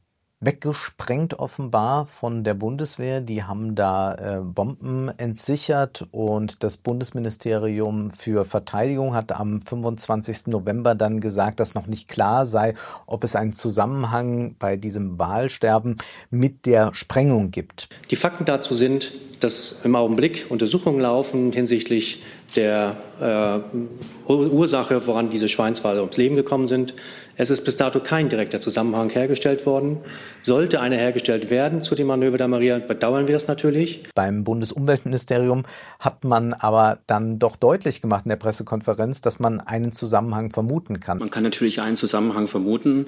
weggesprengt 0.45 1.39
offenbar 1.39 2.07
von 2.07 2.45
der 2.45 2.55
Bundeswehr. 2.55 3.21
Die 3.21 3.45
haben 3.45 3.75
da 3.75 4.15
äh, 4.15 4.41
Bomben 4.41 5.11
entsichert 5.17 6.07
und 6.11 6.63
das 6.63 6.77
Bundesministerium 6.77 8.11
für 8.11 8.45
Verteidigung 8.45 9.15
hat 9.15 9.33
am 9.33 9.61
25. 9.61 10.49
November 10.49 10.95
dann 10.95 11.21
gesagt, 11.21 11.61
dass 11.61 11.75
noch 11.75 11.87
nicht 11.87 12.09
klar 12.09 12.47
sei, 12.47 12.75
ob 13.07 13.25
es 13.25 13.37
einen 13.37 13.55
Zusammenhang 13.55 14.57
bei 14.59 14.77
diesem 14.77 15.19
Wahlsterben 15.19 15.97
mit 16.31 16.67
der 16.67 16.95
Sprengung 16.95 17.51
gibt. 17.51 17.89
Die 18.11 18.17
Fakten 18.17 18.45
dazu 18.45 18.75
sind, 18.75 19.13
dass 19.41 19.77
im 19.85 19.97
Augenblick 19.97 20.47
Untersuchungen 20.49 21.01
laufen 21.01 21.53
hinsichtlich 21.53 22.23
der 22.57 22.97
äh, 23.21 24.31
Ursache, 24.33 25.07
woran 25.07 25.31
diese 25.31 25.49
Schweinswale 25.49 26.01
ums 26.01 26.17
Leben 26.17 26.37
gekommen 26.37 26.69
sind. 26.69 26.95
Es 27.37 27.51
ist 27.51 27.65
bis 27.65 27.77
dato 27.77 28.01
kein 28.01 28.29
direkter 28.29 28.61
Zusammenhang 28.61 29.11
hergestellt 29.11 29.67
worden. 29.67 29.99
Sollte 30.43 30.81
einer 30.81 30.97
hergestellt 30.97 31.51
werden 31.51 31.83
zu 31.83 31.95
dem 31.95 32.07
Manöver 32.07 32.39
der 32.39 32.49
Maria, 32.49 32.79
bedauern 32.79 33.27
wir 33.27 33.35
es 33.35 33.49
natürlich. 33.49 34.03
Beim 34.15 34.45
Bundesumweltministerium 34.45 35.65
hat 35.99 36.23
man 36.25 36.55
aber 36.55 36.99
dann 37.07 37.39
doch 37.41 37.57
deutlich 37.57 38.01
gemacht 38.01 38.25
in 38.25 38.29
der 38.29 38.37
Pressekonferenz, 38.37 39.21
dass 39.21 39.41
man 39.41 39.61
einen 39.61 39.93
Zusammenhang 39.93 40.51
vermuten 40.51 41.01
kann. 41.01 41.19
Man 41.19 41.31
kann 41.31 41.43
natürlich 41.43 41.81
einen 41.81 41.97
Zusammenhang 41.97 42.47
vermuten. 42.47 43.07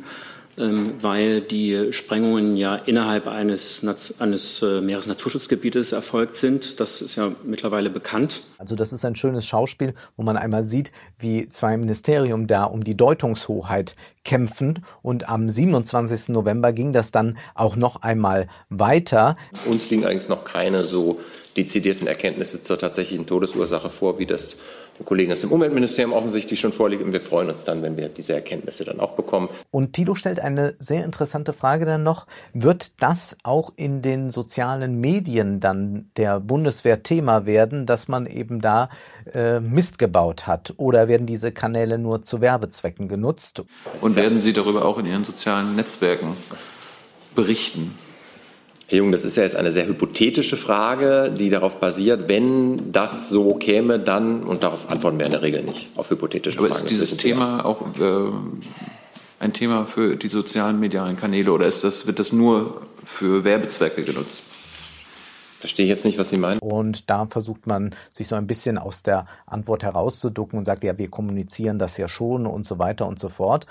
Ähm, 0.59 0.94
weil 1.02 1.42
die 1.42 1.92
Sprengungen 1.92 2.57
ja 2.57 2.76
innerhalb 2.76 3.26
eines, 3.26 3.84
eines 4.18 4.62
äh, 4.62 4.80
Meeresnaturschutzgebietes 4.80 5.92
erfolgt 5.92 6.34
sind. 6.34 6.80
Das 6.80 7.02
ist 7.02 7.16
ja 7.16 7.32
mittlerweile 7.44 7.90
bekannt. 7.90 8.42
Also 8.57 8.74
das 8.74 8.94
ist 8.94 9.04
ein 9.04 9.16
schönes 9.16 9.44
Schauspiel, 9.44 9.92
wo 10.16 10.22
man 10.22 10.38
einmal 10.38 10.64
sieht, 10.64 10.92
wie 11.18 11.46
zwei 11.50 11.76
Ministerien 11.76 12.46
da 12.46 12.64
um 12.64 12.84
die 12.84 12.96
Deutungshoheit 12.96 13.96
kämpfen. 14.24 14.82
Und 15.02 15.28
am 15.28 15.50
27. 15.50 16.30
November 16.30 16.72
ging 16.72 16.94
das 16.94 17.11
dann 17.11 17.36
auch 17.54 17.76
noch 17.76 18.00
einmal 18.00 18.46
weiter. 18.70 19.36
Uns 19.66 19.90
liegen 19.90 20.07
eigentlich 20.07 20.30
noch 20.30 20.44
keine 20.44 20.84
so 20.84 21.20
dezidierten 21.54 22.07
Erkenntnisse 22.07 22.62
zur 22.62 22.78
tatsächlichen 22.78 23.26
Todesursache 23.26 23.90
vor, 23.90 24.18
wie 24.18 24.26
das 24.26 24.57
den 24.99 25.07
Kollegen 25.07 25.32
aus 25.32 25.40
dem 25.40 25.53
Umweltministerium 25.53 26.12
offensichtlich 26.12 26.59
schon 26.59 26.72
vorliegt. 26.72 27.03
Und 27.03 27.12
wir 27.12 27.20
freuen 27.20 27.51
uns 27.51 27.64
dann, 27.64 27.82
wenn 27.82 27.97
wir 27.97 28.09
diese 28.09 28.34
Erkenntnisse 28.34 28.84
dann 28.84 29.01
auch 29.01 29.12
bekommen. 29.12 29.49
Und 29.70 29.92
Tilo 29.92 30.14
stellt 30.14 30.40
eine 30.40 30.74
sehr 30.78 31.05
interessante 31.05 31.53
Frage 31.53 31.84
dann 31.84 32.03
noch. 32.03 32.26
Wird 32.53 33.03
das 33.03 33.36
auch 33.42 33.72
in 33.76 34.03
den 34.03 34.30
sozialen 34.30 35.01
Medien 35.01 35.61
dann 35.61 36.11
der 36.16 36.40
Bundeswehr 36.40 37.03
Thema 37.03 37.47
werden, 37.47 37.86
dass 37.86 38.09
man 38.09 38.26
eben 38.26 38.61
da 38.61 38.88
äh, 39.32 39.61
Mist 39.61 39.99
gebaut 39.99 40.47
hat? 40.47 40.74
Oder 40.76 41.09
werden 41.09 41.26
diese 41.26 41.53
Kanäle 41.53 41.99
nur 41.99 42.22
zu 42.22 42.40
Werbezwecken 42.40 43.09
genutzt? 43.09 43.62
Und 44.01 44.16
werden 44.16 44.40
Sie 44.40 44.53
darüber 44.53 44.84
auch 44.84 44.99
in 44.99 45.07
Ihren 45.07 45.24
sozialen 45.24 45.76
Netzwerken 45.76 46.36
berichten? 47.34 47.97
Herr 48.89 48.99
Jung, 48.99 49.11
das 49.11 49.24
ist 49.24 49.37
ja 49.37 49.43
jetzt 49.43 49.57
eine 49.57 49.72
sehr 49.72 49.87
hypothetische 49.87 50.57
Frage, 50.57 51.34
die 51.37 51.51
darauf 51.51 51.80
basiert, 51.80 52.28
wenn 52.28 52.93
das 52.93 53.28
so 53.28 53.55
käme, 53.55 53.99
dann, 53.99 54.45
und 54.45 54.62
darauf 54.62 54.89
antworten 54.89 55.18
wir 55.18 55.26
in 55.26 55.32
der 55.32 55.43
Regel 55.43 55.64
nicht, 55.64 55.91
auf 55.97 56.11
hypothetische 56.11 56.59
Aber 56.59 56.68
Fragen. 56.68 56.84
ist 56.84 56.91
dieses 56.91 57.16
Thema 57.16 57.64
auch 57.64 57.80
äh, 57.99 58.30
ein 59.41 59.53
Thema 59.53 59.87
für 59.87 60.14
die 60.14 60.28
sozialen 60.28 60.78
medialen 60.78 61.16
Kanäle 61.16 61.51
oder 61.51 61.66
ist 61.66 61.82
das, 61.82 62.07
wird 62.07 62.20
das 62.20 62.30
nur 62.32 62.82
für 63.05 63.43
Werbezwecke 63.43 64.03
genutzt? 64.03 64.41
Verstehe 65.59 65.87
ich 65.87 65.91
jetzt 65.91 66.05
nicht, 66.05 66.18
was 66.18 66.28
Sie 66.28 66.37
meinen. 66.37 66.61
Und 66.61 67.11
da 67.11 67.26
versucht 67.26 67.66
man, 67.66 67.93
sich 68.12 68.28
so 68.28 68.37
ein 68.37 68.47
bisschen 68.47 68.78
aus 68.78 69.03
der 69.03 69.26
Antwort 69.47 69.82
herauszuducken 69.82 70.59
und 70.59 70.64
sagt, 70.64 70.84
ja, 70.84 70.97
wir 70.97 71.11
kommunizieren 71.11 71.80
das 71.80 71.97
ja 71.97 72.07
schon 72.07 72.47
und 72.47 72.64
so 72.64 72.78
weiter 72.78 73.09
und 73.09 73.18
so 73.18 73.30
fort. 73.30 73.66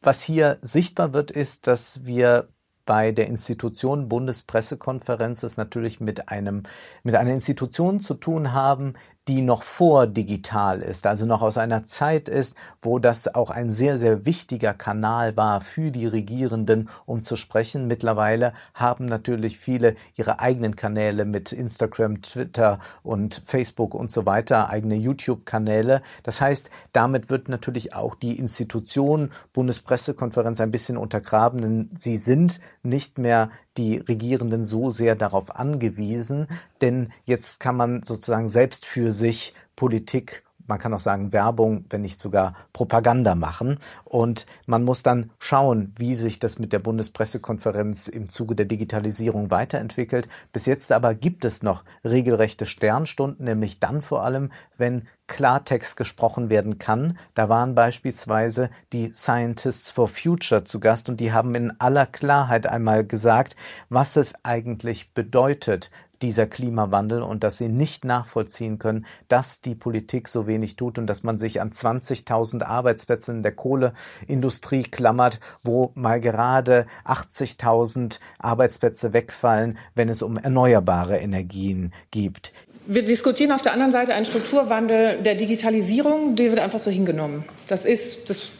Was 0.00 0.22
hier 0.22 0.58
sichtbar 0.62 1.12
wird, 1.12 1.30
ist, 1.30 1.66
dass 1.66 2.06
wir 2.06 2.48
bei 2.86 3.12
der 3.12 3.28
Institution 3.28 4.08
Bundespressekonferenz 4.08 5.42
es 5.42 5.56
natürlich 5.56 6.00
mit 6.00 6.28
einem, 6.28 6.64
mit 7.02 7.14
einer 7.14 7.32
Institution 7.32 8.00
zu 8.00 8.14
tun 8.14 8.52
haben, 8.52 8.94
die 9.28 9.40
noch 9.40 9.62
vor 9.62 10.06
digital 10.06 10.82
ist, 10.82 11.06
also 11.06 11.24
noch 11.24 11.42
aus 11.42 11.56
einer 11.56 11.84
Zeit 11.86 12.28
ist, 12.28 12.56
wo 12.82 12.98
das 12.98 13.34
auch 13.34 13.50
ein 13.50 13.72
sehr, 13.72 13.98
sehr 13.98 14.26
wichtiger 14.26 14.74
Kanal 14.74 15.36
war 15.36 15.60
für 15.62 15.90
die 15.90 16.06
Regierenden, 16.06 16.90
um 17.06 17.22
zu 17.22 17.36
sprechen. 17.36 17.86
Mittlerweile 17.86 18.52
haben 18.74 19.06
natürlich 19.06 19.58
viele 19.58 19.94
ihre 20.16 20.40
eigenen 20.40 20.76
Kanäle 20.76 21.24
mit 21.24 21.52
Instagram, 21.52 22.20
Twitter 22.20 22.78
und 23.02 23.42
Facebook 23.46 23.94
und 23.94 24.12
so 24.12 24.26
weiter, 24.26 24.68
eigene 24.68 24.96
YouTube-Kanäle. 24.96 26.02
Das 26.22 26.40
heißt, 26.40 26.70
damit 26.92 27.30
wird 27.30 27.48
natürlich 27.48 27.94
auch 27.94 28.14
die 28.14 28.38
Institution 28.38 29.30
Bundespressekonferenz 29.52 30.60
ein 30.60 30.70
bisschen 30.70 30.98
untergraben, 30.98 31.60
denn 31.60 31.90
sie 31.96 32.16
sind 32.16 32.60
nicht 32.82 33.18
mehr 33.18 33.48
die 33.76 33.98
Regierenden 33.98 34.64
so 34.64 34.90
sehr 34.90 35.16
darauf 35.16 35.54
angewiesen, 35.56 36.46
denn 36.80 37.12
jetzt 37.24 37.60
kann 37.60 37.76
man 37.76 38.02
sozusagen 38.02 38.48
selbst 38.48 38.84
für 38.86 39.10
sich 39.10 39.54
Politik 39.76 40.43
man 40.66 40.78
kann 40.78 40.94
auch 40.94 41.00
sagen 41.00 41.32
Werbung, 41.32 41.84
wenn 41.90 42.00
nicht 42.00 42.18
sogar 42.18 42.54
Propaganda 42.72 43.34
machen. 43.34 43.78
Und 44.04 44.46
man 44.66 44.84
muss 44.84 45.02
dann 45.02 45.30
schauen, 45.38 45.92
wie 45.96 46.14
sich 46.14 46.38
das 46.38 46.58
mit 46.58 46.72
der 46.72 46.78
Bundespressekonferenz 46.78 48.08
im 48.08 48.28
Zuge 48.28 48.54
der 48.54 48.66
Digitalisierung 48.66 49.50
weiterentwickelt. 49.50 50.28
Bis 50.52 50.66
jetzt 50.66 50.92
aber 50.92 51.14
gibt 51.14 51.44
es 51.44 51.62
noch 51.62 51.84
regelrechte 52.04 52.66
Sternstunden, 52.66 53.44
nämlich 53.44 53.80
dann 53.80 54.02
vor 54.02 54.24
allem, 54.24 54.50
wenn 54.76 55.06
Klartext 55.26 55.96
gesprochen 55.96 56.50
werden 56.50 56.78
kann. 56.78 57.18
Da 57.34 57.48
waren 57.48 57.74
beispielsweise 57.74 58.68
die 58.92 59.12
Scientists 59.12 59.90
for 59.90 60.08
Future 60.08 60.64
zu 60.64 60.80
Gast 60.80 61.08
und 61.08 61.18
die 61.18 61.32
haben 61.32 61.54
in 61.54 61.72
aller 61.80 62.06
Klarheit 62.06 62.66
einmal 62.66 63.06
gesagt, 63.06 63.56
was 63.88 64.16
es 64.16 64.34
eigentlich 64.42 65.14
bedeutet, 65.14 65.90
dieser 66.24 66.46
Klimawandel 66.46 67.20
und 67.20 67.44
dass 67.44 67.58
sie 67.58 67.68
nicht 67.68 68.06
nachvollziehen 68.06 68.78
können, 68.78 69.04
dass 69.28 69.60
die 69.60 69.74
Politik 69.74 70.28
so 70.28 70.46
wenig 70.46 70.74
tut 70.76 70.96
und 70.96 71.06
dass 71.06 71.22
man 71.22 71.38
sich 71.38 71.60
an 71.60 71.70
20.000 71.70 72.62
Arbeitsplätze 72.62 73.30
in 73.30 73.42
der 73.42 73.52
Kohleindustrie 73.52 74.84
klammert, 74.84 75.38
wo 75.64 75.92
mal 75.94 76.20
gerade 76.20 76.86
80.000 77.04 78.20
Arbeitsplätze 78.38 79.12
wegfallen, 79.12 79.76
wenn 79.94 80.08
es 80.08 80.22
um 80.22 80.38
erneuerbare 80.38 81.18
Energien 81.18 81.92
geht. 82.10 82.54
Wir 82.86 83.04
diskutieren 83.04 83.52
auf 83.52 83.60
der 83.60 83.72
anderen 83.72 83.92
Seite 83.92 84.14
einen 84.14 84.24
Strukturwandel 84.24 85.22
der 85.22 85.34
Digitalisierung, 85.34 86.36
der 86.36 86.50
wird 86.50 86.60
einfach 86.60 86.78
so 86.78 86.90
hingenommen. 86.90 87.44
Das 87.68 87.84
ist, 87.84 88.30
das 88.30 88.50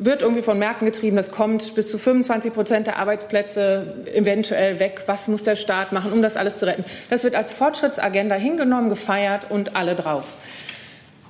wird 0.00 0.22
irgendwie 0.22 0.42
von 0.42 0.58
Märkten 0.58 0.86
getrieben. 0.86 1.16
Das 1.16 1.30
kommt 1.30 1.74
bis 1.74 1.90
zu 1.90 1.98
25 1.98 2.52
Prozent 2.52 2.86
der 2.86 2.98
Arbeitsplätze 2.98 3.94
eventuell 4.14 4.78
weg. 4.78 5.02
Was 5.06 5.28
muss 5.28 5.42
der 5.42 5.56
Staat 5.56 5.92
machen, 5.92 6.12
um 6.12 6.22
das 6.22 6.36
alles 6.36 6.58
zu 6.58 6.66
retten? 6.66 6.84
Das 7.10 7.24
wird 7.24 7.34
als 7.34 7.52
Fortschrittsagenda 7.52 8.36
hingenommen, 8.36 8.88
gefeiert 8.88 9.50
und 9.50 9.76
alle 9.76 9.94
drauf. 9.94 10.34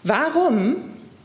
Warum? 0.04 0.76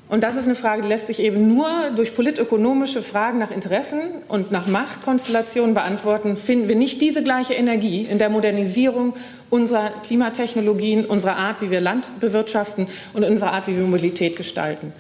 Und 0.10 0.24
das 0.24 0.36
ist 0.36 0.46
eine 0.46 0.56
Frage, 0.56 0.84
die 0.84 0.88
lässt 0.88 1.08
sich 1.08 1.22
eben 1.22 1.48
nur 1.48 1.68
durch 1.96 2.14
politökonomische 2.14 3.02
Fragen 3.02 3.40
nach 3.40 3.50
Interessen 3.50 4.02
und 4.28 4.52
nach 4.52 4.68
Machtkonstellationen 4.68 5.74
beantworten. 5.74 6.38
Finden 6.38 6.68
wir 6.68 6.76
nicht 6.76 7.02
diese 7.02 7.24
gleiche 7.24 7.54
Energie 7.54 8.04
in 8.04 8.20
der 8.20 8.30
Modernisierung 8.30 9.14
unserer 9.50 9.90
Klimatechnologien, 10.06 11.06
unserer 11.06 11.38
Art, 11.38 11.62
wie 11.62 11.72
wir 11.72 11.82
Land 11.82 12.20
bewirtschaften 12.20 12.88
und 13.14 13.24
unserer 13.24 13.54
Art, 13.54 13.68
wie 13.68 13.76
wir 13.76 13.84
Mobilität 13.84 14.36
gestalten? 14.36 14.94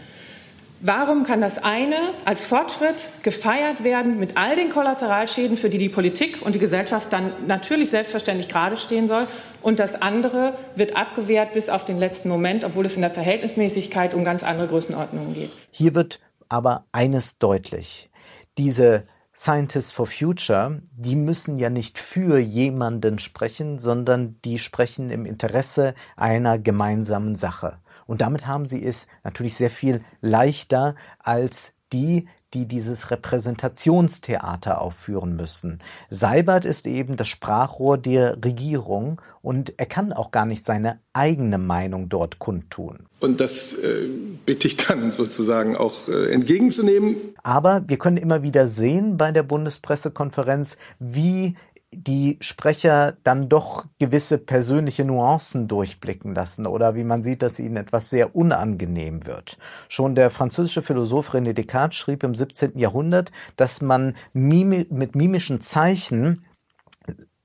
Warum 0.86 1.24
kann 1.24 1.40
das 1.40 1.64
eine 1.64 1.96
als 2.26 2.44
Fortschritt 2.46 3.10
gefeiert 3.22 3.86
werden 3.86 4.20
mit 4.20 4.36
all 4.36 4.58
den 4.58 4.70
Kollateralschäden, 4.70 5.56
für 5.56 5.70
die 5.70 5.78
die 5.78 5.88
Politik 5.88 6.42
und 6.42 6.56
die 6.56 6.60
Gesellschaft 6.60 7.14
dann 7.14 7.32
natürlich 7.48 7.90
selbstverständlich 7.90 8.50
gerade 8.50 8.76
stehen 8.76 9.08
soll, 9.08 9.26
und 9.62 9.80
das 9.80 10.02
andere 10.02 10.56
wird 10.76 10.98
abgewehrt 10.98 11.54
bis 11.54 11.70
auf 11.70 11.86
den 11.86 12.00
letzten 12.00 12.28
Moment, 12.28 12.66
obwohl 12.66 12.86
es 12.86 12.96
in 12.96 13.02
der 13.02 13.12
Verhältnismäßigkeit 13.12 14.14
um 14.14 14.26
ganz 14.26 14.44
andere 14.44 14.68
Größenordnungen 14.68 15.34
geht? 15.34 15.52
Hier 15.72 15.96
wird 15.96 16.20
aber 16.50 16.84
eines 16.92 17.38
deutlich. 17.38 18.10
Diese 18.58 19.06
Scientists 19.34 19.94
for 19.94 20.06
Future, 20.06 20.82
die 20.92 21.16
müssen 21.16 21.58
ja 21.58 21.70
nicht 21.70 21.98
für 21.98 22.40
jemanden 22.40 23.20
sprechen, 23.20 23.80
sondern 23.80 24.36
die 24.44 24.60
sprechen 24.60 25.10
im 25.12 25.26
Interesse 25.26 25.94
einer 26.18 26.60
gemeinsamen 26.60 27.38
Sache. 27.38 27.78
Und 28.06 28.22
damit 28.22 28.48
haben 28.48 28.66
sie 28.66 28.84
es 28.84 29.08
natürlich 29.24 29.56
sehr 29.56 29.70
viel 29.70 30.02
leichter 30.22 30.96
als 31.20 31.74
die, 31.94 32.28
die 32.54 32.68
dieses 32.68 33.10
Repräsentationstheater 33.12 34.82
aufführen 34.82 35.36
müssen. 35.36 35.80
Seibert 36.10 36.66
ist 36.66 36.86
eben 36.86 37.18
das 37.18 37.28
Sprachrohr 37.28 37.98
der 37.98 38.38
Regierung 38.44 39.22
und 39.42 39.74
er 39.78 39.86
kann 39.86 40.14
auch 40.14 40.32
gar 40.32 40.46
nicht 40.46 40.66
seine 40.66 41.00
eigene 41.14 41.58
Meinung 41.58 42.10
dort 42.10 42.40
kundtun. 42.40 43.08
Und 43.20 43.40
das 43.40 43.74
äh, 43.74 44.08
bitte 44.46 44.68
ich 44.68 44.78
dann 44.78 45.12
sozusagen 45.12 45.76
auch 45.76 46.08
äh, 46.10 46.32
entgegenzunehmen. 46.32 47.16
Aber 47.44 47.84
wir 47.88 47.98
können 47.98 48.18
immer 48.18 48.44
wieder 48.44 48.68
sehen 48.68 49.18
bei 49.18 49.32
der 49.32 49.44
Bundespressekonferenz, 49.44 50.78
wie 51.00 51.56
die 51.98 52.38
Sprecher 52.42 53.18
dann 53.24 53.50
doch 53.50 53.86
gewisse 54.00 54.38
persönliche 54.38 55.06
Nuancen 55.06 55.68
durchblicken 55.68 56.36
lassen 56.36 56.66
oder 56.66 56.96
wie 56.96 57.04
man 57.04 57.24
sieht, 57.24 57.42
dass 57.42 57.60
ihnen 57.60 57.78
etwas 57.78 58.10
sehr 58.10 58.36
unangenehm 58.36 59.26
wird. 59.26 59.58
Schon 59.90 60.16
der 60.16 60.30
französische 60.30 60.82
Philosoph 60.82 61.34
René 61.34 61.54
Descartes 61.54 61.98
schrieb 61.98 62.24
im 62.24 62.36
17. 62.36 62.78
Jahrhundert, 62.78 63.32
dass 63.56 63.82
man 63.82 64.16
mit 64.34 65.16
mimischen 65.16 65.62
Zeichen 65.62 66.44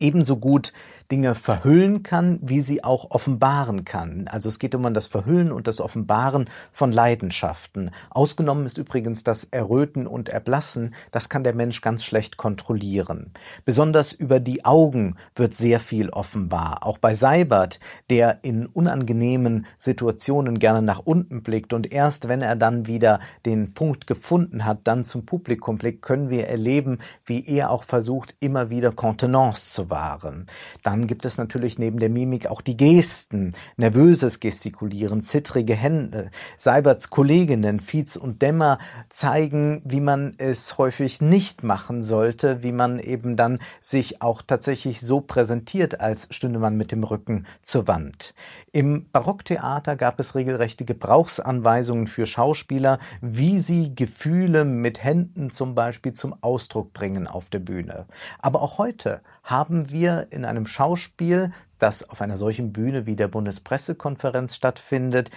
ebenso 0.01 0.37
gut 0.37 0.73
Dinge 1.11 1.35
verhüllen 1.35 2.03
kann, 2.03 2.39
wie 2.43 2.61
sie 2.61 2.85
auch 2.85 3.11
offenbaren 3.11 3.85
kann. 3.85 4.29
Also 4.29 4.49
es 4.49 4.59
geht 4.59 4.75
um 4.75 4.93
das 4.93 5.07
Verhüllen 5.07 5.53
und 5.53 5.67
das 5.67 5.81
Offenbaren 5.81 6.51
von 6.71 6.93
Leidenschaften. 6.93 7.91
Ausgenommen 8.11 8.67
ist 8.67 8.79
übrigens 8.79 9.25
das 9.25 9.45
Erröten 9.45 10.07
und 10.07 10.29
Erblassen. 10.29 10.95
Das 11.11 11.29
kann 11.29 11.45
der 11.45 11.55
Mensch 11.55 11.81
ganz 11.81 12.05
schlecht 12.05 12.37
kontrollieren. 12.37 13.33
Besonders 13.65 14.13
über 14.13 14.39
die 14.39 14.65
Augen 14.65 15.17
wird 15.35 15.55
sehr 15.55 15.81
viel 15.81 16.11
offenbar. 16.11 16.87
Auch 16.87 16.99
bei 16.99 17.15
Seibert, 17.15 17.81
der 18.11 18.41
in 18.43 18.67
unangenehmen 18.67 19.67
Situationen 19.79 20.59
gerne 20.59 20.83
nach 20.83 21.01
unten 21.05 21.43
blickt 21.43 21.73
und 21.73 21.91
erst 21.91 22.29
wenn 22.29 22.43
er 22.43 22.57
dann 22.57 22.87
wieder 22.87 23.21
den 23.47 23.73
Punkt 23.75 24.07
gefunden 24.07 24.65
hat, 24.65 24.81
dann 24.85 25.05
zum 25.05 25.25
Publikum 25.25 25.79
blickt, 25.79 26.03
können 26.03 26.29
wir 26.29 26.49
erleben, 26.49 26.99
wie 27.25 27.47
er 27.47 27.71
auch 27.71 27.83
versucht, 27.83 28.35
immer 28.41 28.71
wieder 28.71 28.93
Kontenance 28.93 29.73
zu 29.73 29.88
wahren. 29.91 30.47
Dann 30.83 30.99
dann 30.99 31.07
gibt 31.07 31.25
es 31.25 31.39
natürlich 31.39 31.79
neben 31.79 32.01
der 32.01 32.11
Mimik 32.11 32.49
auch 32.49 32.61
die 32.61 32.77
Gesten, 32.77 33.55
nervöses 33.77 34.41
Gestikulieren, 34.41 35.23
zittrige 35.23 35.77
Hände. 35.77 36.33
Seiberts 36.57 37.09
Kolleginnen 37.09 37.79
Fietz 37.79 38.17
und 38.17 38.43
Dämmer 38.43 38.79
zeigen, 39.09 39.81
wie 39.85 40.01
man 40.01 40.35
es 40.39 40.77
häufig 40.77 41.21
nicht 41.21 41.63
machen 41.63 42.03
sollte, 42.03 42.65
wie 42.65 42.73
man 42.73 42.99
eben 42.99 43.37
dann 43.37 43.61
sich 43.81 44.21
auch 44.23 44.43
tatsächlich 44.43 45.01
so 45.01 45.21
präsentiert, 45.21 46.01
als 46.01 46.27
stünde 46.31 46.59
man 46.59 46.77
mit 46.77 46.91
dem 46.91 47.05
Rücken 47.05 47.47
zur 47.63 47.87
Wand. 47.87 48.35
Im 48.73 49.07
Barocktheater 49.13 49.95
gab 49.95 50.19
es 50.19 50.35
regelrechte 50.35 50.85
Gebrauchsanweisungen 50.85 52.09
für 52.09 52.27
Schauspieler, 52.27 52.99
wie 53.21 53.61
sie 53.61 53.95
Gefühle 53.95 54.65
mit 54.65 55.05
Händen 55.05 55.51
zum 55.51 55.77
Beispiel 55.77 56.13
zum 56.13 56.35
Ausdruck 56.41 56.93
bringen 56.93 57.29
auf 57.29 57.51
der 57.51 57.61
Bühne. 57.61 58.07
Aber 58.41 58.63
auch 58.63 58.79
heute 58.79 59.21
haben 59.45 59.78
wir 59.91 60.29
in 60.31 60.45
einem 60.45 60.67
Schauspiel 60.67 61.09
Schauspiel, 61.19 61.53
das 61.79 62.09
auf 62.09 62.21
einer 62.21 62.37
solchen 62.37 62.73
Bühne 62.73 63.07
wie 63.07 63.15
der 63.15 63.29
Bundespressekonferenz 63.29 64.57
stattfindet, 64.57 65.31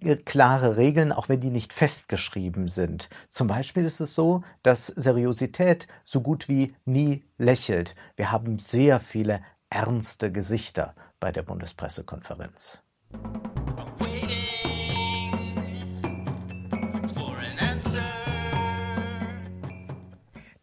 äh, 0.00 0.16
klare 0.16 0.76
Regeln, 0.76 1.12
auch 1.12 1.28
wenn 1.28 1.40
die 1.40 1.50
nicht 1.50 1.72
festgeschrieben 1.72 2.68
sind. 2.68 3.08
Zum 3.30 3.48
Beispiel 3.48 3.84
ist 3.84 4.00
es 4.00 4.14
so, 4.14 4.42
dass 4.62 4.86
Seriosität 4.86 5.88
so 6.04 6.20
gut 6.20 6.48
wie 6.48 6.74
nie 6.84 7.24
lächelt. 7.36 7.94
Wir 8.16 8.30
haben 8.30 8.58
sehr 8.58 9.00
viele 9.00 9.40
ernste 9.70 10.30
Gesichter 10.30 10.94
bei 11.20 11.32
der 11.32 11.42
Bundespressekonferenz. 11.42 12.82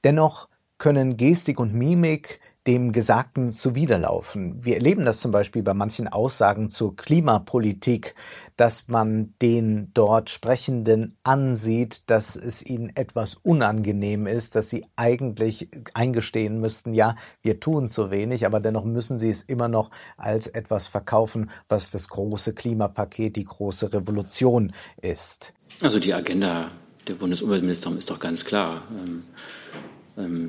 Dennoch 0.04 0.48
können 0.78 1.18
Gestik 1.18 1.60
und 1.60 1.74
Mimik 1.74 2.40
dem 2.68 2.92
Gesagten 2.92 3.52
zuwiderlaufen. 3.52 4.66
Wir 4.66 4.76
erleben 4.76 5.06
das 5.06 5.20
zum 5.20 5.32
Beispiel 5.32 5.62
bei 5.62 5.76
manchen 5.76 6.08
Aussagen 6.08 6.68
zur 6.68 6.96
Klimapolitik, 6.96 8.16
dass 8.58 8.88
man 8.88 9.36
den 9.42 9.92
dort 9.94 10.32
Sprechenden 10.32 11.16
ansieht, 11.24 12.10
dass 12.10 12.36
es 12.36 12.66
ihnen 12.66 12.92
etwas 12.96 13.36
unangenehm 13.36 14.26
ist, 14.26 14.56
dass 14.56 14.72
sie 14.72 14.86
eigentlich 14.96 15.70
eingestehen 15.94 16.60
müssten, 16.60 16.94
ja, 16.94 17.16
wir 17.44 17.60
tun 17.60 17.88
zu 17.88 18.10
wenig, 18.10 18.46
aber 18.46 18.60
dennoch 18.60 18.86
müssen 18.86 19.20
sie 19.20 19.30
es 19.30 19.44
immer 19.44 19.68
noch 19.68 19.92
als 20.18 20.48
etwas 20.48 20.88
verkaufen, 20.88 21.52
was 21.70 21.92
das 21.92 22.08
große 22.08 22.54
Klimapaket, 22.54 23.36
die 23.36 23.46
große 23.46 23.94
Revolution 23.94 24.74
ist. 25.02 25.54
Also 25.82 26.00
die 26.00 26.14
Agenda 26.14 26.72
der 27.08 27.16
Bundesumweltministerin 27.16 27.98
ist 27.98 28.10
doch 28.10 28.20
ganz 28.20 28.44
klar. 28.44 28.84
Ähm, 28.90 29.24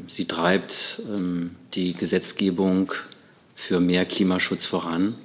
sie 0.06 0.26
treibt 0.26 1.02
ähm, 1.08 1.56
die 1.74 1.94
Gesetzgebung 1.94 2.92
für 3.54 3.80
mehr 3.80 4.04
Klimaschutz 4.04 4.64
voran 4.64 5.16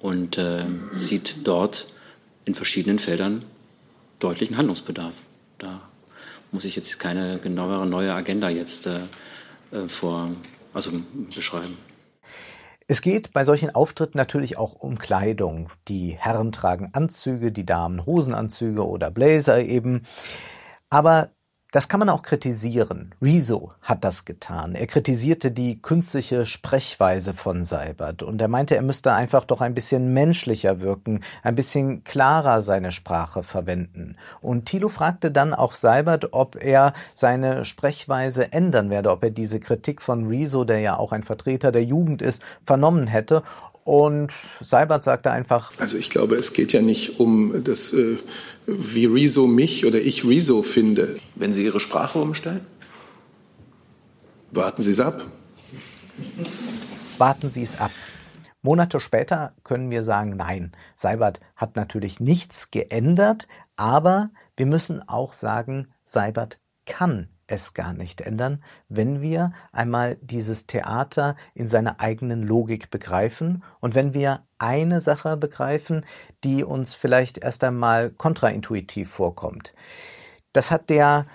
und 0.00 0.38
ähm, 0.38 0.90
sieht 0.96 1.36
dort 1.44 1.86
in 2.44 2.54
verschiedenen 2.54 2.98
Feldern 2.98 3.44
deutlichen 4.18 4.56
Handlungsbedarf. 4.56 5.14
Da 5.58 5.80
muss 6.52 6.64
ich 6.64 6.74
jetzt 6.74 6.98
keine 6.98 7.38
genauere 7.38 7.86
neue 7.86 8.12
Agenda 8.12 8.48
jetzt 8.48 8.86
äh, 8.86 9.00
äh, 9.72 9.88
vor, 9.88 10.30
also 10.74 10.90
beschreiben. 11.34 11.76
Es 12.88 13.02
geht 13.02 13.32
bei 13.32 13.44
solchen 13.44 13.72
Auftritten 13.72 14.18
natürlich 14.18 14.58
auch 14.58 14.72
um 14.74 14.98
Kleidung. 14.98 15.68
Die 15.86 16.16
Herren 16.18 16.50
tragen 16.50 16.90
Anzüge, 16.92 17.52
die 17.52 17.64
Damen 17.64 18.04
Hosenanzüge 18.04 18.84
oder 18.84 19.12
Blazer 19.12 19.62
eben. 19.62 20.02
Aber 20.88 21.30
das 21.72 21.88
kann 21.88 22.00
man 22.00 22.08
auch 22.08 22.22
kritisieren. 22.22 23.14
Rezo 23.22 23.72
hat 23.82 24.04
das 24.04 24.24
getan. 24.24 24.74
Er 24.74 24.86
kritisierte 24.86 25.50
die 25.50 25.80
künstliche 25.80 26.46
Sprechweise 26.46 27.32
von 27.34 27.64
Seibert 27.64 28.22
und 28.22 28.40
er 28.40 28.48
meinte, 28.48 28.76
er 28.76 28.82
müsste 28.82 29.12
einfach 29.12 29.44
doch 29.44 29.60
ein 29.60 29.74
bisschen 29.74 30.12
menschlicher 30.12 30.80
wirken, 30.80 31.20
ein 31.42 31.54
bisschen 31.54 32.04
klarer 32.04 32.60
seine 32.62 32.92
Sprache 32.92 33.42
verwenden. 33.42 34.16
Und 34.40 34.66
Thilo 34.66 34.88
fragte 34.88 35.30
dann 35.30 35.54
auch 35.54 35.74
Seibert, 35.74 36.32
ob 36.32 36.56
er 36.62 36.92
seine 37.14 37.64
Sprechweise 37.64 38.52
ändern 38.52 38.90
werde, 38.90 39.10
ob 39.10 39.22
er 39.22 39.30
diese 39.30 39.60
Kritik 39.60 40.02
von 40.02 40.26
Rezo, 40.26 40.64
der 40.64 40.80
ja 40.80 40.96
auch 40.98 41.12
ein 41.12 41.22
Vertreter 41.22 41.72
der 41.72 41.84
Jugend 41.84 42.22
ist, 42.22 42.42
vernommen 42.64 43.06
hätte 43.06 43.42
und 43.84 44.30
Seibert 44.60 45.04
sagte 45.04 45.30
einfach. 45.30 45.72
Also 45.78 45.96
ich 45.96 46.10
glaube, 46.10 46.36
es 46.36 46.52
geht 46.52 46.72
ja 46.72 46.82
nicht 46.82 47.18
um 47.18 47.64
das, 47.64 47.92
äh, 47.92 48.18
wie 48.70 49.06
Rezo 49.06 49.46
mich 49.46 49.84
oder 49.86 50.00
ich 50.00 50.24
Rezo 50.24 50.62
finde. 50.62 51.16
Wenn 51.34 51.52
Sie 51.52 51.64
Ihre 51.64 51.80
Sprache 51.80 52.18
umstellen? 52.18 52.66
Warten 54.52 54.82
Sie 54.82 54.92
es 54.92 55.00
ab. 55.00 55.26
Warten 57.18 57.50
Sie 57.50 57.62
es 57.62 57.78
ab. 57.78 57.90
Monate 58.62 59.00
später 59.00 59.54
können 59.64 59.90
wir 59.90 60.02
sagen, 60.02 60.36
nein, 60.36 60.72
Seibert 60.94 61.40
hat 61.56 61.76
natürlich 61.76 62.20
nichts 62.20 62.70
geändert, 62.70 63.48
aber 63.76 64.30
wir 64.56 64.66
müssen 64.66 65.06
auch 65.08 65.32
sagen, 65.32 65.88
Seibert 66.04 66.58
kann 66.84 67.28
es 67.50 67.74
gar 67.74 67.92
nicht 67.92 68.20
ändern, 68.20 68.62
wenn 68.88 69.20
wir 69.20 69.52
einmal 69.72 70.16
dieses 70.20 70.66
Theater 70.66 71.36
in 71.54 71.68
seiner 71.68 72.00
eigenen 72.00 72.42
Logik 72.42 72.90
begreifen 72.90 73.62
und 73.80 73.94
wenn 73.94 74.14
wir 74.14 74.44
eine 74.58 75.00
Sache 75.00 75.36
begreifen, 75.36 76.04
die 76.44 76.64
uns 76.64 76.94
vielleicht 76.94 77.38
erst 77.38 77.64
einmal 77.64 78.10
kontraintuitiv 78.10 79.10
vorkommt. 79.10 79.74
Das 80.52 80.70
hat 80.70 80.90
der 80.90 81.26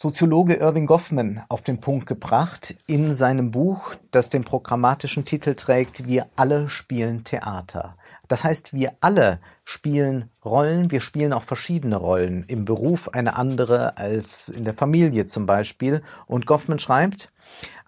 Soziologe 0.00 0.54
Irving 0.54 0.86
Goffman 0.86 1.42
auf 1.48 1.62
den 1.62 1.80
Punkt 1.80 2.06
gebracht 2.06 2.76
in 2.86 3.16
seinem 3.16 3.50
Buch, 3.50 3.96
das 4.12 4.30
den 4.30 4.44
programmatischen 4.44 5.24
Titel 5.24 5.56
trägt 5.56 6.06
Wir 6.06 6.28
alle 6.36 6.70
spielen 6.70 7.24
Theater. 7.24 7.96
Das 8.28 8.44
heißt, 8.44 8.72
wir 8.72 8.92
alle 9.00 9.40
spielen 9.64 10.30
Rollen, 10.44 10.92
wir 10.92 11.00
spielen 11.00 11.32
auch 11.32 11.42
verschiedene 11.42 11.96
Rollen, 11.96 12.44
im 12.46 12.64
Beruf 12.64 13.08
eine 13.08 13.34
andere 13.34 13.98
als 13.98 14.48
in 14.48 14.62
der 14.62 14.72
Familie 14.72 15.26
zum 15.26 15.46
Beispiel. 15.46 16.00
Und 16.28 16.46
Goffman 16.46 16.78
schreibt, 16.78 17.32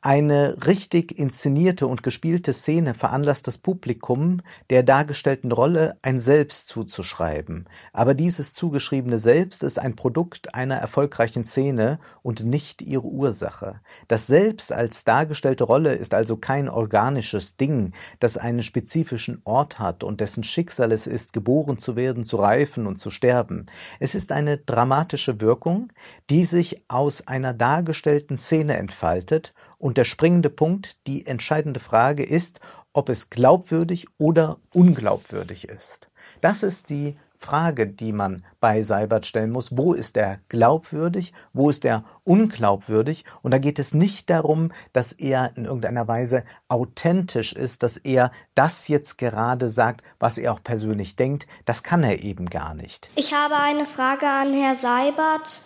eine 0.03 0.57
richtig 0.66 1.18
inszenierte 1.18 1.86
und 1.86 2.03
gespielte 2.03 2.55
Szene 2.55 2.94
veranlasst 2.94 3.46
das 3.46 3.59
Publikum, 3.59 4.40
der 4.70 4.82
dargestellten 4.82 5.53
Rolle 5.53 5.98
ein 6.01 6.20
Selbst 6.20 6.68
zuzuschreiben. 6.68 7.68
Aber 7.92 8.14
dieses 8.14 8.55
zugeschriebene 8.55 9.18
Selbst 9.18 9.62
ist 9.62 9.78
ein 9.78 9.96
Produkt 9.96 10.55
einer 10.55 10.76
erfolgreichen 10.76 11.44
Szene 11.44 11.98
und 12.22 12.44
nicht 12.44 12.80
ihre 12.80 13.05
Ursache. 13.05 13.80
Das 14.09 14.26
Selbst 14.26 14.72
als 14.72 15.05
dargestellte 15.05 15.64
Rolle 15.64 15.92
ist 15.92 16.14
also 16.14 16.38
kein 16.38 16.70
organisches 16.70 17.59
Ding, 17.59 17.92
das 18.20 18.38
einen 18.38 18.62
spezifischen 18.62 19.42
Ort 19.44 19.78
hat 19.78 20.03
und 20.03 20.20
dessen 20.20 20.44
Schicksal 20.44 20.92
es 20.92 21.07
ist, 21.07 21.34
geboren 21.34 21.76
zu 21.76 21.94
werden, 21.94 22.24
zu 22.24 22.36
reifen 22.36 22.86
und 22.86 22.96
zu 22.96 23.11
sterben. 23.11 23.66
Es 23.98 24.14
ist 24.14 24.32
eine 24.32 24.57
dramatische 24.57 25.42
Wirkung, 25.42 25.88
die 26.30 26.46
sich 26.46 26.82
aus 26.88 27.26
einer 27.26 27.53
dargestellten 27.53 28.38
Szene 28.38 28.78
entfaltet 28.78 29.53
und 29.81 29.97
der 29.97 30.05
springende 30.05 30.51
Punkt, 30.51 30.97
die 31.07 31.26
entscheidende 31.26 31.81
Frage 31.81 32.22
ist, 32.22 32.61
ob 32.93 33.09
es 33.09 33.31
glaubwürdig 33.31 34.07
oder 34.18 34.59
unglaubwürdig 34.74 35.68
ist. 35.68 36.11
Das 36.41 36.62
ist 36.62 36.91
die 36.91 37.16
Frage, 37.37 37.87
die 37.87 38.12
man 38.12 38.45
bei 38.61 38.83
Seibert 38.83 39.24
stellen 39.24 39.51
muss. 39.51 39.78
Wo 39.78 39.95
ist 39.95 40.18
er 40.18 40.41
glaubwürdig? 40.51 41.33
Wo 41.55 41.70
ist 41.70 41.87
er 41.87 42.05
unglaubwürdig? 42.24 43.24
Und 43.41 43.53
da 43.53 43.59
geht 43.59 43.78
es 43.78 43.95
nicht 43.95 44.28
darum, 44.28 44.70
dass 44.93 45.12
er 45.12 45.57
in 45.57 45.64
irgendeiner 45.64 46.07
Weise 46.07 46.45
authentisch 46.68 47.55
ist, 47.55 47.83
dass 47.83 47.97
er 47.97 48.31
das 48.55 48.89
jetzt 48.89 49.16
gerade 49.16 49.70
sagt, 49.70 50.03
was 50.18 50.37
er 50.37 50.53
auch 50.53 50.62
persönlich 50.62 51.16
denkt. 51.16 51.47
Das 51.64 51.83
kann 51.83 52.03
er 52.03 52.22
eben 52.22 52.51
gar 52.51 52.74
nicht. 52.74 53.11
Ich 53.14 53.33
habe 53.33 53.57
eine 53.57 53.87
Frage 53.87 54.26
an 54.26 54.53
Herrn 54.53 54.76
Seibert. 54.76 55.62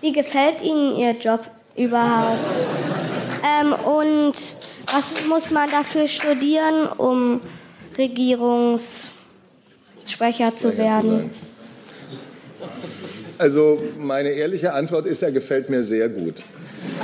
Wie 0.00 0.12
gefällt 0.12 0.62
Ihnen 0.62 0.96
Ihr 0.96 1.12
Job 1.12 1.50
überhaupt? 1.78 2.54
Ähm, 3.44 3.72
und 3.72 4.56
was 4.92 5.26
muss 5.28 5.50
man 5.50 5.70
dafür 5.70 6.08
studieren, 6.08 6.86
um 6.96 7.40
Regierungssprecher 7.96 10.56
zu 10.56 10.76
werden? 10.76 11.30
Also 13.38 13.80
meine 13.96 14.30
ehrliche 14.30 14.72
Antwort 14.72 15.06
ist, 15.06 15.22
er 15.22 15.32
gefällt 15.32 15.70
mir 15.70 15.84
sehr 15.84 16.08
gut. 16.08 16.44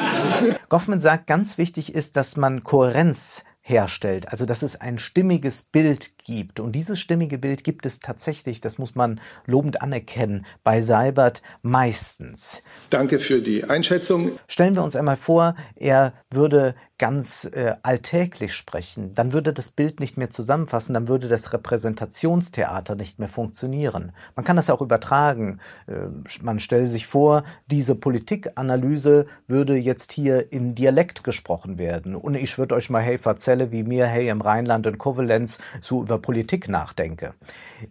Goffman 0.68 1.01
sagt, 1.01 1.27
ganz 1.27 1.59
wichtig 1.59 1.95
ist, 1.95 2.16
dass 2.16 2.37
man 2.37 2.64
Kohärenz 2.64 3.45
herstellt, 3.61 4.31
also 4.31 4.45
dass 4.45 4.62
es 4.62 4.81
ein 4.81 4.99
stimmiges 4.99 5.62
Bild 5.62 6.11
gibt. 6.25 6.61
Und 6.61 6.72
dieses 6.72 6.99
stimmige 6.99 7.39
Bild 7.39 7.62
gibt 7.62 7.87
es 7.87 8.01
tatsächlich, 8.01 8.61
das 8.61 8.79
muss 8.79 8.95
man 8.95 9.20
lobend 9.47 9.83
anerkennen, 9.83 10.45
bei 10.64 10.83
Seibert 10.83 11.43
meistens. 11.62 12.62
Danke 12.91 13.18
für 13.18 13.41
die 13.41 13.64
Einschätzung. 13.64 14.33
Stellen 14.49 14.75
wir 14.75 14.83
uns 14.83 14.97
einmal 14.97 15.16
vor, 15.16 15.55
er 15.77 16.12
würde 16.31 16.75
ganz 16.99 17.45
äh, 17.53 17.75
alltäglich 17.83 18.53
sprechen, 18.53 19.14
dann 19.14 19.33
würde 19.33 19.53
das 19.53 19.68
Bild 19.68 19.99
nicht 19.99 20.16
mehr 20.16 20.31
zusammenfassen, 20.31 20.95
dann 20.95 21.09
würde 21.09 21.27
das 21.27 21.53
Repräsentationstheater 21.53 22.95
nicht 22.95 23.18
mehr 23.18 23.29
funktionieren. 23.29 24.12
Man 24.37 24.45
kann 24.45 24.57
das 24.57 24.70
auch 24.70 24.81
übertragen. 24.81 25.59
Äh, 25.87 26.07
man 26.41 26.61
stelle 26.61 26.87
sich 26.87 27.07
vor, 27.07 27.43
diese 27.66 27.97
Politikanalyse 27.97 29.27
würde 29.49 29.77
jetzt 29.77 30.12
hier 30.12 30.53
in 30.53 30.75
Dialekt 30.75 31.25
gesprochen 31.25 31.79
werden. 31.79 32.14
Und 32.14 32.37
ich 32.37 32.59
würde 32.59 32.77
euch 32.77 32.91
mal 32.91 33.03
hey 33.03 33.18
verzelle, 33.18 33.72
wie 33.72 33.83
mir 33.83 34.07
hey 34.07 34.29
im 34.29 34.41
Rheinland 34.41 34.87
und 34.87 34.99
Kovalenz 34.99 35.59
so 35.81 36.03
über 36.03 36.14
Politik 36.19 36.69
nachdenke. 36.69 37.35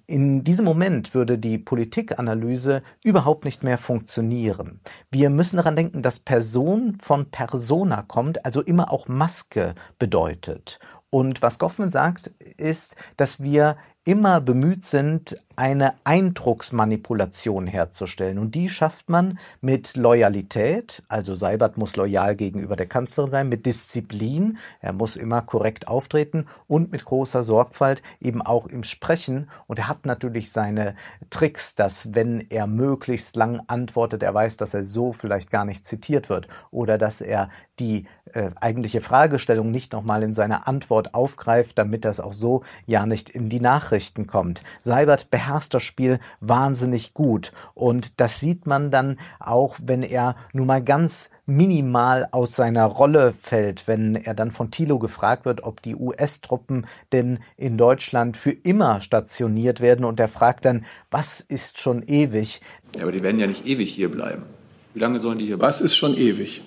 In 0.08 0.44
diesem 0.44 0.66
Moment 0.66 1.14
würde 1.14 1.38
die 1.38 1.58
Politikanalyse 1.58 2.82
überhaupt 3.04 3.46
nicht 3.46 3.64
mehr 3.64 3.78
funktionieren. 3.78 4.80
Wir 5.12 5.30
müssen 5.30 5.58
daran 5.58 5.76
denken, 5.76 6.02
dass 6.02 6.20
Person 6.20 6.98
von 7.02 7.32
Persona 7.32 8.04
kommt, 8.08 8.46
also 8.46 8.62
immer 8.62 8.92
auch 8.92 9.08
Maske 9.08 9.76
bedeutet. 10.00 10.80
Und 11.10 11.44
was 11.44 11.60
Goffman 11.60 11.92
sagt, 11.92 12.28
ist, 12.58 12.96
dass 13.18 13.44
wir 13.44 13.78
immer 14.06 14.42
bemüht 14.42 14.84
sind, 14.84 15.38
eine 15.56 15.94
Eindrucksmanipulation 16.04 17.68
herzustellen. 17.68 18.40
Und 18.40 18.56
die 18.56 18.70
schafft 18.70 19.10
man 19.10 19.38
mit 19.62 19.96
Loyalität, 19.96 21.04
also 21.08 21.36
Seibert 21.36 21.78
muss 21.78 21.96
loyal 21.96 22.36
gegenüber 22.36 22.76
der 22.76 22.88
Kanzlerin 22.88 23.32
sein, 23.32 23.50
mit 23.50 23.66
Disziplin, 23.66 24.58
er 24.82 24.94
muss 24.94 25.16
immer 25.16 25.42
korrekt 25.42 25.88
auftreten 25.88 26.48
und 26.68 26.92
mit 26.92 27.06
großer 27.06 27.44
Sorgfalt 27.44 28.02
eben 28.20 28.42
auch 28.42 28.68
im 28.68 28.84
Sprechen. 28.84 29.50
Und 29.68 29.80
er 29.80 29.88
hat 29.88 30.06
natürlich 30.06 30.52
seine 30.52 30.96
Tricks, 31.30 31.76
dass 31.76 32.16
wenn 32.16 32.42
er 32.50 32.68
möglichst 32.68 33.36
lang 33.36 33.62
antwortet, 33.68 34.24
er 34.24 34.34
weiß, 34.34 34.58
dass 34.58 34.74
er 34.74 34.84
so 34.84 35.14
vielleicht 35.14 35.52
gar 35.52 35.66
nicht 35.66 35.86
zitiert 35.86 36.30
wird 36.30 36.48
oder 36.72 36.98
dass 36.98 37.22
er 37.22 37.50
die 37.80 38.06
äh, 38.34 38.52
eigentliche 38.60 39.02
Fragestellung 39.02 39.72
nicht 39.72 39.94
nochmal 39.94 40.24
in 40.24 40.34
seiner 40.34 40.68
Antwort 40.68 41.14
aufgreift, 41.14 41.78
damit 41.78 42.06
das 42.06 42.20
auch 42.20 42.34
so 42.34 42.64
ja 42.86 43.06
nicht 43.06 43.30
in 43.30 43.50
die 43.50 43.60
Nachrichten 43.94 44.26
kommt. 44.26 44.64
Seibert 44.84 45.30
beherrscht 45.30 45.74
das 45.76 45.84
Spiel 45.84 46.18
wahnsinnig 46.40 47.14
gut. 47.14 47.52
Und 47.76 48.20
das 48.20 48.40
sieht 48.40 48.66
man 48.66 48.90
dann 48.90 49.20
auch, 49.40 49.78
wenn 49.84 50.02
er 50.02 50.36
nur 50.52 50.66
mal 50.66 50.84
ganz 50.84 51.30
minimal 51.46 52.28
aus 52.32 52.56
seiner 52.56 52.86
Rolle 52.86 53.34
fällt, 53.40 53.88
wenn 53.88 54.16
er 54.16 54.34
dann 54.34 54.50
von 54.50 54.72
Thilo 54.72 54.98
gefragt 54.98 55.46
wird, 55.46 55.64
ob 55.64 55.84
die 55.84 55.96
US-Truppen 55.96 56.88
denn 57.12 57.38
in 57.56 57.78
Deutschland 57.78 58.36
für 58.36 58.52
immer 58.52 59.00
stationiert 59.00 59.80
werden. 59.80 60.06
Und 60.06 60.20
er 60.20 60.28
fragt 60.28 60.66
dann, 60.66 60.86
was 61.12 61.40
ist 61.40 61.80
schon 61.80 62.02
ewig? 62.02 62.62
Ja, 62.96 63.04
aber 63.04 63.12
die 63.12 63.22
werden 63.22 63.40
ja 63.40 63.46
nicht 63.46 63.68
ewig 63.68 63.94
hier 63.94 64.10
bleiben. 64.10 64.44
Wie 64.96 65.00
lange 65.00 65.20
sollen 65.20 65.38
die 65.38 65.46
hier 65.46 65.58
bleiben? 65.58 65.70
Was 65.70 65.82
ist 65.82 65.96
schon 65.96 66.18
ewig? 66.18 66.64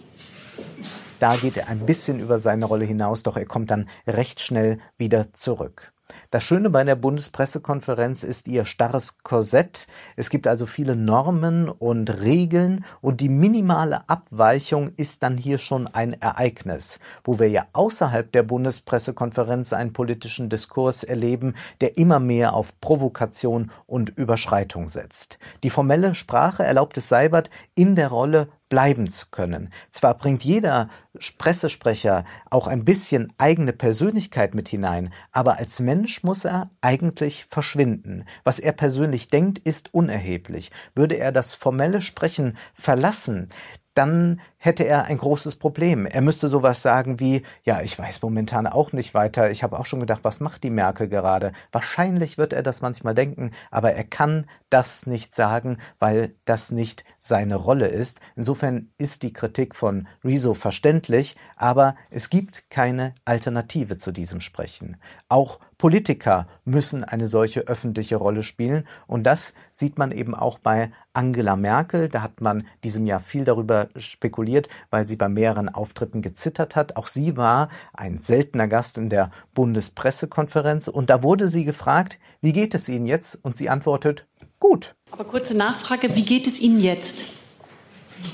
Da 1.18 1.34
geht 1.34 1.56
er 1.56 1.68
ein 1.68 1.86
bisschen 1.86 2.20
über 2.20 2.38
seine 2.38 2.66
Rolle 2.66 2.84
hinaus, 2.84 3.24
doch 3.24 3.36
er 3.36 3.46
kommt 3.46 3.72
dann 3.72 3.88
recht 4.06 4.40
schnell 4.40 4.78
wieder 4.96 5.32
zurück. 5.32 5.92
Das 6.36 6.44
Schöne 6.44 6.68
bei 6.68 6.84
der 6.84 6.96
Bundespressekonferenz 6.96 8.22
ist 8.22 8.46
ihr 8.46 8.66
starres 8.66 9.16
Korsett. 9.22 9.86
Es 10.16 10.28
gibt 10.28 10.46
also 10.46 10.66
viele 10.66 10.94
Normen 10.94 11.70
und 11.70 12.20
Regeln 12.20 12.84
und 13.00 13.22
die 13.22 13.30
minimale 13.30 14.06
Abweichung 14.06 14.90
ist 14.98 15.22
dann 15.22 15.38
hier 15.38 15.56
schon 15.56 15.86
ein 15.86 16.12
Ereignis, 16.20 17.00
wo 17.24 17.38
wir 17.38 17.48
ja 17.48 17.64
außerhalb 17.72 18.30
der 18.32 18.42
Bundespressekonferenz 18.42 19.72
einen 19.72 19.94
politischen 19.94 20.50
Diskurs 20.50 21.04
erleben, 21.04 21.54
der 21.80 21.96
immer 21.96 22.20
mehr 22.20 22.52
auf 22.52 22.78
Provokation 22.82 23.70
und 23.86 24.10
Überschreitung 24.10 24.90
setzt. 24.90 25.38
Die 25.62 25.70
formelle 25.70 26.14
Sprache 26.14 26.64
erlaubt 26.64 26.98
es 26.98 27.08
Seibert 27.08 27.48
in 27.74 27.96
der 27.96 28.08
Rolle 28.08 28.48
bleiben 28.68 29.10
zu 29.10 29.26
können. 29.30 29.70
Zwar 29.90 30.14
bringt 30.14 30.42
jeder 30.44 30.88
Pressesprecher 31.38 32.24
auch 32.50 32.66
ein 32.66 32.84
bisschen 32.84 33.32
eigene 33.38 33.72
Persönlichkeit 33.72 34.54
mit 34.54 34.68
hinein, 34.68 35.12
aber 35.32 35.58
als 35.58 35.80
Mensch 35.80 36.22
muss 36.22 36.44
er 36.44 36.70
eigentlich 36.80 37.46
verschwinden. 37.48 38.24
Was 38.44 38.58
er 38.58 38.72
persönlich 38.72 39.28
denkt, 39.28 39.58
ist 39.60 39.92
unerheblich. 39.94 40.70
Würde 40.94 41.16
er 41.16 41.32
das 41.32 41.54
formelle 41.54 42.00
Sprechen 42.00 42.56
verlassen, 42.74 43.48
dann 43.96 44.40
hätte 44.58 44.84
er 44.84 45.04
ein 45.04 45.16
großes 45.16 45.56
Problem. 45.56 46.06
Er 46.06 46.20
müsste 46.20 46.48
sowas 46.48 46.82
sagen 46.82 47.18
wie, 47.18 47.42
ja, 47.64 47.80
ich 47.80 47.98
weiß 47.98 48.20
momentan 48.20 48.66
auch 48.66 48.92
nicht 48.92 49.14
weiter. 49.14 49.50
Ich 49.50 49.62
habe 49.62 49.78
auch 49.78 49.86
schon 49.86 50.00
gedacht, 50.00 50.20
was 50.22 50.40
macht 50.40 50.64
die 50.64 50.70
Merkel 50.70 51.08
gerade? 51.08 51.52
Wahrscheinlich 51.72 52.36
wird 52.36 52.52
er 52.52 52.62
das 52.62 52.82
manchmal 52.82 53.14
denken, 53.14 53.52
aber 53.70 53.92
er 53.92 54.04
kann 54.04 54.46
das 54.68 55.06
nicht 55.06 55.34
sagen, 55.34 55.78
weil 55.98 56.34
das 56.44 56.70
nicht 56.70 57.04
seine 57.18 57.56
Rolle 57.56 57.86
ist. 57.86 58.20
Insofern 58.34 58.90
ist 58.98 59.22
die 59.22 59.32
Kritik 59.32 59.74
von 59.74 60.06
Rezo 60.22 60.52
verständlich, 60.52 61.34
aber 61.56 61.96
es 62.10 62.28
gibt 62.28 62.68
keine 62.68 63.14
Alternative 63.24 63.96
zu 63.96 64.12
diesem 64.12 64.40
Sprechen. 64.40 64.98
Auch 65.28 65.58
Politiker 65.78 66.46
müssen 66.64 67.04
eine 67.04 67.26
solche 67.26 67.60
öffentliche 67.60 68.16
Rolle 68.16 68.42
spielen. 68.42 68.86
Und 69.06 69.24
das 69.24 69.52
sieht 69.72 69.98
man 69.98 70.10
eben 70.10 70.34
auch 70.34 70.58
bei 70.58 70.90
Angela 71.12 71.56
Merkel. 71.56 72.08
Da 72.08 72.22
hat 72.22 72.40
man 72.40 72.66
diesem 72.82 73.06
Jahr 73.06 73.20
viel 73.20 73.44
darüber 73.44 73.88
spekuliert, 73.96 74.68
weil 74.90 75.06
sie 75.06 75.16
bei 75.16 75.28
mehreren 75.28 75.68
Auftritten 75.68 76.22
gezittert 76.22 76.76
hat. 76.76 76.96
Auch 76.96 77.06
sie 77.06 77.36
war 77.36 77.68
ein 77.92 78.20
seltener 78.20 78.68
Gast 78.68 78.96
in 78.96 79.10
der 79.10 79.30
Bundespressekonferenz. 79.54 80.88
Und 80.88 81.10
da 81.10 81.22
wurde 81.22 81.48
sie 81.48 81.64
gefragt, 81.64 82.18
wie 82.40 82.52
geht 82.52 82.74
es 82.74 82.88
Ihnen 82.88 83.06
jetzt? 83.06 83.38
Und 83.42 83.56
sie 83.56 83.68
antwortet, 83.68 84.26
gut. 84.58 84.94
Aber 85.10 85.24
kurze 85.24 85.54
Nachfrage, 85.54 86.16
wie 86.16 86.24
geht 86.24 86.46
es 86.46 86.58
Ihnen 86.58 86.80
jetzt? 86.80 87.26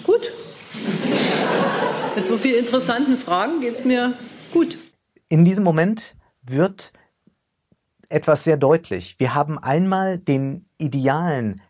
Gut. 0.04 0.32
Mit 2.14 2.26
so 2.26 2.36
vielen 2.36 2.64
interessanten 2.64 3.16
Fragen 3.16 3.60
geht 3.60 3.74
es 3.74 3.84
mir 3.84 4.14
gut. 4.52 4.78
In 5.28 5.44
diesem 5.44 5.64
Moment 5.64 6.14
wird 6.42 6.92
etwas 8.12 8.44
sehr 8.44 8.56
deutlich. 8.56 9.16
Wir 9.18 9.34
haben 9.34 9.58
einmal 9.58 10.18
den 10.18 10.66
idealen 10.78 11.62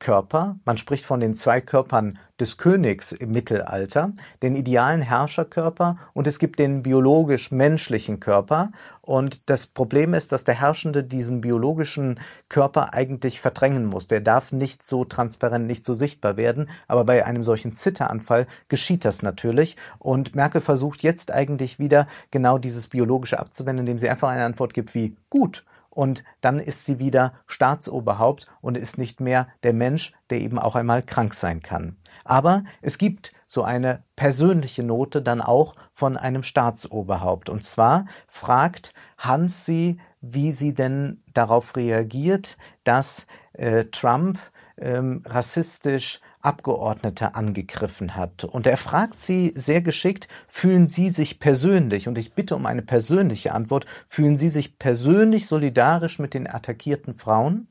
Herrscherkörper, 0.00 0.56
man 0.64 0.78
spricht 0.78 1.04
von 1.04 1.20
den 1.20 1.34
zwei 1.34 1.60
Körpern 1.60 2.18
des 2.40 2.56
Königs 2.56 3.12
im 3.12 3.32
Mittelalter, 3.32 4.12
den 4.42 4.54
idealen 4.54 5.02
Herrscherkörper 5.02 5.98
und 6.14 6.26
es 6.26 6.38
gibt 6.38 6.58
den 6.58 6.82
biologisch-menschlichen 6.82 8.18
Körper. 8.18 8.72
Und 9.02 9.50
das 9.50 9.66
Problem 9.66 10.14
ist, 10.14 10.32
dass 10.32 10.44
der 10.44 10.58
Herrschende 10.58 11.04
diesen 11.04 11.42
biologischen 11.42 12.18
Körper 12.48 12.94
eigentlich 12.94 13.42
verdrängen 13.42 13.84
muss. 13.84 14.06
Der 14.06 14.20
darf 14.20 14.52
nicht 14.52 14.82
so 14.82 15.04
transparent, 15.04 15.66
nicht 15.66 15.84
so 15.84 15.92
sichtbar 15.92 16.38
werden. 16.38 16.70
Aber 16.88 17.04
bei 17.04 17.26
einem 17.26 17.44
solchen 17.44 17.74
Zitteranfall 17.74 18.46
geschieht 18.68 19.04
das 19.04 19.20
natürlich. 19.20 19.76
Und 19.98 20.34
Merkel 20.34 20.62
versucht 20.62 21.02
jetzt 21.02 21.30
eigentlich 21.30 21.78
wieder 21.78 22.06
genau 22.30 22.56
dieses 22.56 22.88
Biologische 22.88 23.38
abzuwenden, 23.38 23.86
indem 23.86 23.98
sie 23.98 24.08
einfach 24.08 24.30
eine 24.30 24.46
Antwort 24.46 24.72
gibt 24.72 24.94
wie 24.94 25.14
gut 25.28 25.62
und 25.90 26.24
dann 26.40 26.58
ist 26.58 26.86
sie 26.86 26.98
wieder 26.98 27.34
Staatsoberhaupt 27.46 28.46
und 28.60 28.76
ist 28.76 28.96
nicht 28.96 29.20
mehr 29.20 29.48
der 29.62 29.72
Mensch, 29.72 30.12
der 30.30 30.40
eben 30.40 30.58
auch 30.58 30.76
einmal 30.76 31.02
krank 31.02 31.34
sein 31.34 31.60
kann. 31.60 31.96
Aber 32.24 32.64
es 32.80 32.98
gibt 32.98 33.32
so 33.46 33.62
eine 33.62 34.04
persönliche 34.16 34.84
Note 34.84 35.22
dann 35.22 35.40
auch 35.40 35.74
von 35.92 36.16
einem 36.16 36.42
Staatsoberhaupt. 36.42 37.48
Und 37.48 37.64
zwar 37.64 38.06
fragt 38.28 38.94
Hans 39.18 39.66
sie, 39.66 39.98
wie 40.20 40.52
sie 40.52 40.74
denn 40.74 41.22
darauf 41.32 41.76
reagiert, 41.76 42.56
dass 42.84 43.26
äh, 43.54 43.86
Trump 43.86 44.38
ähm, 44.76 45.22
rassistisch 45.26 46.20
Abgeordnete 46.42 47.34
angegriffen 47.34 48.16
hat. 48.16 48.44
Und 48.44 48.66
er 48.66 48.76
fragt 48.76 49.22
sie 49.22 49.52
sehr 49.56 49.82
geschickt, 49.82 50.28
fühlen 50.48 50.88
Sie 50.88 51.10
sich 51.10 51.38
persönlich, 51.38 52.08
und 52.08 52.18
ich 52.18 52.34
bitte 52.34 52.56
um 52.56 52.66
eine 52.66 52.82
persönliche 52.82 53.52
Antwort, 53.52 53.86
fühlen 54.06 54.36
Sie 54.36 54.48
sich 54.48 54.78
persönlich 54.78 55.46
solidarisch 55.46 56.18
mit 56.18 56.34
den 56.34 56.48
attackierten 56.48 57.14
Frauen? 57.14 57.68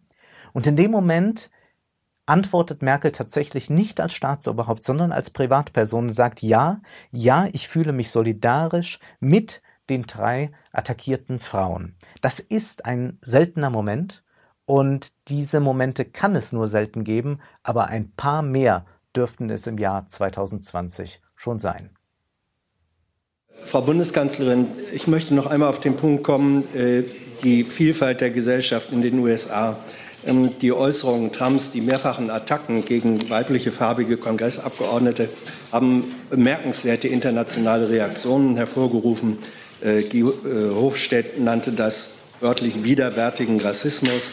Und 0.53 0.67
in 0.67 0.75
dem 0.75 0.91
Moment 0.91 1.49
antwortet 2.25 2.83
Merkel 2.83 3.11
tatsächlich 3.11 3.69
nicht 3.69 3.99
als 3.99 4.13
Staatsoberhaupt, 4.13 4.83
sondern 4.83 5.11
als 5.11 5.31
Privatperson 5.31 6.07
und 6.07 6.13
sagt, 6.13 6.41
ja, 6.41 6.79
ja, 7.11 7.47
ich 7.51 7.67
fühle 7.67 7.91
mich 7.91 8.11
solidarisch 8.11 8.99
mit 9.19 9.61
den 9.89 10.03
drei 10.03 10.51
attackierten 10.71 11.39
Frauen. 11.39 11.95
Das 12.21 12.39
ist 12.39 12.85
ein 12.85 13.17
seltener 13.21 13.71
Moment 13.71 14.23
und 14.69 15.13
diese 15.29 15.61
Momente 15.61 16.05
kann 16.05 16.35
es 16.35 16.51
nur 16.53 16.67
selten 16.67 17.03
geben, 17.03 17.39
aber 17.63 17.87
ein 17.87 18.11
paar 18.11 18.43
mehr 18.43 18.85
dürften 19.15 19.49
es 19.49 19.65
im 19.65 19.79
Jahr 19.79 20.07
2020 20.07 21.21
schon 21.35 21.57
sein. 21.57 21.89
Frau 23.61 23.81
Bundeskanzlerin, 23.81 24.67
ich 24.93 25.07
möchte 25.07 25.33
noch 25.33 25.47
einmal 25.47 25.69
auf 25.69 25.79
den 25.79 25.95
Punkt 25.95 26.23
kommen, 26.23 26.65
äh, 26.75 27.01
die 27.43 27.63
Vielfalt 27.63 28.21
der 28.21 28.29
Gesellschaft 28.29 28.91
in 28.91 29.01
den 29.01 29.17
USA. 29.17 29.79
Ähm, 30.23 30.51
die 30.59 30.71
Äußerungen 30.71 31.31
Trumps, 31.31 31.71
die 31.71 31.81
mehrfachen 31.81 32.29
Attacken 32.29 32.85
gegen 32.85 33.27
weibliche 33.27 33.71
farbige 33.71 34.17
Kongressabgeordnete 34.17 35.29
haben 35.71 36.13
bemerkenswerte 36.29 37.07
internationale 37.07 37.89
Reaktionen 37.89 38.55
hervorgerufen. 38.55 39.39
Äh, 39.81 40.03
Guy 40.03 40.21
äh, 40.21 40.75
Hofstedt 40.75 41.39
nannte 41.39 41.71
das 41.71 42.11
wörtlich 42.39 42.83
widerwärtigen 42.83 43.59
Rassismus. 43.59 44.31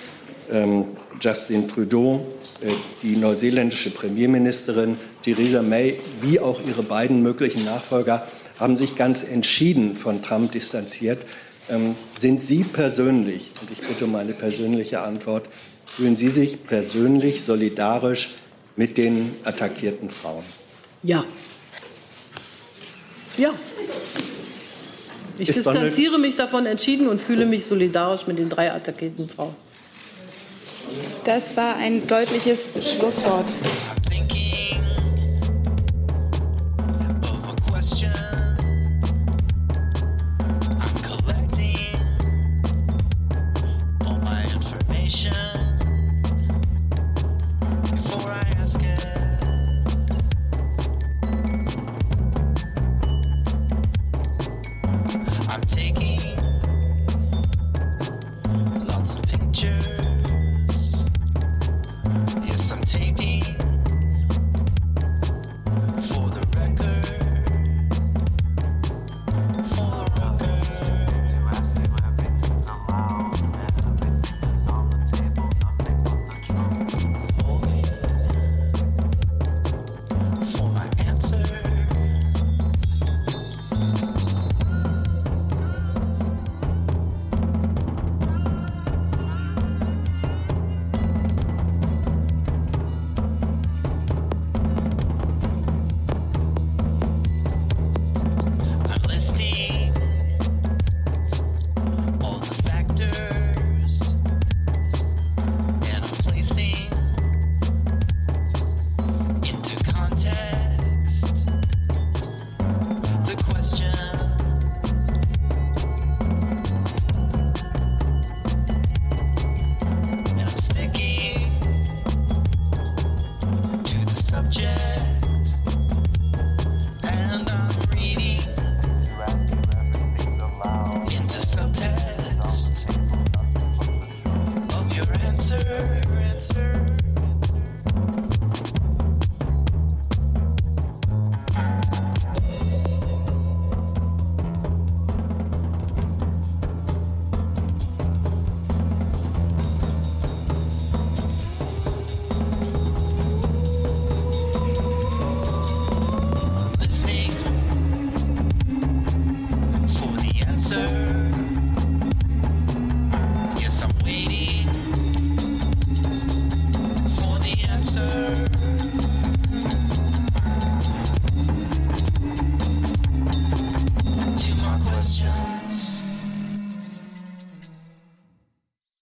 Ähm, 0.51 0.86
Justin 1.20 1.66
Trudeau, 1.68 2.26
äh, 2.61 2.72
die 3.03 3.16
neuseeländische 3.16 3.90
Premierministerin 3.90 4.97
Theresa 5.22 5.62
May, 5.62 5.99
wie 6.20 6.40
auch 6.40 6.61
ihre 6.66 6.82
beiden 6.82 7.22
möglichen 7.22 7.64
Nachfolger, 7.64 8.26
haben 8.59 8.76
sich 8.76 8.97
ganz 8.97 9.22
entschieden 9.22 9.94
von 9.94 10.22
Trump 10.22 10.53
distanziert. 10.53 11.26
Ähm, 11.68 11.97
sind 12.16 12.42
Sie 12.42 12.64
persönlich, 12.64 13.53
und 13.61 13.70
ich 13.70 13.80
bitte 13.86 14.05
um 14.05 14.14
eine 14.14 14.34
persönliche 14.34 15.01
Antwort, 15.01 15.47
fühlen 15.84 16.16
Sie 16.16 16.28
sich 16.28 16.64
persönlich 16.64 17.42
solidarisch 17.42 18.30
mit 18.76 18.99
den 18.99 19.34
attackierten 19.44 20.11
Frauen? 20.11 20.44
Ja. 21.03 21.24
Ja. 23.36 23.51
Ich 25.38 25.49
Ist 25.51 25.57
distanziere 25.57 26.18
mich 26.18 26.36
davon 26.36 26.66
entschieden 26.66 27.09
und 27.09 27.20
fühle 27.20 27.47
mich 27.47 27.66
solidarisch 27.66 28.26
mit 28.26 28.38
den 28.38 28.49
drei 28.49 28.72
attackierten 28.72 29.28
Frauen. 29.28 29.55
Das 31.24 31.57
war 31.57 31.76
ein 31.76 32.07
deutliches 32.07 32.70
Schlusswort. 32.80 33.47